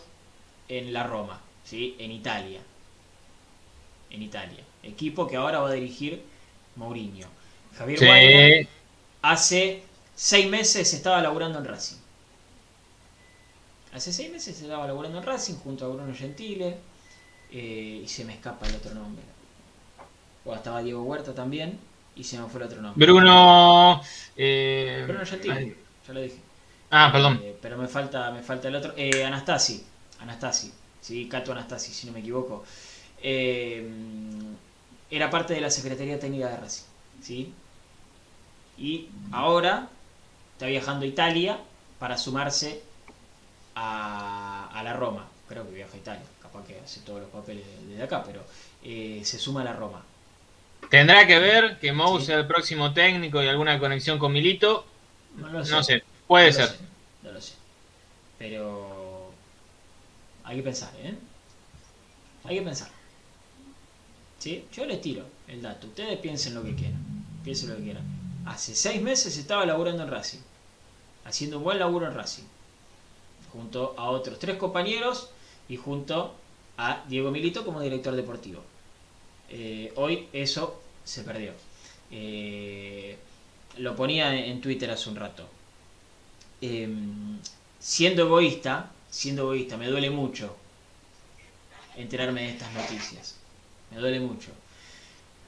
[0.69, 1.95] en la Roma, ¿sí?
[1.99, 2.61] En Italia.
[4.09, 4.63] En Italia.
[4.83, 6.23] Equipo que ahora va a dirigir
[6.75, 7.27] Mourinho.
[7.77, 8.05] Javier Sí.
[8.05, 8.67] Weiner
[9.21, 9.83] hace
[10.15, 11.96] seis meses estaba laburando en Racing.
[13.97, 16.77] Hace seis meses estaba laburando en Racing junto a Bruno Gentile.
[17.51, 19.23] eh, y se me escapa el otro nombre.
[20.45, 21.79] O estaba Diego Huerta también.
[22.15, 23.05] Y se me fue el otro nombre.
[23.05, 24.01] Bruno.
[24.35, 25.75] eh, Bruno Gentile, ay,
[26.07, 26.37] ya lo dije.
[26.91, 27.39] Ah, perdón.
[27.41, 28.93] Eh, pero me falta, me falta el otro.
[29.25, 29.83] Anastasi.
[30.19, 30.71] Anastasi.
[31.01, 32.63] Sí, Cato Anastasi, si no me equivoco.
[35.09, 36.85] Era parte de la Secretaría Técnica de Racing.
[37.21, 37.53] ¿sí?
[38.77, 39.89] Y ahora
[40.53, 41.59] está viajando a Italia
[41.99, 42.86] para sumarse
[43.79, 45.27] a, a la Roma.
[45.47, 46.25] Creo que viaja a Italia.
[46.41, 48.41] Capaz que hace todos los papeles desde acá, pero
[48.83, 50.03] eh, se suma a la Roma.
[50.89, 52.25] Tendrá que ver que Mou Sí.
[52.27, 54.85] sea el próximo técnico y alguna conexión con Milito.
[55.35, 55.71] No lo sé.
[55.71, 56.69] No sé, puede No lo ser.
[56.69, 56.77] sé,
[57.23, 57.53] no lo sé.
[58.37, 59.31] Pero
[60.43, 61.15] hay que pensar, ¿eh?
[62.45, 62.89] Hay que pensar.
[64.39, 64.65] ¿Sí?
[64.71, 65.87] Yo les tiro el dato.
[65.87, 67.01] Ustedes piensen lo que quieran.
[67.43, 68.03] Piensen lo que quieran.
[68.45, 70.39] Hace seis meses estaba laburando en Racing.
[71.25, 72.43] Haciendo un buen laburo en Racing.
[73.57, 75.31] Junto a otros tres compañeros
[75.67, 76.35] y junto
[76.77, 78.61] a Diego Milito como director deportivo.
[79.49, 81.53] Eh, hoy eso se perdió.
[82.11, 83.17] Eh,
[83.77, 85.43] lo ponía en Twitter hace un rato.
[86.61, 86.87] Eh,
[87.79, 90.55] siendo egoísta, siendo egoísta, me duele mucho
[91.95, 93.37] enterarme de estas noticias.
[93.89, 94.51] Me duele mucho.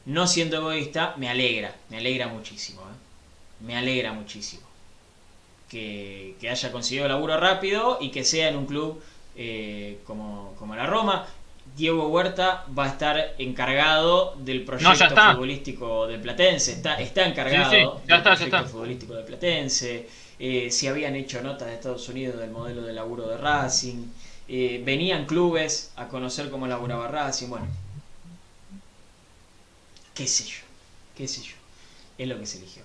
[0.05, 2.81] No siendo egoísta, me alegra, me alegra muchísimo.
[2.81, 3.65] ¿eh?
[3.65, 4.68] Me alegra muchísimo.
[5.69, 9.01] Que, que haya conseguido laburo rápido y que sea en un club
[9.35, 11.27] eh, como, como la Roma.
[11.75, 16.73] Diego Huerta va a estar encargado del proyecto ya futbolístico del Platense.
[16.73, 18.63] Está, está encargado Sí, sí, ya del está, ya proyecto está.
[18.65, 20.09] futbolístico del Platense.
[20.39, 24.07] Eh, si habían hecho notas de Estados Unidos del modelo de laburo de Racing.
[24.47, 27.49] Eh, venían clubes a conocer cómo laburaba Racing.
[27.49, 27.67] Bueno,
[30.13, 30.59] qué sé yo,
[31.15, 31.55] qué sé yo.
[32.17, 32.83] Es lo que se eligió.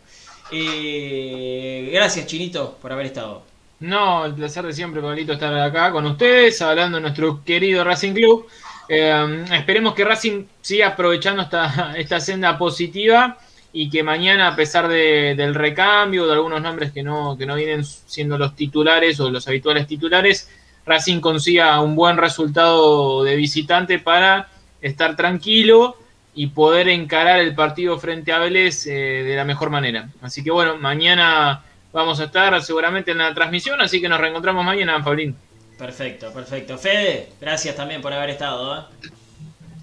[0.50, 3.42] Eh, gracias, Chinito, por haber estado.
[3.80, 8.12] No, el placer de siempre, Pablito, estar acá con ustedes, hablando de nuestro querido Racing
[8.14, 8.46] Club.
[8.88, 13.38] Eh, esperemos que Racing siga aprovechando esta, esta senda positiva
[13.72, 17.56] y que mañana, a pesar de- del recambio, de algunos nombres que no, que no
[17.56, 20.48] vienen siendo los titulares o los habituales titulares,
[20.86, 24.48] Racing consiga un buen resultado de visitante para
[24.80, 25.96] estar tranquilo
[26.35, 30.09] y poder encarar el partido frente a Vélez eh, de la mejor manera.
[30.20, 34.65] Así que bueno, mañana vamos a estar seguramente en la transmisión, así que nos reencontramos
[34.65, 35.36] mañana, Pablín.
[35.78, 36.78] Perfecto, perfecto.
[36.78, 38.78] Fede, gracias también por haber estado.
[38.78, 39.09] ¿eh?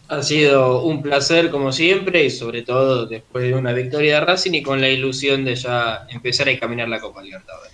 [0.10, 4.54] Ha sido un placer como siempre y sobre todo después de una victoria de Racing
[4.54, 7.72] y con la ilusión de ya empezar a caminar la Copa Libertadores.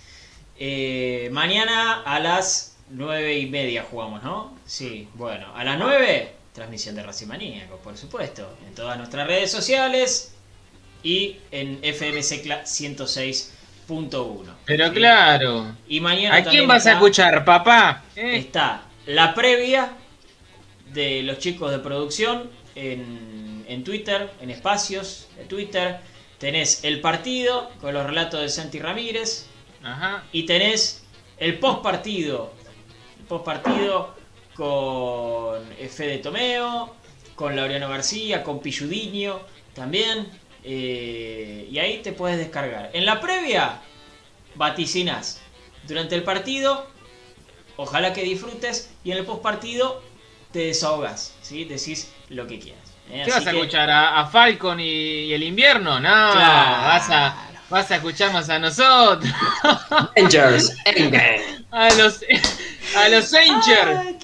[0.60, 4.56] Eh, mañana a las nueve y media jugamos, ¿no?
[4.66, 9.48] Sí, bueno, a las 9, transmisión de Racing Maníaco, por supuesto, en todas nuestras redes
[9.50, 10.34] sociales
[11.04, 14.44] y en FM Secla 106.1.
[14.64, 14.92] Pero ¿sí?
[14.92, 15.76] claro.
[15.86, 18.02] Y mañana ¿A quién vas a escuchar, papá?
[18.16, 18.38] ¿Eh?
[18.38, 19.92] Está la previa
[20.92, 26.00] de los chicos de producción en, en Twitter, en espacios de Twitter.
[26.38, 29.46] Tenés el partido con los relatos de Santi Ramírez
[29.84, 30.24] Ajá.
[30.32, 31.04] y tenés
[31.38, 32.52] el post partido.
[33.20, 34.17] El post partido
[34.58, 36.92] con Fede Tomeo,
[37.36, 39.40] con Laureano García, con Pilludiño
[39.72, 40.28] también.
[40.64, 42.90] eh, y ahí te puedes descargar.
[42.92, 43.80] En la previa,
[44.56, 45.40] vaticinas.
[45.86, 46.88] Durante el partido,
[47.76, 48.92] ojalá que disfrutes.
[49.04, 50.02] Y en el post partido,
[50.52, 51.36] te desahogas.
[51.40, 51.64] ¿sí?
[51.64, 52.82] Decís lo que quieras.
[53.10, 53.22] ¿eh?
[53.24, 53.88] ¿Qué Así vas a que- escuchar?
[53.90, 56.00] ¿A, a Falcon y, y el invierno?
[56.00, 56.82] No, Claro.
[56.88, 59.32] vas, a, vas a escucharnos a nosotros.
[60.14, 61.58] Endgame.
[61.70, 62.24] A los,
[62.96, 63.34] a los.
[63.34, 63.48] Ay,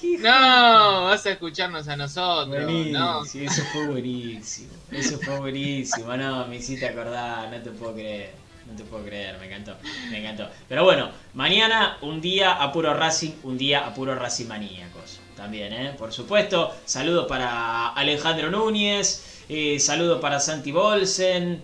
[0.03, 2.73] hijo No, vas a escucharnos a nosotros.
[2.91, 3.23] No.
[3.25, 4.73] Eso fue buenísimo.
[4.91, 6.17] Eso fue buenísimo.
[6.17, 8.45] No, me hiciste acordar, no te puedo creer.
[8.67, 9.77] No te puedo creer, me encantó,
[10.11, 10.49] me encantó.
[10.71, 15.21] Pero bueno, mañana un día a puro Racing, un día a puro Racing maníacos.
[15.37, 15.95] También, ¿eh?
[15.99, 16.75] Por supuesto.
[16.87, 21.63] Saludo para Alejandro Núñez, eh, saludo para Santi Bolsen,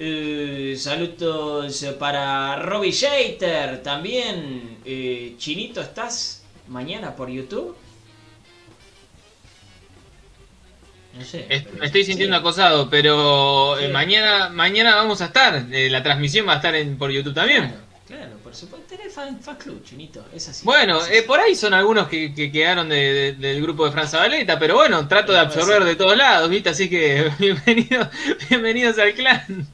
[0.00, 4.80] eh, saludos para Robbie Shater también.
[4.84, 7.76] Eh, Chinito, ¿estás mañana por YouTube?
[11.12, 11.52] No sé.
[11.78, 12.40] Me estoy sintiendo sí.
[12.40, 15.66] acosado, pero eh, mañana mañana vamos a estar.
[15.72, 17.72] eh, la transmisión va a estar en, por YouTube también.
[17.72, 17.89] Claro,
[18.50, 18.96] por supuesto.
[18.96, 20.24] Tenés fan, fan club, chinito.
[20.34, 20.64] Es así.
[20.64, 23.92] Bueno, Es eh, por ahí son algunos que, que quedaron de- de- del grupo de
[23.92, 26.70] Franza Valeta, pero bueno, trato de absorber de todos lados, ¿viste?
[26.70, 28.08] Así que bienvenidos,
[28.48, 29.68] bienvenidos al clan.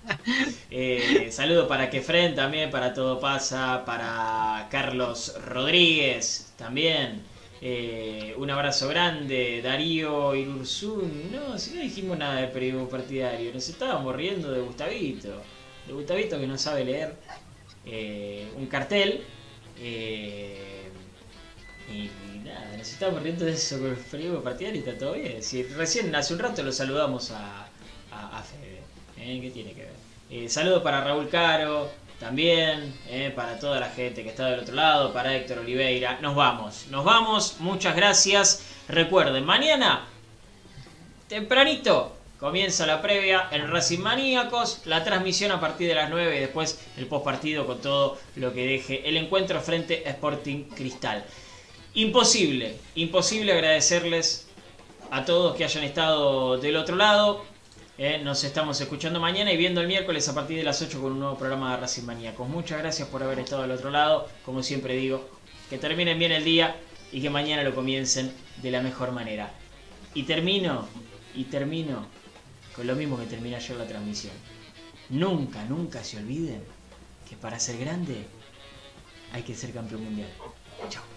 [0.70, 7.22] Eh, saludo para Kefren también, para Todo Pasa, para Carlos Rodríguez también.
[7.62, 11.32] Eh, un abrazo grande, Darío Irursun.
[11.32, 15.40] No, si no dijimos nada de periodismo partidario, nos estábamos riendo de Gustavito.
[15.86, 17.14] De Gustavito que no sabe leer
[17.86, 19.22] eh, un cartel.
[19.78, 20.90] eh,
[21.88, 22.10] y
[22.44, 25.42] nada, nos estábamos riendo de eso con el periodismo partidario y está todo bien.
[25.42, 27.68] Si recién hace un rato lo saludamos a,
[28.10, 28.80] a, a Fede.
[29.18, 29.40] ¿eh?
[29.40, 29.94] ¿Qué tiene que ver?
[30.30, 31.88] Eh, saludo para Raúl Caro,
[32.18, 36.18] también, eh, para toda la gente que está del otro lado, para Héctor Oliveira.
[36.20, 38.62] Nos vamos, nos vamos, muchas gracias.
[38.88, 40.06] Recuerden, mañana,
[41.28, 42.15] tempranito,
[42.46, 46.78] comienza la previa en Racing Maníacos, la transmisión a partir de las 9 y después
[46.96, 51.24] el post partido con todo lo que deje el encuentro frente a Sporting Cristal.
[51.94, 54.46] Imposible, imposible agradecerles
[55.10, 57.44] a todos que hayan estado del otro lado.
[57.98, 61.14] Eh, nos estamos escuchando mañana y viendo el miércoles a partir de las 8 con
[61.14, 62.48] un nuevo programa de Racing Maníacos.
[62.48, 64.28] Muchas gracias por haber estado del otro lado.
[64.44, 65.28] Como siempre digo,
[65.68, 66.76] que terminen bien el día
[67.10, 68.32] y que mañana lo comiencen
[68.62, 69.50] de la mejor manera.
[70.14, 70.86] Y termino,
[71.34, 72.14] y termino
[72.76, 74.34] con lo mismo que terminé ayer la transmisión.
[75.08, 76.62] Nunca, nunca se olviden
[77.28, 78.26] que para ser grande
[79.32, 80.30] hay que ser campeón mundial.
[80.90, 81.15] Chao.